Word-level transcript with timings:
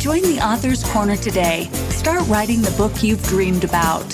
Join 0.00 0.22
the 0.22 0.38
Author's 0.38 0.84
Corner 0.84 1.16
today. 1.16 1.64
Start 1.90 2.24
writing 2.28 2.62
the 2.62 2.70
book 2.76 3.02
you've 3.02 3.20
dreamed 3.24 3.64
about. 3.64 4.04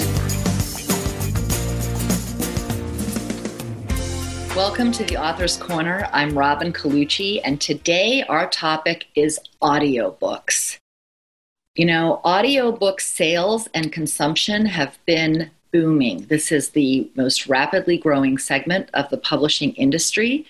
Welcome 4.56 4.92
to 4.92 5.04
the 5.04 5.22
Author's 5.22 5.58
Corner. 5.58 6.08
I'm 6.10 6.38
Robin 6.38 6.72
Colucci, 6.72 7.42
and 7.44 7.60
today 7.60 8.24
our 8.30 8.48
topic 8.48 9.08
is 9.14 9.38
audiobooks. 9.60 10.78
You 11.74 11.84
know, 11.84 12.22
audiobook 12.24 13.02
sales 13.02 13.68
and 13.74 13.92
consumption 13.92 14.64
have 14.64 14.98
been 15.04 15.50
booming. 15.70 16.24
This 16.30 16.50
is 16.50 16.70
the 16.70 17.10
most 17.14 17.46
rapidly 17.46 17.98
growing 17.98 18.38
segment 18.38 18.88
of 18.94 19.10
the 19.10 19.18
publishing 19.18 19.74
industry, 19.74 20.46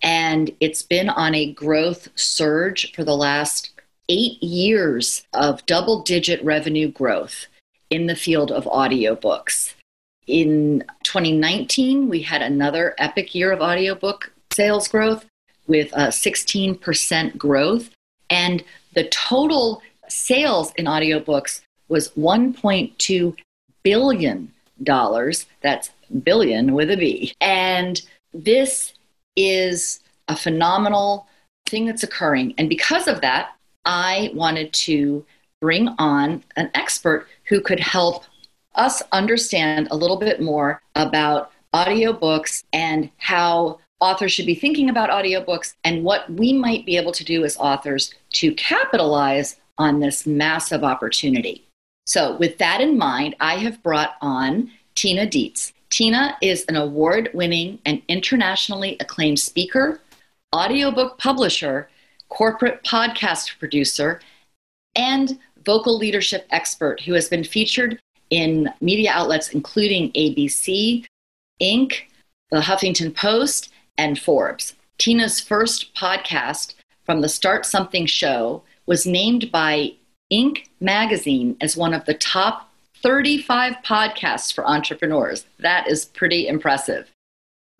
and 0.00 0.50
it's 0.60 0.80
been 0.80 1.10
on 1.10 1.34
a 1.34 1.52
growth 1.52 2.08
surge 2.14 2.94
for 2.94 3.04
the 3.04 3.14
last 3.14 3.73
eight 4.08 4.42
years 4.42 5.24
of 5.32 5.64
double 5.66 6.02
digit 6.02 6.44
revenue 6.44 6.90
growth 6.90 7.46
in 7.90 8.06
the 8.06 8.16
field 8.16 8.50
of 8.50 8.64
audiobooks. 8.64 9.74
In 10.26 10.84
2019, 11.02 12.08
we 12.08 12.22
had 12.22 12.42
another 12.42 12.94
epic 12.98 13.34
year 13.34 13.52
of 13.52 13.60
audiobook 13.60 14.32
sales 14.52 14.88
growth 14.88 15.26
with 15.66 15.92
uh, 15.94 16.06
a 16.06 16.08
16% 16.08 17.36
growth. 17.36 17.90
And 18.30 18.64
the 18.94 19.08
total 19.08 19.82
sales 20.08 20.72
in 20.76 20.86
audiobooks 20.86 21.60
was 21.88 22.10
$1.2 22.10 23.36
billion. 23.82 24.52
That's 25.62 25.90
billion 26.22 26.72
with 26.72 26.90
a 26.90 26.96
B. 26.96 27.34
And 27.40 28.00
this 28.32 28.92
is 29.36 30.00
a 30.28 30.36
phenomenal 30.36 31.26
thing 31.66 31.86
that's 31.86 32.02
occurring. 32.02 32.54
And 32.58 32.68
because 32.68 33.08
of 33.08 33.20
that, 33.20 33.50
I 33.84 34.30
wanted 34.34 34.72
to 34.72 35.24
bring 35.60 35.88
on 35.98 36.44
an 36.56 36.70
expert 36.74 37.26
who 37.44 37.60
could 37.60 37.80
help 37.80 38.24
us 38.74 39.02
understand 39.12 39.88
a 39.90 39.96
little 39.96 40.16
bit 40.16 40.40
more 40.40 40.82
about 40.94 41.52
audiobooks 41.74 42.64
and 42.72 43.10
how 43.18 43.78
authors 44.00 44.32
should 44.32 44.46
be 44.46 44.54
thinking 44.54 44.90
about 44.90 45.10
audiobooks 45.10 45.74
and 45.84 46.04
what 46.04 46.30
we 46.30 46.52
might 46.52 46.84
be 46.84 46.96
able 46.96 47.12
to 47.12 47.24
do 47.24 47.44
as 47.44 47.56
authors 47.56 48.12
to 48.32 48.52
capitalize 48.54 49.56
on 49.78 50.00
this 50.00 50.26
massive 50.26 50.84
opportunity. 50.84 51.66
So, 52.06 52.36
with 52.36 52.58
that 52.58 52.80
in 52.80 52.98
mind, 52.98 53.34
I 53.40 53.56
have 53.56 53.82
brought 53.82 54.16
on 54.20 54.70
Tina 54.94 55.26
Dietz. 55.26 55.72
Tina 55.90 56.36
is 56.42 56.64
an 56.68 56.76
award 56.76 57.30
winning 57.32 57.78
and 57.86 58.02
internationally 58.08 58.96
acclaimed 59.00 59.38
speaker, 59.38 60.00
audiobook 60.54 61.18
publisher, 61.18 61.88
corporate 62.34 62.82
podcast 62.84 63.58
producer, 63.58 64.20
and 64.96 65.38
vocal 65.64 65.96
leadership 65.96 66.46
expert 66.50 67.00
who 67.00 67.14
has 67.14 67.28
been 67.28 67.44
featured 67.44 67.98
in 68.30 68.68
media 68.80 69.10
outlets 69.12 69.50
including 69.50 70.10
ABC, 70.12 71.06
Inc., 71.62 71.94
the 72.50 72.60
Huffington 72.60 73.14
Post, 73.14 73.72
and 73.96 74.18
Forbes. 74.18 74.74
Tina's 74.98 75.40
first 75.40 75.94
podcast 75.94 76.74
from 77.04 77.20
the 77.20 77.28
Start 77.28 77.64
Something 77.66 78.06
show 78.06 78.62
was 78.86 79.06
named 79.06 79.50
by 79.52 79.92
Inc. 80.32 80.66
magazine 80.80 81.56
as 81.60 81.76
one 81.76 81.94
of 81.94 82.04
the 82.04 82.14
top 82.14 82.70
35 83.02 83.74
podcasts 83.84 84.52
for 84.52 84.66
entrepreneurs. 84.66 85.46
That 85.58 85.88
is 85.88 86.06
pretty 86.06 86.48
impressive. 86.48 87.10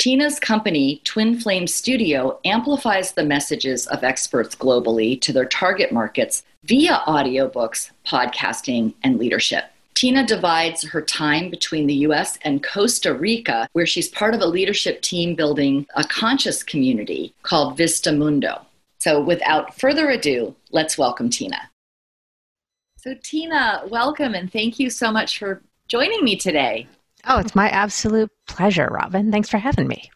Tina's 0.05 0.39
company, 0.39 1.01
Twin 1.05 1.41
Flames 1.41 1.75
Studios, 1.75 2.37
amplifies 2.45 3.13
the 3.13 3.25
messages 3.25 3.87
of 3.87 4.05
experts 4.05 4.55
globally 4.55 5.19
to 5.23 5.33
their 5.33 5.47
target 5.47 5.93
markets 5.93 6.43
via 6.65 7.01
audiobooks, 7.07 7.91
podcasting, 8.07 8.93
and 9.03 9.19
leadership. 9.19 9.65
Tina 9.95 10.27
divides 10.27 10.83
her 10.83 11.01
time 11.01 11.49
between 11.49 11.87
the 11.87 11.95
US 12.09 12.39
and 12.43 12.63
Costa 12.63 13.15
Rica, 13.15 13.67
where 13.73 13.87
she's 13.87 14.09
part 14.09 14.35
of 14.35 14.43
a 14.43 14.47
leadership 14.47 15.01
team 15.01 15.35
building 15.35 15.87
a 15.97 16.05
conscious 16.05 16.63
community 16.63 17.33
called 17.43 17.79
Vista 17.79 18.13
Mundo. 18.13 18.61
So, 18.99 19.23
without 19.23 19.75
further 19.81 20.11
ado, 20.11 20.55
let's 20.71 20.99
welcome 20.99 21.31
Tina. 21.31 21.71
So, 22.99 23.15
Tina, 23.23 23.85
welcome 23.89 24.35
and 24.35 24.53
thank 24.53 24.79
you 24.79 24.91
so 24.91 25.11
much 25.11 25.39
for 25.39 25.63
joining 25.89 26.23
me 26.23 26.37
today. 26.37 26.89
Oh, 27.27 27.39
it's 27.39 27.55
my 27.55 27.69
absolute 27.71 28.31
pleasure, 28.47 28.89
Robin. 28.91 29.31
Thanks 29.31 29.49
for 29.49 29.59
having 29.59 29.89
me. 29.89 30.11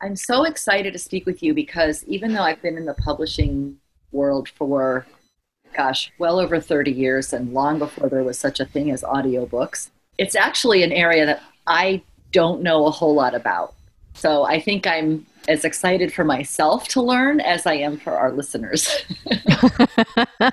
I'm 0.00 0.16
so 0.16 0.44
excited 0.44 0.92
to 0.92 0.98
speak 0.98 1.26
with 1.26 1.42
you 1.42 1.54
because 1.54 2.04
even 2.04 2.32
though 2.32 2.42
I've 2.42 2.62
been 2.62 2.76
in 2.76 2.84
the 2.84 2.94
publishing 2.94 3.78
world 4.12 4.48
for 4.48 5.06
gosh, 5.76 6.10
well 6.18 6.40
over 6.40 6.60
30 6.60 6.90
years 6.90 7.32
and 7.32 7.52
long 7.52 7.78
before 7.78 8.08
there 8.08 8.24
was 8.24 8.38
such 8.38 8.60
a 8.60 8.64
thing 8.64 8.90
as 8.90 9.02
audiobooks. 9.02 9.90
It's 10.18 10.34
actually 10.34 10.82
an 10.82 10.92
area 10.92 11.26
that 11.26 11.42
I 11.66 12.02
don't 12.32 12.62
know 12.62 12.86
a 12.86 12.90
whole 12.90 13.14
lot 13.14 13.34
about. 13.34 13.74
So 14.14 14.44
I 14.44 14.58
think 14.60 14.86
I'm 14.86 15.26
as 15.48 15.64
excited 15.64 16.12
for 16.12 16.24
myself 16.24 16.88
to 16.88 17.02
learn 17.02 17.40
as 17.40 17.66
I 17.66 17.74
am 17.74 17.98
for 17.98 18.16
our 18.16 18.32
listeners. 18.32 19.04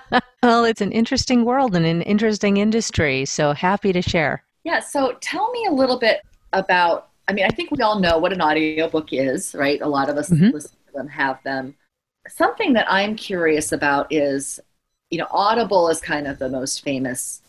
well, 0.44 0.66
it's 0.66 0.81
an 0.81 0.92
interesting 0.92 1.46
world 1.46 1.75
and 1.75 1.86
an 1.86 2.02
interesting 2.02 2.58
industry. 2.58 3.25
So 3.25 3.54
happy 3.54 3.94
to 3.94 4.02
share. 4.02 4.44
Yeah. 4.63 4.79
So 4.79 5.18
tell 5.22 5.51
me 5.51 5.66
a 5.66 5.72
little 5.72 6.00
bit 6.00 6.22
about, 6.53 7.09
I 7.28 7.34
mean, 7.34 7.46
I 7.46 7.50
think 7.50 7.72
we 7.72 7.81
all 7.81 8.00
know 8.00 8.18
what 8.18 8.34
an 8.34 8.41
audiobook 8.41 9.12
is, 9.12 9.53
right? 9.56 9.81
A 9.81 9.88
lot 9.88 10.09
of 10.09 10.18
us 10.18 10.29
mm-hmm. 10.29 10.53
listen 10.53 10.78
to 10.88 10.94
them, 10.94 11.07
have 11.07 11.41
them. 11.44 11.75
Something 12.28 12.74
that 12.74 12.85
I'm 12.90 13.16
curious 13.16 13.72
about 13.72 14.12
is 14.12 14.59
you 15.13 15.19
know, 15.19 15.28
Audible 15.29 15.90
is 15.90 16.01
kind 16.01 16.25
of 16.25 16.40
the 16.40 16.50
most 16.50 16.84
famous 16.84 17.44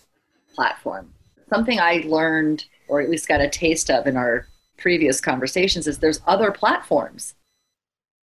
platform. 0.55 1.11
Something 1.49 1.81
I 1.81 2.05
learned, 2.07 2.67
or 2.89 3.01
at 3.01 3.09
least 3.09 3.27
got 3.27 3.41
a 3.41 3.49
taste 3.49 3.91
of 3.91 4.07
in 4.07 4.19
our 4.19 4.47
previous 4.77 5.19
conversations, 5.19 5.87
is 5.87 5.99
there's 5.99 6.21
other 6.27 6.51
platforms. 6.51 7.35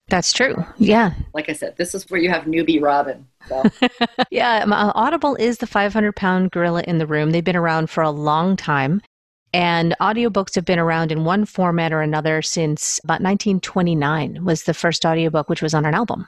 That's 0.10 0.34
true. 0.34 0.66
Yeah. 0.78 1.14
Like 1.34 1.50
I 1.50 1.54
said, 1.54 1.78
this 1.78 1.94
is 1.94 2.10
where 2.10 2.20
you 2.20 2.30
have 2.30 2.44
newbie 2.44 2.82
Robin. 2.82 3.28
So. 3.48 3.64
yeah, 4.32 4.66
uh, 4.68 4.92
Audible 4.96 5.36
is 5.36 5.60
the 5.60 5.68
500 5.68 6.16
pound 6.16 6.52
gorilla 6.52 6.84
in 6.88 6.98
the 6.98 7.08
room. 7.08 7.32
They've 7.32 7.44
been 7.44 7.56
around 7.56 7.90
for 7.90 8.02
a 8.02 8.12
long 8.12 8.56
time. 8.56 9.02
And 9.52 9.96
audiobooks 10.00 10.54
have 10.56 10.66
been 10.66 10.78
around 10.78 11.12
in 11.12 11.24
one 11.24 11.46
format 11.46 11.92
or 11.92 12.02
another 12.02 12.42
since 12.42 13.00
about 13.04 13.22
1929 13.22 14.44
was 14.46 14.64
the 14.64 14.76
first 14.76 15.06
audiobook, 15.06 15.50
which 15.50 15.64
was 15.64 15.74
on 15.74 15.86
an 15.86 15.96
album. 15.96 16.28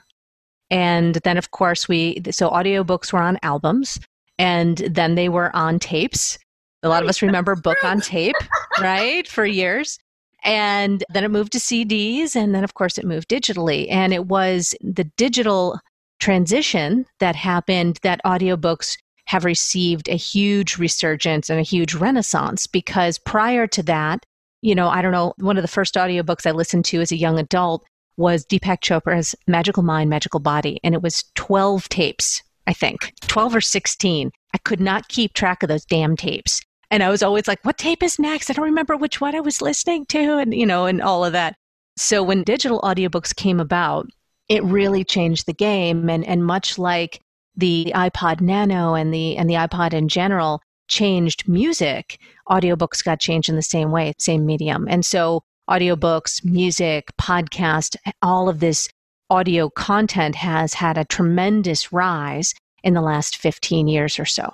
And 0.70 1.16
then, 1.16 1.36
of 1.36 1.50
course, 1.50 1.88
we, 1.88 2.22
so 2.30 2.50
audiobooks 2.50 3.12
were 3.12 3.20
on 3.20 3.38
albums 3.42 4.00
and 4.38 4.78
then 4.78 5.14
they 5.14 5.28
were 5.28 5.54
on 5.54 5.78
tapes. 5.78 6.38
A 6.82 6.88
lot 6.88 7.04
of 7.04 7.08
us 7.08 7.22
remember 7.22 7.54
book 7.54 7.84
on 7.84 8.00
tape, 8.00 8.34
right? 8.80 9.28
For 9.28 9.46
years. 9.46 9.98
And 10.44 11.04
then 11.10 11.24
it 11.24 11.30
moved 11.30 11.52
to 11.52 11.58
CDs. 11.58 12.34
And 12.34 12.54
then, 12.54 12.64
of 12.64 12.74
course, 12.74 12.98
it 12.98 13.04
moved 13.04 13.28
digitally. 13.28 13.90
And 13.90 14.12
it 14.12 14.26
was 14.26 14.74
the 14.80 15.04
digital 15.04 15.78
transition 16.20 17.06
that 17.18 17.36
happened 17.36 17.98
that 18.02 18.20
audiobooks 18.24 18.96
have 19.26 19.44
received 19.44 20.08
a 20.08 20.14
huge 20.14 20.78
resurgence 20.78 21.48
and 21.48 21.58
a 21.58 21.64
huge 21.64 21.94
renaissance 21.94 22.66
because 22.66 23.18
prior 23.18 23.66
to 23.66 23.82
that, 23.82 24.24
you 24.60 24.74
know, 24.74 24.88
I 24.88 25.02
don't 25.02 25.12
know, 25.12 25.34
one 25.38 25.56
of 25.56 25.62
the 25.62 25.68
first 25.68 25.94
audiobooks 25.94 26.46
I 26.46 26.52
listened 26.52 26.84
to 26.86 27.00
as 27.00 27.12
a 27.12 27.16
young 27.16 27.38
adult 27.38 27.84
was 28.16 28.46
Deepak 28.46 28.80
Chopra's 28.80 29.34
Magical 29.46 29.82
Mind, 29.82 30.10
Magical 30.10 30.40
Body, 30.40 30.78
and 30.84 30.94
it 30.94 31.02
was 31.02 31.24
12 31.34 31.88
tapes, 31.88 32.42
I 32.66 32.72
think, 32.72 33.12
12 33.22 33.56
or 33.56 33.60
16. 33.60 34.30
I 34.54 34.58
could 34.58 34.80
not 34.80 35.08
keep 35.08 35.32
track 35.32 35.62
of 35.62 35.68
those 35.68 35.84
damn 35.84 36.16
tapes. 36.16 36.60
And 36.92 37.02
I 37.02 37.08
was 37.08 37.22
always 37.22 37.48
like, 37.48 37.64
what 37.64 37.78
tape 37.78 38.02
is 38.02 38.18
next? 38.18 38.50
I 38.50 38.52
don't 38.52 38.66
remember 38.66 38.98
which 38.98 39.18
one 39.18 39.34
I 39.34 39.40
was 39.40 39.62
listening 39.62 40.04
to, 40.10 40.36
and, 40.36 40.52
you 40.52 40.66
know, 40.66 40.84
and 40.84 41.00
all 41.00 41.24
of 41.24 41.32
that. 41.32 41.56
So 41.96 42.22
when 42.22 42.42
digital 42.42 42.82
audiobooks 42.82 43.34
came 43.34 43.60
about, 43.60 44.10
it 44.50 44.62
really 44.62 45.02
changed 45.02 45.46
the 45.46 45.54
game. 45.54 46.10
And, 46.10 46.22
and 46.26 46.44
much 46.44 46.76
like 46.76 47.22
the 47.56 47.92
iPod 47.94 48.42
Nano 48.42 48.92
and 48.92 49.12
the, 49.12 49.38
and 49.38 49.48
the 49.48 49.54
iPod 49.54 49.94
in 49.94 50.06
general 50.06 50.60
changed 50.86 51.48
music, 51.48 52.20
audiobooks 52.50 53.02
got 53.02 53.20
changed 53.20 53.48
in 53.48 53.56
the 53.56 53.62
same 53.62 53.90
way, 53.90 54.12
same 54.18 54.44
medium. 54.44 54.86
And 54.86 55.06
so 55.06 55.44
audiobooks, 55.70 56.44
music, 56.44 57.06
podcast, 57.18 57.96
all 58.20 58.50
of 58.50 58.60
this 58.60 58.90
audio 59.30 59.70
content 59.70 60.34
has 60.34 60.74
had 60.74 60.98
a 60.98 61.06
tremendous 61.06 61.90
rise 61.90 62.52
in 62.84 62.92
the 62.92 63.00
last 63.00 63.38
15 63.38 63.88
years 63.88 64.18
or 64.18 64.26
so. 64.26 64.52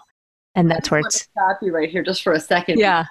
And 0.58 0.68
that's 0.68 0.90
where 0.90 1.00
it's. 1.00 1.22
Stop 1.22 1.58
you 1.62 1.72
right 1.72 1.88
here 1.88 2.02
just 2.02 2.24
for 2.24 2.32
a 2.32 2.40
second. 2.40 2.80
Yeah. 2.80 3.04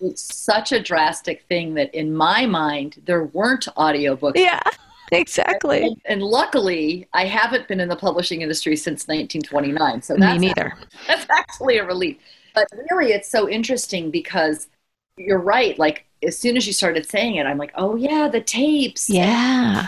It's 0.00 0.34
such 0.34 0.72
a 0.72 0.82
drastic 0.82 1.44
thing 1.48 1.74
that 1.74 1.94
in 1.94 2.12
my 2.12 2.44
mind, 2.44 3.00
there 3.06 3.24
weren't 3.24 3.68
audiobooks. 3.76 4.32
Yeah, 4.34 4.60
exactly. 5.12 5.84
And, 5.84 5.96
and 6.06 6.22
luckily, 6.24 7.06
I 7.12 7.24
haven't 7.24 7.68
been 7.68 7.78
in 7.78 7.88
the 7.88 7.94
publishing 7.94 8.42
industry 8.42 8.74
since 8.74 9.06
1929. 9.06 10.02
So 10.02 10.16
Me 10.16 10.38
neither. 10.38 10.74
That's 11.06 11.26
actually 11.30 11.78
a 11.78 11.84
relief. 11.84 12.16
But 12.52 12.66
really, 12.90 13.12
it's 13.12 13.30
so 13.30 13.48
interesting 13.48 14.10
because 14.10 14.66
you're 15.16 15.38
right. 15.38 15.78
Like, 15.78 16.04
as 16.26 16.36
soon 16.36 16.56
as 16.56 16.66
you 16.66 16.72
started 16.72 17.08
saying 17.08 17.36
it, 17.36 17.46
I'm 17.46 17.58
like, 17.58 17.72
oh, 17.76 17.94
yeah, 17.94 18.28
the 18.28 18.40
tapes. 18.40 19.08
Yeah. 19.08 19.86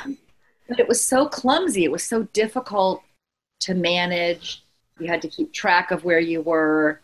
But 0.69 0.79
it 0.79 0.87
was 0.87 1.03
so 1.03 1.27
clumsy. 1.27 1.83
It 1.83 1.91
was 1.91 2.05
so 2.05 2.23
difficult 2.33 3.03
to 3.61 3.75
manage. 3.75 4.63
You 5.01 5.09
had 5.09 5.23
to 5.23 5.29
keep 5.29 5.53
track 5.53 5.91
of 5.91 6.05
where 6.05 6.21
you 6.21 6.43
were. 6.43 7.01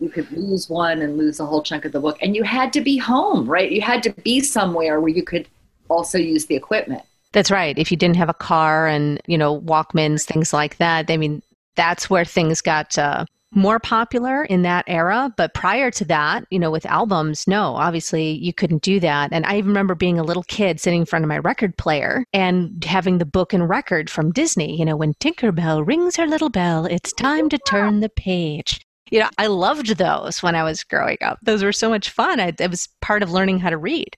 You 0.00 0.08
could 0.08 0.30
lose 0.32 0.68
one 0.68 1.02
and 1.02 1.16
lose 1.16 1.38
a 1.38 1.46
whole 1.46 1.62
chunk 1.62 1.84
of 1.84 1.92
the 1.92 2.00
book. 2.00 2.18
And 2.20 2.34
you 2.34 2.42
had 2.42 2.72
to 2.72 2.80
be 2.80 2.98
home, 2.98 3.46
right? 3.46 3.70
You 3.70 3.80
had 3.80 4.02
to 4.04 4.10
be 4.10 4.40
somewhere 4.40 5.00
where 5.00 5.10
you 5.10 5.22
could 5.22 5.48
also 5.88 6.18
use 6.18 6.46
the 6.46 6.56
equipment. 6.56 7.02
That's 7.32 7.50
right. 7.50 7.78
If 7.78 7.90
you 7.90 7.96
didn't 7.96 8.16
have 8.16 8.28
a 8.28 8.34
car 8.34 8.86
and, 8.86 9.20
you 9.26 9.38
know, 9.38 9.60
Walkmans, 9.60 10.24
things 10.24 10.52
like 10.52 10.76
that, 10.78 11.10
I 11.10 11.16
mean, 11.16 11.42
that's 11.76 12.10
where 12.10 12.24
things 12.24 12.60
got 12.60 12.98
uh, 12.98 13.24
more 13.54 13.78
popular 13.78 14.44
in 14.44 14.62
that 14.62 14.84
era. 14.86 15.32
But 15.36 15.54
prior 15.54 15.90
to 15.92 16.04
that, 16.06 16.44
you 16.50 16.58
know, 16.58 16.70
with 16.70 16.86
albums, 16.86 17.46
no, 17.46 17.74
obviously 17.76 18.32
you 18.32 18.52
couldn't 18.52 18.82
do 18.82 18.98
that. 19.00 19.30
And 19.32 19.44
I 19.46 19.58
even 19.58 19.68
remember 19.68 19.94
being 19.94 20.18
a 20.18 20.24
little 20.24 20.44
kid 20.44 20.80
sitting 20.80 21.00
in 21.00 21.06
front 21.06 21.24
of 21.24 21.28
my 21.28 21.38
record 21.38 21.76
player 21.76 22.24
and 22.32 22.82
having 22.84 23.18
the 23.18 23.26
book 23.26 23.52
and 23.52 23.68
record 23.68 24.08
from 24.08 24.32
Disney, 24.32 24.78
you 24.78 24.84
know, 24.84 24.96
when 24.96 25.14
Tinkerbell 25.14 25.86
rings 25.86 26.16
her 26.16 26.26
little 26.26 26.50
bell, 26.50 26.86
it's 26.86 27.12
time 27.12 27.48
to 27.50 27.58
turn 27.58 28.00
the 28.00 28.08
page. 28.08 28.80
You 29.10 29.20
know, 29.20 29.28
I 29.36 29.46
loved 29.48 29.98
those 29.98 30.42
when 30.42 30.54
I 30.54 30.62
was 30.62 30.82
growing 30.82 31.18
up. 31.20 31.38
Those 31.42 31.62
were 31.62 31.72
so 31.72 31.90
much 31.90 32.08
fun. 32.08 32.40
I, 32.40 32.54
it 32.58 32.70
was 32.70 32.88
part 33.02 33.22
of 33.22 33.30
learning 33.30 33.58
how 33.58 33.68
to 33.68 33.76
read. 33.76 34.16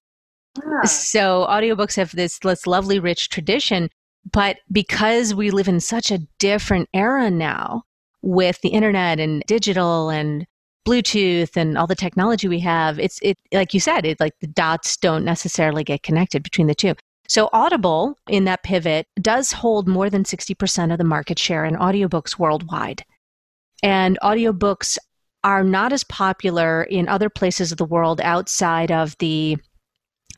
Yeah. 0.56 0.82
So 0.84 1.46
audiobooks 1.50 1.96
have 1.96 2.12
this, 2.12 2.38
this 2.38 2.66
lovely, 2.66 3.00
rich 3.00 3.28
tradition. 3.28 3.90
But 4.32 4.58
because 4.70 5.34
we 5.34 5.50
live 5.50 5.66
in 5.66 5.80
such 5.80 6.12
a 6.12 6.20
different 6.38 6.88
era 6.94 7.28
now, 7.30 7.82
with 8.24 8.60
the 8.62 8.70
internet 8.70 9.20
and 9.20 9.42
digital 9.46 10.08
and 10.08 10.46
Bluetooth 10.86 11.56
and 11.56 11.78
all 11.78 11.86
the 11.86 11.94
technology 11.94 12.48
we 12.48 12.60
have, 12.60 12.98
it's 12.98 13.18
it 13.22 13.38
like 13.52 13.74
you 13.74 13.80
said, 13.80 14.04
it 14.04 14.18
like 14.18 14.34
the 14.40 14.46
dots 14.46 14.96
don't 14.96 15.24
necessarily 15.24 15.84
get 15.84 16.02
connected 16.02 16.42
between 16.42 16.66
the 16.66 16.74
two. 16.74 16.94
So 17.28 17.48
Audible 17.52 18.18
in 18.28 18.44
that 18.44 18.62
pivot 18.62 19.06
does 19.20 19.52
hold 19.52 19.88
more 19.88 20.10
than 20.10 20.24
60% 20.24 20.92
of 20.92 20.98
the 20.98 21.04
market 21.04 21.38
share 21.38 21.64
in 21.64 21.74
audiobooks 21.76 22.38
worldwide. 22.38 23.02
And 23.82 24.18
audiobooks 24.22 24.98
are 25.42 25.64
not 25.64 25.92
as 25.92 26.04
popular 26.04 26.84
in 26.84 27.08
other 27.08 27.30
places 27.30 27.72
of 27.72 27.78
the 27.78 27.84
world 27.84 28.20
outside 28.20 28.90
of 28.90 29.16
the 29.18 29.56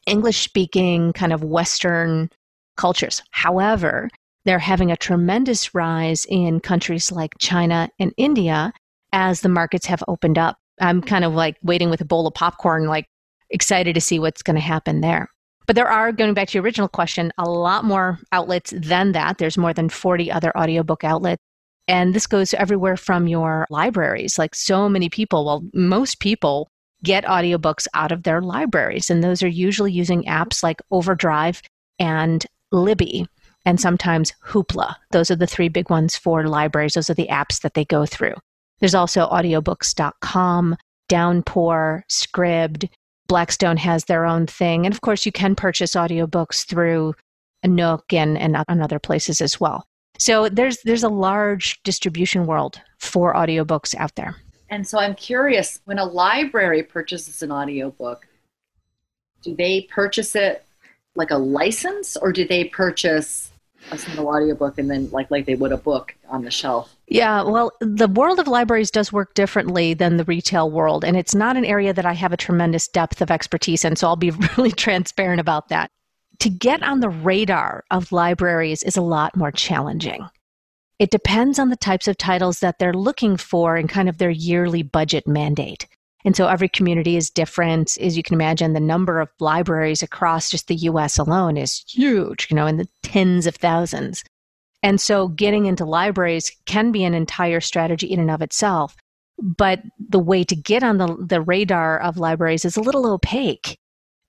English 0.07 0.43
speaking 0.43 1.13
kind 1.13 1.33
of 1.33 1.43
Western 1.43 2.31
cultures. 2.77 3.23
However, 3.31 4.09
they're 4.47 4.59
having 4.61 4.93
a 4.93 4.97
tremendous 4.97 5.75
rise 5.75 6.25
in 6.31 6.61
countries 6.61 7.11
like 7.11 7.35
China 7.39 7.91
and 7.99 8.15
India 8.17 8.73
as 9.13 9.41
the 9.41 9.49
markets 9.49 9.87
have 9.87 10.05
opened 10.09 10.39
up. 10.39 10.57
I'm 10.81 11.03
kind 11.03 11.25
of 11.25 11.35
like 11.35 11.57
waiting 11.63 11.91
with 11.91 12.01
a 12.01 12.05
bowl 12.05 12.27
of 12.27 12.35
popcorn, 12.35 12.87
like 12.87 13.07
excited 13.51 13.95
to 13.95 14.01
see 14.01 14.19
what's 14.19 14.43
going 14.43 14.55
to 14.55 14.61
happen 14.61 15.01
there. 15.01 15.29
But 15.67 15.75
there 15.75 15.89
are, 15.89 16.13
going 16.13 16.33
back 16.33 16.49
to 16.49 16.55
your 16.55 16.63
original 16.63 16.89
question, 16.89 17.33
a 17.39 17.51
lot 17.51 17.85
more 17.85 18.21
outlets 18.31 18.73
than 18.77 19.13
that. 19.13 19.39
There's 19.39 19.59
more 19.59 19.75
than 19.75 19.89
40 19.89 20.31
other 20.31 20.57
audiobook 20.57 21.03
outlets. 21.03 21.43
And 21.89 22.15
this 22.15 22.29
goes 22.29 22.55
everywhere 22.55 22.97
from 22.97 23.27
your 23.27 23.67
libraries. 23.69 24.39
Like 24.39 24.55
so 24.55 24.89
many 24.89 25.09
people, 25.09 25.45
well, 25.45 25.65
most 25.75 26.21
people 26.21 26.71
get 27.03 27.25
audiobooks 27.25 27.89
out 27.95 28.13
of 28.13 28.23
their 28.23 28.41
libraries. 28.41 29.11
And 29.11 29.25
those 29.25 29.43
are 29.43 29.49
usually 29.49 29.93
using 29.93 30.23
apps 30.25 30.63
like 30.63 30.81
Overdrive 30.93 31.63
and 31.99 32.47
Libby 32.71 33.27
and 33.67 33.81
sometimes 33.81 34.33
Hoopla. 34.47 34.95
Those 35.11 35.31
are 35.31 35.37
the 35.37 35.47
three 35.47 35.69
big 35.69 35.91
ones 35.91 36.17
for 36.17 36.47
libraries. 36.47 36.95
Those 36.95 37.11
are 37.11 37.15
the 37.15 37.27
apps 37.27 37.61
that 37.61 37.75
they 37.75 37.85
go 37.85 38.07
through. 38.07 38.35
There's 38.79 38.95
also 38.95 39.29
audiobooks.com, 39.29 40.77
Downpour, 41.09 42.05
Scribd. 42.09 42.89
Blackstone 43.27 43.77
has 43.77 44.05
their 44.05 44.25
own 44.25 44.47
thing. 44.47 44.87
And 44.87 44.95
of 44.95 45.01
course, 45.01 45.27
you 45.27 45.33
can 45.33 45.57
purchase 45.57 45.93
audiobooks 45.93 46.65
through 46.65 47.15
Nook 47.65 48.13
and, 48.13 48.39
and, 48.39 48.57
and 48.69 48.83
other 48.83 49.01
places 49.01 49.41
as 49.41 49.61
well. 49.61 49.85
So 50.19 50.49
there's 50.49 50.79
there's 50.85 51.03
a 51.03 51.09
large 51.09 51.83
distribution 51.83 52.47
world 52.47 52.81
for 52.99 53.35
audiobooks 53.35 53.95
out 53.97 54.15
there. 54.15 54.37
And 54.71 54.87
so 54.87 54.99
I'm 54.99 55.15
curious, 55.15 55.81
when 55.85 55.99
a 55.99 56.05
library 56.05 56.83
purchases 56.83 57.43
an 57.43 57.53
audiobook, 57.53 58.27
do 59.43 59.55
they 59.55 59.83
purchase 59.83 60.35
it 60.35 60.65
like 61.17 61.31
a 61.31 61.37
license 61.37 62.17
or 62.17 62.33
do 62.33 62.47
they 62.47 62.65
purchase 62.65 63.53
a 63.91 63.99
single 63.99 64.29
audiobook 64.29 64.79
and 64.79 64.91
then 64.91 65.09
like 65.11 65.31
like 65.31 65.47
they 65.47 65.55
would 65.55 65.73
a 65.73 65.77
book 65.77 66.15
on 66.29 66.43
the 66.43 66.51
shelf. 66.51 66.95
Yeah 67.09 67.43
well 67.43 67.73
the 67.81 68.09
world 68.09 68.39
of 68.39 68.49
libraries 68.49 68.91
does 68.91 69.13
work 69.13 69.35
differently 69.35 69.95
than 69.95 70.17
the 70.17 70.25
retail 70.25 70.71
world 70.71 71.05
and 71.05 71.17
it's 71.17 71.35
not 71.35 71.57
an 71.57 71.65
area 71.65 71.93
that 71.93 72.07
i 72.07 72.13
have 72.13 72.33
a 72.33 72.37
tremendous 72.37 72.89
depth 72.89 73.21
of 73.21 73.31
expertise 73.31 73.85
in 73.85 73.97
so 73.97 74.09
i'll 74.09 74.17
be 74.17 74.31
really 74.57 74.73
transparent 74.73 75.41
about 75.41 75.69
that. 75.69 75.91
To 76.41 76.51
get 76.51 76.83
on 76.83 77.01
the 77.01 77.09
radar 77.09 77.85
of 77.91 78.13
libraries 78.13 78.83
is 78.83 78.97
a 78.97 79.03
lot 79.03 79.37
more 79.37 79.51
challenging. 79.51 80.29
It 80.99 81.11
depends 81.11 81.59
on 81.59 81.71
the 81.71 81.77
types 81.77 82.09
of 82.09 82.19
titles 82.19 82.61
that 82.61 82.79
they're 82.79 82.93
looking 82.93 83.37
for 83.37 83.77
and 83.77 83.89
kind 83.89 84.09
of 84.09 84.19
their 84.19 84.31
yearly 84.31 84.83
budget 84.83 85.27
mandate 85.27 85.87
and 86.27 86.37
so 86.37 86.49
every 86.49 86.69
community 86.69 87.17
is 87.17 87.31
different. 87.31 87.97
As 88.01 88.17
you 88.17 88.23
can 88.25 88.35
imagine, 88.35 88.73
the 88.73 88.81
number 88.81 89.21
of 89.21 89.31
libraries 89.39 90.03
across 90.03 90.51
just 90.51 90.67
the 90.67 90.75
US 90.75 91.19
alone 91.19 91.57
is 91.57 91.85
huge, 91.89 92.49
you 92.51 92.57
know, 92.57 92.67
in 92.67 92.79
the 92.79 92.89
tens 93.05 93.47
of 93.47 93.55
thousands. 93.55 94.25
And 94.83 95.01
so 95.01 95.29
getting 95.29 95.67
into 95.67 95.85
libraries 95.85 96.51
can 96.67 96.91
be 96.91 97.05
an 97.05 97.15
entire 97.15 97.61
strategy 97.61 98.09
in 98.09 98.19
and 98.19 98.33
of 98.33 98.43
itself. 98.43 98.97
But 99.41 99.83
the 100.01 100.19
way 100.19 100.43
to 100.43 100.57
get 100.57 100.83
on 100.83 100.99
the, 100.99 101.17
the 101.17 101.41
radar 101.41 102.01
of 102.01 102.19
libraries 102.19 102.65
is 102.65 102.77
a 102.77 102.83
little 102.83 103.07
opaque 103.07 103.79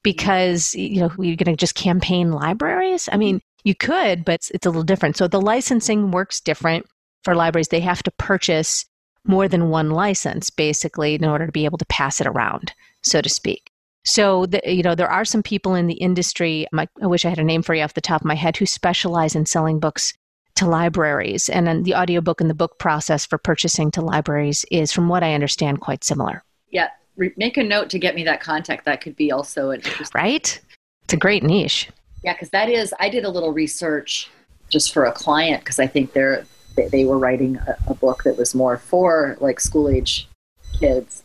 because, 0.03 0.75
you 0.75 0.99
know, 0.99 1.11
you're 1.17 1.35
going 1.35 1.45
to 1.45 1.55
just 1.55 1.73
campaign 1.73 2.31
libraries. 2.31 3.09
I 3.11 3.17
mean, 3.17 3.41
you 3.63 3.73
could, 3.73 4.23
but 4.23 4.35
it's, 4.35 4.51
it's 4.51 4.67
a 4.67 4.69
little 4.69 4.83
different. 4.83 5.17
So 5.17 5.27
the 5.27 5.41
licensing 5.41 6.11
works 6.11 6.41
different 6.41 6.85
for 7.23 7.33
libraries. 7.33 7.69
They 7.69 7.79
have 7.79 8.03
to 8.03 8.11
purchase 8.11 8.85
more 9.27 9.47
than 9.47 9.69
one 9.69 9.91
license 9.91 10.49
basically 10.49 11.15
in 11.15 11.25
order 11.25 11.45
to 11.45 11.51
be 11.51 11.65
able 11.65 11.77
to 11.77 11.85
pass 11.85 12.19
it 12.21 12.27
around 12.27 12.73
so 13.07 13.21
to 13.21 13.29
speak. 13.29 13.71
So 14.05 14.45
the, 14.45 14.61
you 14.65 14.83
know 14.83 14.95
there 14.95 15.09
are 15.09 15.25
some 15.25 15.43
people 15.43 15.75
in 15.75 15.87
the 15.87 15.95
industry 15.95 16.65
i 16.73 16.87
wish 17.01 17.25
i 17.25 17.29
had 17.29 17.39
a 17.39 17.43
name 17.43 17.61
for 17.61 17.75
you 17.75 17.83
off 17.83 17.93
the 17.93 18.01
top 18.01 18.21
of 18.21 18.25
my 18.25 18.35
head 18.35 18.55
who 18.55 18.65
specialize 18.65 19.35
in 19.35 19.45
selling 19.45 19.79
books 19.79 20.13
to 20.55 20.65
libraries. 20.65 21.49
And 21.49 21.67
then 21.67 21.83
the 21.83 21.93
audiobook 21.93 22.41
and 22.41 22.49
the 22.49 22.55
book 22.55 22.79
process 22.79 23.25
for 23.25 23.37
purchasing 23.37 23.91
to 23.91 24.01
libraries 24.01 24.65
is 24.71 24.91
from 24.91 25.09
what 25.09 25.23
i 25.23 25.33
understand 25.33 25.81
quite 25.81 26.03
similar. 26.03 26.43
Yeah 26.69 26.89
Re- 27.17 27.33
make 27.35 27.57
a 27.57 27.63
note 27.63 27.89
to 27.89 27.99
get 27.99 28.15
me 28.15 28.23
that 28.25 28.41
contact. 28.41 28.85
That 28.85 29.01
could 29.01 29.15
be 29.15 29.31
also 29.31 29.71
an 29.71 29.81
interesting 29.81 30.21
right? 30.21 30.61
It's 31.03 31.13
a 31.13 31.17
great 31.17 31.43
niche. 31.43 31.89
Yeah 32.23 32.33
because 32.33 32.49
that 32.51 32.69
is 32.69 32.93
i 32.99 33.09
did 33.09 33.25
a 33.25 33.29
little 33.29 33.51
research 33.51 34.29
just 34.69 34.93
for 34.93 35.03
a 35.05 35.11
client 35.11 35.63
because 35.63 35.79
i 35.79 35.87
think 35.87 36.13
they're 36.13 36.45
they, 36.77 36.87
they 36.87 37.03
were 37.03 37.17
writing 37.17 37.57
a, 37.57 37.75
a 37.87 37.93
book 37.93 38.23
that 38.23 38.37
was 38.37 38.55
more 38.55 38.77
for 38.77 39.35
like 39.41 39.59
school 39.59 39.89
age 39.89 40.29
kids, 40.79 41.23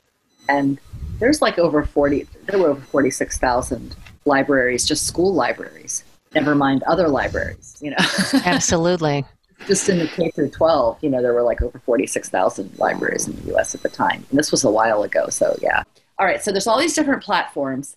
and 0.48 0.80
there's 1.18 1.40
like 1.40 1.58
over 1.58 1.84
40 1.84 2.26
there 2.46 2.58
were 2.58 2.70
over 2.70 2.80
46,000 2.80 3.94
libraries 4.24 4.84
just 4.84 5.06
school 5.06 5.32
libraries 5.32 6.02
never 6.34 6.54
mind 6.54 6.82
other 6.82 7.08
libraries 7.08 7.76
you 7.80 7.90
know? 7.90 7.96
Absolutely. 8.44 9.24
Just 9.68 9.88
in 9.88 10.00
the 10.00 10.08
K 10.08 10.30
through 10.30 10.50
12 10.50 10.98
you 11.02 11.10
know 11.10 11.22
there 11.22 11.32
were 11.32 11.42
like 11.42 11.62
over 11.62 11.78
46,000 11.78 12.76
libraries 12.78 13.28
in 13.28 13.36
the 13.36 13.56
US 13.56 13.74
at 13.74 13.82
the 13.82 13.88
time. 13.88 14.26
And 14.30 14.38
this 14.38 14.50
was 14.50 14.64
a 14.64 14.70
while 14.70 15.04
ago 15.04 15.28
so 15.28 15.56
yeah. 15.62 15.84
All 16.18 16.26
right 16.26 16.42
so 16.42 16.50
there's 16.50 16.66
all 16.66 16.78
these 16.78 16.94
different 16.94 17.22
platforms 17.22 17.96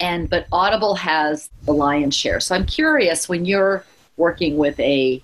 and 0.00 0.28
but 0.28 0.46
Audible 0.50 0.96
has 0.96 1.50
the 1.62 1.72
lion's 1.72 2.16
share. 2.16 2.40
So 2.40 2.56
I'm 2.56 2.66
curious 2.66 3.28
when 3.28 3.44
you're 3.44 3.84
working 4.16 4.56
with 4.56 4.78
a 4.80 5.22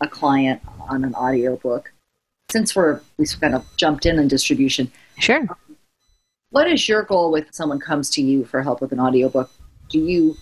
a 0.00 0.08
client 0.08 0.60
on 0.88 1.04
an 1.04 1.14
audiobook 1.14 1.92
since 2.50 2.74
we're 2.74 3.00
we 3.16 3.26
kind 3.26 3.54
of 3.54 3.64
jumped 3.76 4.06
in 4.06 4.18
on 4.18 4.28
distribution. 4.28 4.90
Sure. 5.18 5.46
What 6.50 6.68
is 6.68 6.88
your 6.88 7.04
goal 7.04 7.30
with 7.30 7.46
someone 7.52 7.78
comes 7.78 8.10
to 8.10 8.22
you 8.22 8.44
for 8.44 8.62
help 8.62 8.80
with 8.80 8.92
an 8.92 9.00
audiobook? 9.00 9.50
Do 9.88 9.98
you 9.98 10.36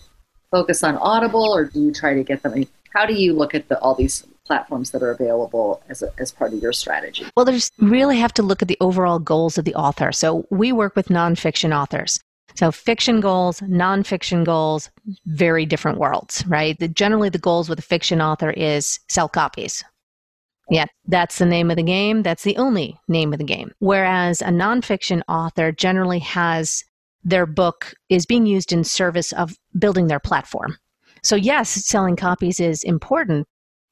focus 0.51 0.83
on 0.83 0.97
audible 0.97 1.53
or 1.53 1.67
do 1.67 1.81
you 1.81 1.93
try 1.93 2.15
to 2.15 2.25
get 2.25 2.43
them 2.43 2.53
I 2.53 2.57
mean, 2.57 2.69
how 2.95 3.05
do 3.05 3.13
you 3.13 3.35
look 3.35 3.55
at 3.55 3.69
the, 3.69 3.79
all 3.81 3.95
these 3.95 4.27
platforms 4.47 4.93
that 4.93 5.03
are 5.03 5.11
available 5.11 5.83
as, 5.91 6.03
a, 6.03 6.11
as 6.19 6.33
part 6.33 6.55
of 6.55 6.63
your 6.63 6.73
strategy? 6.73 7.27
Well 7.37 7.45
there's 7.45 7.71
really 7.79 8.17
have 8.19 8.33
to 8.35 8.43
look 8.43 8.63
at 8.63 8.69
the 8.69 8.79
overall 8.81 9.19
goals 9.19 9.59
of 9.59 9.67
the 9.67 9.75
author. 9.75 10.13
So 10.13 10.47
we 10.51 10.73
work 10.73 10.97
with 10.97 11.09
nonfiction 11.09 11.77
authors 11.77 12.19
so 12.59 12.73
fiction 12.73 13.21
goals, 13.21 13.61
nonfiction 13.61 14.45
goals, 14.45 14.91
very 15.27 15.65
different 15.65 15.99
worlds, 15.99 16.45
right? 16.49 16.77
The, 16.77 16.89
generally, 16.89 17.29
the 17.29 17.39
goals 17.39 17.69
with 17.69 17.79
a 17.79 17.83
fiction 17.83 18.21
author 18.21 18.51
is 18.51 18.99
sell 19.09 19.29
copies. 19.29 19.85
Yeah, 20.69 20.87
that's 21.07 21.39
the 21.39 21.47
name 21.47 21.71
of 21.71 21.77
the 21.77 21.85
game. 21.85 22.25
That's 22.25 22.43
the 22.43 22.57
only 22.57 22.99
name 23.07 23.33
of 23.33 23.39
the 23.39 23.45
game. 23.45 23.71
Whereas 23.79 24.43
a 24.43 24.47
nonfiction 24.47 25.23
author 25.29 25.71
generally 25.71 26.19
has 26.19 26.83
their 27.23 27.47
book 27.47 27.95
is 28.09 28.27
being 28.27 28.45
used 28.45 28.73
in 28.73 28.83
service 28.83 29.31
of 29.35 29.57
building 29.79 30.09
their 30.09 30.19
platform. 30.19 30.79
So, 31.23 31.37
yes, 31.37 31.69
selling 31.69 32.17
copies 32.17 32.59
is 32.59 32.83
important. 32.83 33.47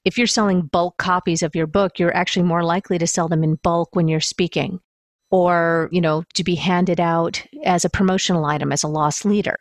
If 0.04 0.18
you're 0.18 0.26
selling 0.26 0.62
bulk 0.62 0.96
copies 0.96 1.44
of 1.44 1.54
your 1.54 1.68
book, 1.68 2.00
you're 2.00 2.16
actually 2.16 2.46
more 2.46 2.64
likely 2.64 2.98
to 2.98 3.06
sell 3.06 3.28
them 3.28 3.44
in 3.44 3.60
bulk 3.62 3.90
when 3.92 4.08
you're 4.08 4.18
speaking 4.18 4.80
or, 5.30 5.88
you 5.92 6.00
know, 6.00 6.24
to 6.34 6.44
be 6.44 6.54
handed 6.54 7.00
out 7.00 7.44
as 7.64 7.84
a 7.84 7.90
promotional 7.90 8.44
item 8.44 8.72
as 8.72 8.82
a 8.82 8.88
loss 8.88 9.24
leader 9.24 9.56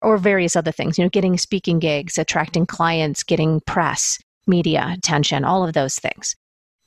or 0.00 0.16
various 0.16 0.54
other 0.54 0.70
things, 0.70 0.96
you 0.96 1.04
know, 1.04 1.10
getting 1.10 1.36
speaking 1.36 1.78
gigs, 1.78 2.18
attracting 2.18 2.66
clients, 2.66 3.22
getting 3.22 3.60
press, 3.66 4.18
media 4.46 4.94
attention, 4.96 5.44
all 5.44 5.66
of 5.66 5.74
those 5.74 5.98
things. 5.98 6.36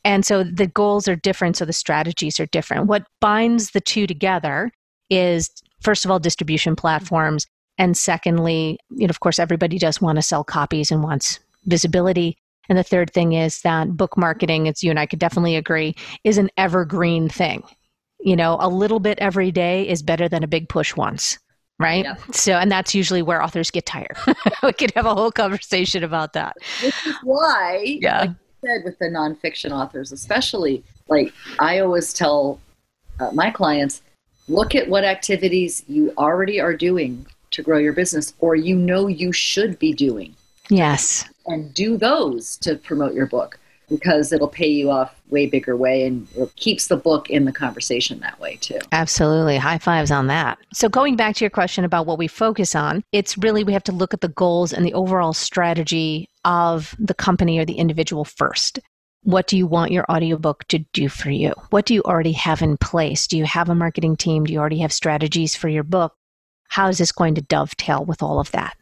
And 0.04 0.26
so 0.26 0.44
the 0.44 0.68
goals 0.68 1.08
are 1.08 1.16
different, 1.16 1.58
so 1.58 1.66
the 1.66 1.74
strategies 1.74 2.40
are 2.40 2.48
different. 2.48 2.88
What 2.88 3.06
binds 3.20 3.72
the 3.72 3.82
two 3.82 4.08
together 4.08 4.72
is, 5.10 5.50
first 5.82 6.06
of 6.06 6.12
all, 6.12 6.20
distribution 6.20 6.76
platforms. 6.76 7.46
And 7.78 7.96
secondly, 7.96 8.80
you 8.90 9.08
know, 9.08 9.12
of 9.12 9.20
course, 9.20 9.40
everybody 9.40 9.78
does 9.78 10.02
want 10.02 10.16
to 10.16 10.22
sell 10.22 10.44
copies 10.44 10.90
and 10.90 11.04
wants 11.04 11.40
visibility. 11.66 12.38
And 12.70 12.78
the 12.78 12.84
third 12.84 13.12
thing 13.12 13.34
is 13.34 13.62
that 13.62 13.96
book 13.96 14.18
marketing, 14.18 14.68
as 14.68 14.82
you 14.84 14.90
and 14.90 15.00
I 15.00 15.06
could 15.06 15.20
definitely 15.20 15.56
agree, 15.56 15.96
is 16.24 16.38
an 16.38 16.50
evergreen 16.58 17.30
thing. 17.30 17.64
You 18.24 18.36
know, 18.36 18.58
a 18.60 18.70
little 18.70 19.00
bit 19.00 19.18
every 19.20 19.52
day 19.52 19.88
is 19.88 20.02
better 20.04 20.30
than 20.30 20.44
a 20.44 20.48
big 20.48 20.70
push 20.70 20.96
once 20.96 21.38
right? 21.80 22.06
So, 22.32 22.54
and 22.54 22.72
that's 22.72 22.94
usually 22.94 23.24
where 23.24 23.42
authors 23.42 23.72
get 23.72 23.88
tired. 23.88 24.16
we 24.64 24.72
could 24.74 24.92
have 24.92 25.08
a 25.08 25.16
whole 25.16 25.32
conversation 25.32 26.04
about 26.04 26.34
that. 26.34 26.56
Which 26.84 26.94
is 27.08 27.16
why, 27.24 27.98
yeah. 28.00 28.20
like 28.20 28.32
said, 28.64 28.82
with 28.86 29.00
the 29.00 29.06
nonfiction 29.06 29.72
authors, 29.72 30.12
especially, 30.12 30.84
like 31.08 31.34
I 31.60 31.80
always 31.80 32.14
tell 32.14 32.60
uh, 33.20 33.32
my 33.32 33.52
clients, 33.52 34.02
look 34.48 34.76
at 34.76 34.88
what 34.88 35.04
activities 35.04 35.84
you 35.88 36.14
already 36.18 36.60
are 36.60 36.76
doing 36.76 37.26
to 37.52 37.62
grow 37.62 37.78
your 37.78 37.94
business 37.94 38.34
or 38.40 38.56
you 38.56 38.76
know 38.76 39.08
you 39.08 39.32
should 39.32 39.78
be 39.80 39.94
doing. 39.94 40.36
Yes. 40.70 41.26
And 41.48 41.74
do 41.74 41.98
those 41.98 42.56
to 42.58 42.76
promote 42.76 43.14
your 43.14 43.26
book 43.26 43.60
because 43.92 44.32
it'll 44.32 44.48
pay 44.48 44.68
you 44.68 44.90
off 44.90 45.14
way 45.30 45.46
bigger 45.46 45.76
way 45.76 46.06
and 46.06 46.28
it 46.36 46.56
keeps 46.56 46.88
the 46.88 46.96
book 46.96 47.30
in 47.30 47.46
the 47.46 47.52
conversation 47.52 48.20
that 48.22 48.40
way 48.40 48.56
too. 48.56 48.80
Absolutely. 48.92 49.58
High 49.58 49.78
fives 49.78 50.12
on 50.12 50.28
that. 50.28 50.58
So 50.74 50.90
going 50.90 51.16
back 51.16 51.36
to 51.36 51.44
your 51.44 51.50
question 51.50 51.84
about 51.84 52.06
what 52.06 52.18
we 52.18 52.28
focus 52.28 52.74
on, 52.74 53.04
it's 53.12 53.38
really 53.38 53.64
we 53.64 53.74
have 53.74 53.84
to 53.84 53.92
look 53.92 54.14
at 54.14 54.22
the 54.22 54.30
goals 54.30 54.74
and 54.74 54.86
the 54.86 54.94
overall 54.94 55.34
strategy 55.34 56.30
of 56.46 56.96
the 56.98 57.14
company 57.14 57.60
or 57.60 57.66
the 57.66 57.76
individual 57.76 58.26
first. 58.26 58.80
What 59.24 59.46
do 59.46 59.58
you 59.58 59.68
want 59.68 59.92
your 59.92 60.06
audiobook 60.10 60.64
to 60.70 60.80
do 60.94 61.08
for 61.08 61.30
you? 61.30 61.54
What 61.70 61.86
do 61.86 61.94
you 61.94 62.02
already 62.04 62.32
have 62.32 62.62
in 62.62 62.78
place? 62.78 63.28
Do 63.28 63.38
you 63.38 63.46
have 63.46 63.70
a 63.70 63.76
marketing 63.76 64.16
team? 64.16 64.46
Do 64.46 64.54
you 64.54 64.60
already 64.60 64.80
have 64.80 64.94
strategies 64.94 65.56
for 65.56 65.70
your 65.70 65.84
book? 65.84 66.16
How 66.70 66.88
is 66.88 66.98
this 66.98 67.12
going 67.12 67.36
to 67.36 67.42
dovetail 67.42 68.04
with 68.04 68.24
all 68.24 68.40
of 68.40 68.52
that? 68.52 68.76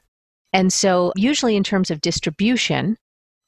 And 0.53 0.71
so, 0.71 1.11
usually, 1.15 1.55
in 1.55 1.63
terms 1.63 1.91
of 1.91 2.01
distribution, 2.01 2.97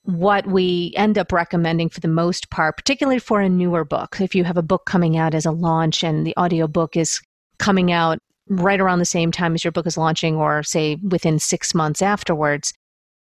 what 0.04 0.48
we 0.48 0.94
end 0.96 1.18
up 1.18 1.32
recommending 1.32 1.90
for 1.90 2.00
the 2.00 2.08
most 2.08 2.50
part, 2.50 2.78
particularly 2.78 3.20
for 3.20 3.42
a 3.42 3.50
newer 3.50 3.86
book, 3.86 4.20
if 4.20 4.34
you 4.34 4.44
have 4.44 4.58
a 4.58 4.64
book 4.64 4.86
coming 4.86 5.18
out 5.18 5.36
as 5.36 5.46
a 5.46 5.52
launch 5.52 6.04
and 6.04 6.26
the 6.26 6.36
audiobook 6.38 6.98
is 6.98 7.22
coming 7.60 7.92
out 7.92 8.20
right 8.50 8.82
around 8.82 9.00
the 9.00 9.06
same 9.06 9.32
time 9.32 9.54
as 9.54 9.64
your 9.64 9.72
book 9.72 9.86
is 9.86 9.98
launching, 9.98 10.36
or 10.36 10.64
say 10.64 10.96
within 10.96 11.40
six 11.40 11.76
months 11.76 12.02
afterwards, 12.02 12.74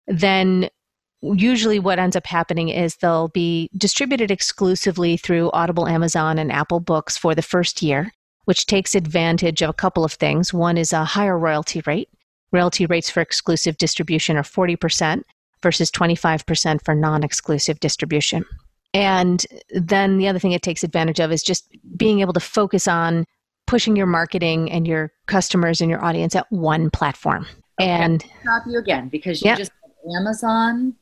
then 0.08 0.70
usually 1.22 1.79
what 1.79 2.00
ends 2.00 2.15
up 2.15 2.25
happening 2.25 2.70
is 2.70 2.96
they'll 2.96 3.29
be 3.29 3.70
distributed 3.77 4.32
exclusively 4.32 5.17
through 5.17 5.51
Audible, 5.51 5.88
Amazon, 5.88 6.39
and 6.39 6.51
Apple 6.51 6.79
Books 6.79 7.17
for 7.17 7.36
the 7.36 7.41
first 7.41 7.82
year, 7.82 8.12
which 8.46 8.65
takes 8.65 8.96
advantage 8.96 9.62
of 9.62 9.70
a 9.70 9.74
couple 9.74 10.03
of 10.03 10.13
things. 10.13 10.53
One 10.53 10.77
is 10.77 10.93
a 10.93 11.05
higher 11.05 11.38
royalty 11.38 11.82
rate. 11.86 12.10
Royalty 12.51 12.86
rates 12.86 13.10
for 13.10 13.22
exclusive 13.22 13.77
distribution 13.77 14.38
are 14.38 14.43
40% 14.43 15.24
versus 15.63 15.89
25% 15.89 16.84
for 16.84 16.93
non 16.93 17.24
exclusive 17.24 17.79
distribution. 17.79 18.46
And 18.93 19.43
then 19.72 20.17
the 20.17 20.27
other 20.27 20.38
thing 20.38 20.51
it 20.51 20.62
takes 20.62 20.84
advantage 20.84 21.20
of 21.20 21.32
is 21.32 21.41
just 21.41 21.67
being 21.98 22.20
able 22.20 22.34
to 22.34 22.39
focus 22.39 22.88
on 22.88 23.25
pushing 23.65 23.96
your 23.96 24.05
marketing 24.05 24.72
and 24.72 24.88
your 24.88 25.12
customers 25.25 25.82
and 25.82 25.89
your 25.89 26.03
audience 26.03 26.36
at 26.36 26.46
one 26.51 26.91
platform. 26.91 27.48
Okay. 27.82 27.89
And 27.89 28.22
stop 28.41 28.63
you 28.67 28.77
again 28.77 29.10
because 29.10 29.41
you 29.41 29.55
just 29.55 29.72
Amazon, 30.15 30.93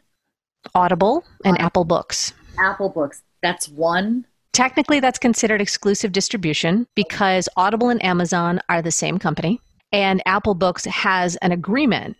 Audible, 0.76 1.26
and 1.44 1.56
Audible. 1.56 1.66
Apple 1.66 1.86
Books. 1.86 2.34
Apple 2.60 2.90
Books. 2.90 3.24
That's 3.42 3.68
one. 3.68 4.26
Technically, 4.54 5.00
that's 5.00 5.20
considered 5.20 5.62
exclusive 5.62 6.12
distribution 6.12 6.88
because 6.96 7.50
Audible 7.58 7.90
and 7.90 8.04
Amazon 8.04 8.62
are 8.70 8.82
the 8.82 8.92
same 8.92 9.18
company, 9.18 9.60
and 9.92 10.22
Apple 10.26 10.56
Books 10.56 10.86
has 10.86 11.36
an 11.38 11.52
agreement 11.52 12.16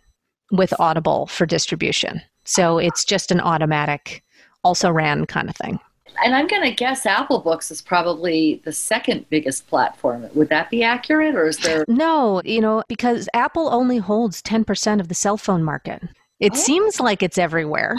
with 0.50 0.74
Audible 0.78 1.26
for 1.26 1.46
distribution. 1.46 2.20
So 2.52 2.76
it's 2.76 3.02
just 3.02 3.30
an 3.30 3.40
automatic, 3.40 4.22
also 4.62 4.90
ran 4.90 5.24
kind 5.24 5.48
of 5.48 5.56
thing. 5.56 5.78
And 6.22 6.34
I'm 6.34 6.46
going 6.46 6.60
to 6.62 6.70
guess 6.70 7.06
Apple 7.06 7.38
Books 7.38 7.70
is 7.70 7.80
probably 7.80 8.60
the 8.66 8.72
second 8.72 9.24
biggest 9.30 9.66
platform. 9.68 10.28
Would 10.34 10.50
that 10.50 10.68
be 10.68 10.82
accurate 10.82 11.34
or 11.34 11.46
is 11.46 11.56
there? 11.56 11.86
No, 11.88 12.42
you 12.44 12.60
know, 12.60 12.82
because 12.88 13.26
Apple 13.32 13.72
only 13.72 13.96
holds 13.96 14.42
10% 14.42 15.00
of 15.00 15.08
the 15.08 15.14
cell 15.14 15.38
phone 15.38 15.62
market. 15.62 16.02
It 16.40 16.52
oh. 16.52 16.58
seems 16.58 17.00
like 17.00 17.22
it's 17.22 17.38
everywhere. 17.38 17.96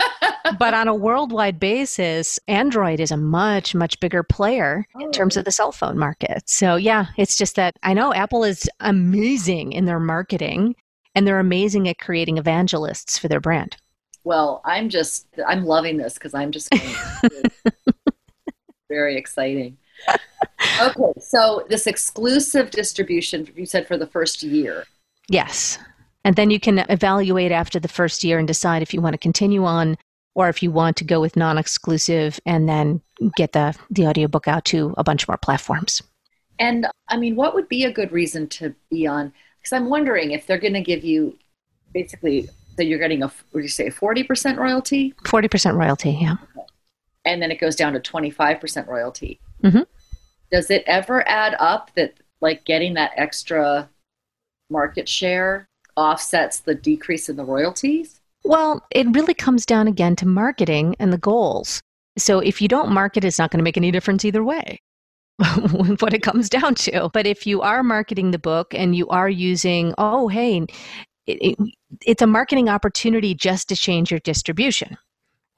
but 0.58 0.74
on 0.74 0.88
a 0.88 0.94
worldwide 0.94 1.58
basis, 1.58 2.38
Android 2.48 3.00
is 3.00 3.10
a 3.10 3.16
much, 3.16 3.74
much 3.74 3.98
bigger 3.98 4.22
player 4.22 4.86
oh. 4.94 5.00
in 5.00 5.10
terms 5.10 5.38
oh. 5.38 5.40
of 5.40 5.46
the 5.46 5.52
cell 5.52 5.72
phone 5.72 5.96
market. 5.96 6.42
So, 6.44 6.76
yeah, 6.76 7.06
it's 7.16 7.38
just 7.38 7.56
that 7.56 7.76
I 7.82 7.94
know 7.94 8.12
Apple 8.12 8.44
is 8.44 8.68
amazing 8.80 9.72
in 9.72 9.86
their 9.86 10.00
marketing 10.00 10.74
and 11.14 11.26
they're 11.26 11.40
amazing 11.40 11.88
at 11.88 11.98
creating 11.98 12.36
evangelists 12.36 13.16
for 13.16 13.28
their 13.28 13.40
brand. 13.40 13.78
Well, 14.26 14.60
I'm 14.64 14.88
just 14.88 15.28
I'm 15.46 15.64
loving 15.64 15.98
this 15.98 16.14
because 16.14 16.34
I'm 16.34 16.50
just 16.50 16.68
very 18.88 19.16
exciting. 19.16 19.78
Okay, 20.82 21.12
so 21.20 21.64
this 21.68 21.86
exclusive 21.86 22.72
distribution 22.72 23.48
you 23.54 23.66
said 23.66 23.86
for 23.86 23.96
the 23.96 24.08
first 24.08 24.42
year. 24.42 24.82
Yes. 25.28 25.78
And 26.24 26.34
then 26.34 26.50
you 26.50 26.58
can 26.58 26.80
evaluate 26.88 27.52
after 27.52 27.78
the 27.78 27.86
first 27.86 28.24
year 28.24 28.40
and 28.40 28.48
decide 28.48 28.82
if 28.82 28.92
you 28.92 29.00
want 29.00 29.14
to 29.14 29.18
continue 29.18 29.64
on 29.64 29.96
or 30.34 30.48
if 30.48 30.60
you 30.60 30.72
want 30.72 30.96
to 30.96 31.04
go 31.04 31.20
with 31.20 31.36
non-exclusive 31.36 32.40
and 32.44 32.68
then 32.68 33.00
get 33.36 33.52
the 33.52 33.76
the 33.90 34.08
audiobook 34.08 34.48
out 34.48 34.64
to 34.64 34.92
a 34.98 35.04
bunch 35.04 35.28
more 35.28 35.38
platforms. 35.38 36.02
And 36.58 36.88
I 37.08 37.16
mean, 37.16 37.36
what 37.36 37.54
would 37.54 37.68
be 37.68 37.84
a 37.84 37.92
good 37.92 38.10
reason 38.10 38.48
to 38.48 38.74
be 38.90 39.06
on 39.06 39.32
because 39.60 39.72
I'm 39.72 39.88
wondering 39.88 40.32
if 40.32 40.48
they're 40.48 40.58
going 40.58 40.74
to 40.74 40.80
give 40.80 41.04
you 41.04 41.38
basically 41.94 42.48
that 42.76 42.86
you're 42.86 42.98
getting 42.98 43.22
a 43.22 43.32
do 43.52 43.60
you 43.60 43.68
say 43.68 43.88
40% 43.88 44.56
royalty? 44.56 45.14
40% 45.24 45.76
royalty 45.76 46.18
yeah. 46.20 46.36
And 47.24 47.42
then 47.42 47.50
it 47.50 47.58
goes 47.58 47.74
down 47.74 47.92
to 47.94 48.00
25% 48.00 48.86
royalty. 48.86 49.40
Mm-hmm. 49.62 49.82
does 50.52 50.70
it 50.70 50.84
ever 50.86 51.26
add 51.26 51.56
up 51.58 51.90
that 51.94 52.14
like 52.42 52.64
getting 52.66 52.94
that 52.94 53.12
extra 53.16 53.88
market 54.68 55.08
share 55.08 55.66
offsets 55.96 56.60
the 56.60 56.74
decrease 56.74 57.28
in 57.28 57.36
the 57.36 57.44
royalties? 57.44 58.20
Well 58.44 58.84
it 58.90 59.06
really 59.14 59.34
comes 59.34 59.66
down 59.66 59.88
again 59.88 60.16
to 60.16 60.26
marketing 60.26 60.94
and 60.98 61.12
the 61.12 61.18
goals. 61.18 61.80
So 62.18 62.38
if 62.38 62.60
you 62.60 62.68
don't 62.68 62.90
market 62.90 63.24
it's 63.24 63.38
not 63.38 63.50
going 63.50 63.58
to 63.58 63.64
make 63.64 63.76
any 63.76 63.90
difference 63.90 64.24
either 64.24 64.44
way 64.44 64.80
what 66.00 66.14
it 66.14 66.22
comes 66.22 66.48
down 66.48 66.74
to. 66.74 67.10
But 67.12 67.26
if 67.26 67.46
you 67.46 67.60
are 67.62 67.82
marketing 67.82 68.30
the 68.30 68.38
book 68.38 68.72
and 68.74 68.96
you 68.96 69.08
are 69.08 69.28
using, 69.28 69.94
oh, 69.98 70.28
hey, 70.28 70.66
it, 71.26 71.58
it, 71.58 71.74
it's 72.04 72.22
a 72.22 72.26
marketing 72.26 72.68
opportunity 72.68 73.34
just 73.34 73.68
to 73.68 73.76
change 73.76 74.10
your 74.10 74.20
distribution. 74.20 74.96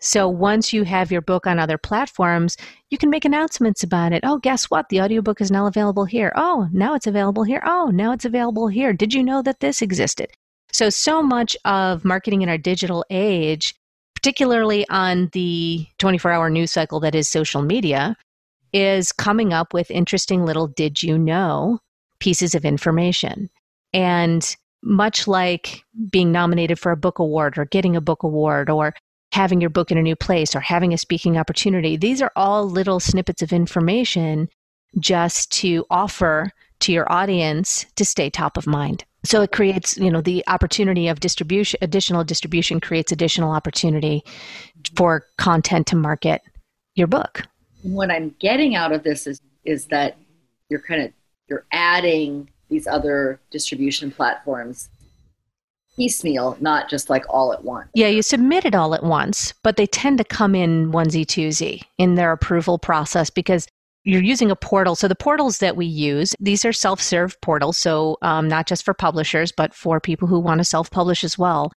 So 0.00 0.28
once 0.28 0.72
you 0.72 0.84
have 0.84 1.10
your 1.10 1.20
book 1.20 1.46
on 1.46 1.58
other 1.58 1.76
platforms, 1.76 2.56
you 2.90 2.98
can 2.98 3.10
make 3.10 3.24
announcements 3.24 3.82
about 3.82 4.12
it. 4.12 4.20
Oh, 4.24 4.38
guess 4.38 4.66
what? 4.66 4.88
The 4.88 5.00
audiobook 5.00 5.40
is 5.40 5.50
now 5.50 5.66
available 5.66 6.04
here. 6.04 6.32
Oh, 6.36 6.68
now 6.72 6.94
it's 6.94 7.08
available 7.08 7.42
here. 7.42 7.62
Oh, 7.66 7.90
now 7.92 8.12
it's 8.12 8.24
available 8.24 8.68
here. 8.68 8.92
Did 8.92 9.12
you 9.12 9.24
know 9.24 9.42
that 9.42 9.60
this 9.60 9.82
existed? 9.82 10.28
So, 10.70 10.88
so 10.90 11.22
much 11.22 11.56
of 11.64 12.04
marketing 12.04 12.42
in 12.42 12.48
our 12.48 12.58
digital 12.58 13.04
age, 13.10 13.74
particularly 14.14 14.88
on 14.88 15.30
the 15.32 15.86
24 15.98 16.30
hour 16.30 16.50
news 16.50 16.70
cycle 16.70 17.00
that 17.00 17.14
is 17.14 17.28
social 17.28 17.62
media, 17.62 18.16
is 18.72 19.10
coming 19.10 19.52
up 19.52 19.72
with 19.72 19.90
interesting 19.90 20.44
little 20.44 20.68
did 20.68 21.02
you 21.02 21.18
know 21.18 21.80
pieces 22.20 22.54
of 22.54 22.64
information. 22.64 23.48
And 23.92 24.56
much 24.82 25.26
like 25.26 25.84
being 26.10 26.32
nominated 26.32 26.78
for 26.78 26.92
a 26.92 26.96
book 26.96 27.18
award 27.18 27.58
or 27.58 27.64
getting 27.66 27.96
a 27.96 28.00
book 28.00 28.22
award 28.22 28.70
or 28.70 28.94
having 29.32 29.60
your 29.60 29.70
book 29.70 29.90
in 29.90 29.98
a 29.98 30.02
new 30.02 30.16
place 30.16 30.54
or 30.54 30.60
having 30.60 30.92
a 30.92 30.98
speaking 30.98 31.36
opportunity, 31.36 31.96
these 31.96 32.22
are 32.22 32.32
all 32.36 32.68
little 32.68 33.00
snippets 33.00 33.42
of 33.42 33.52
information 33.52 34.48
just 34.98 35.50
to 35.52 35.84
offer 35.90 36.50
to 36.80 36.92
your 36.92 37.10
audience 37.12 37.84
to 37.96 38.04
stay 38.04 38.30
top 38.30 38.56
of 38.56 38.66
mind. 38.66 39.04
So 39.24 39.42
it 39.42 39.52
creates, 39.52 39.98
you 39.98 40.10
know, 40.10 40.20
the 40.20 40.44
opportunity 40.46 41.08
of 41.08 41.20
distribution, 41.20 41.78
additional 41.82 42.24
distribution 42.24 42.80
creates 42.80 43.10
additional 43.10 43.50
opportunity 43.50 44.22
for 44.96 45.26
content 45.38 45.88
to 45.88 45.96
market 45.96 46.40
your 46.94 47.08
book. 47.08 47.42
What 47.82 48.10
I'm 48.10 48.34
getting 48.38 48.74
out 48.74 48.92
of 48.92 49.02
this 49.02 49.26
is 49.26 49.40
is 49.64 49.86
that 49.86 50.16
you're 50.68 50.80
kind 50.80 51.02
of 51.02 51.12
you're 51.48 51.66
adding 51.72 52.48
these 52.68 52.86
other 52.86 53.40
distribution 53.50 54.10
platforms 54.10 54.88
piecemeal, 55.98 56.56
not 56.60 56.88
just 56.88 57.10
like 57.10 57.24
all 57.28 57.52
at 57.52 57.64
once. 57.64 57.88
Yeah, 57.94 58.06
you 58.06 58.22
submit 58.22 58.64
it 58.64 58.74
all 58.74 58.94
at 58.94 59.02
once, 59.02 59.52
but 59.64 59.76
they 59.76 59.86
tend 59.86 60.18
to 60.18 60.24
come 60.24 60.54
in 60.54 60.92
onesie 60.92 61.26
twosie 61.26 61.82
in 61.98 62.14
their 62.14 62.30
approval 62.30 62.78
process 62.78 63.30
because 63.30 63.66
you're 64.04 64.22
using 64.22 64.50
a 64.50 64.56
portal. 64.56 64.94
So 64.94 65.08
the 65.08 65.16
portals 65.16 65.58
that 65.58 65.76
we 65.76 65.86
use, 65.86 66.34
these 66.38 66.64
are 66.64 66.72
self-serve 66.72 67.38
portals. 67.40 67.76
So 67.76 68.16
um, 68.22 68.48
not 68.48 68.66
just 68.66 68.84
for 68.84 68.94
publishers, 68.94 69.52
but 69.52 69.74
for 69.74 70.00
people 70.00 70.28
who 70.28 70.38
want 70.38 70.58
to 70.58 70.64
self-publish 70.64 71.24
as 71.24 71.36
well. 71.36 71.72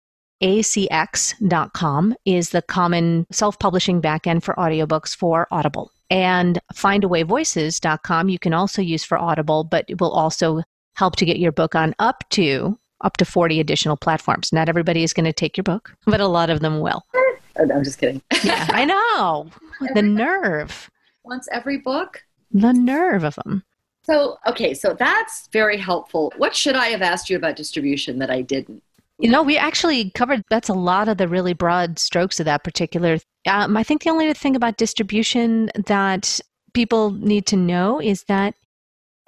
ACX.com 0.43 2.15
is 2.25 2.49
the 2.51 2.61
common 2.61 3.25
self-publishing 3.31 4.01
backend 4.01 4.43
for 4.43 4.53
audiobooks 4.55 5.15
for 5.15 5.47
Audible. 5.51 5.91
And 6.09 6.59
findawayvoices.com 6.73 8.29
you 8.29 8.39
can 8.39 8.53
also 8.53 8.81
use 8.81 9.03
for 9.03 9.17
Audible, 9.17 9.63
but 9.63 9.85
it 9.87 9.99
will 9.99 10.11
also 10.11 10.61
help 10.99 11.15
to 11.15 11.25
get 11.25 11.39
your 11.39 11.53
book 11.53 11.75
on 11.75 11.95
up 11.99 12.25
to 12.29 12.77
up 13.01 13.15
to 13.15 13.23
40 13.23 13.61
additional 13.61 13.95
platforms. 13.95 14.51
Not 14.51 14.67
everybody 14.67 15.01
is 15.01 15.13
going 15.13 15.25
to 15.25 15.31
take 15.31 15.55
your 15.55 15.63
book, 15.63 15.95
but 16.05 16.19
a 16.19 16.27
lot 16.27 16.49
of 16.49 16.59
them 16.59 16.81
will. 16.81 17.05
Oh, 17.15 17.63
no, 17.63 17.75
I'm 17.75 17.85
just 17.85 17.99
kidding. 17.99 18.21
yeah, 18.43 18.67
I 18.69 18.83
know. 18.83 19.49
The 19.93 20.01
nerve. 20.01 20.91
Wants 21.23 21.47
every 21.53 21.77
book? 21.77 22.21
The 22.51 22.73
nerve 22.73 23.23
of 23.23 23.35
them. 23.35 23.63
So, 24.03 24.37
okay, 24.45 24.73
so 24.73 24.93
that's 24.93 25.47
very 25.53 25.77
helpful. 25.77 26.33
What 26.35 26.53
should 26.53 26.75
I 26.75 26.87
have 26.87 27.01
asked 27.01 27.29
you 27.29 27.37
about 27.37 27.55
distribution 27.55 28.19
that 28.19 28.29
I 28.29 28.41
didn't? 28.41 28.83
You 29.19 29.29
know, 29.29 29.43
we 29.43 29.57
actually 29.57 30.11
covered 30.11 30.43
that's 30.49 30.69
a 30.69 30.73
lot 30.73 31.07
of 31.07 31.17
the 31.17 31.27
really 31.29 31.53
broad 31.53 31.97
strokes 31.97 32.39
of 32.41 32.45
that 32.45 32.65
particular. 32.65 33.19
Um, 33.47 33.77
I 33.77 33.83
think 33.83 34.03
the 34.03 34.09
only 34.09 34.33
thing 34.33 34.55
about 34.55 34.77
distribution 34.77 35.69
that 35.85 36.41
people 36.73 37.11
need 37.11 37.45
to 37.47 37.55
know 37.55 38.01
is 38.01 38.23
that 38.23 38.55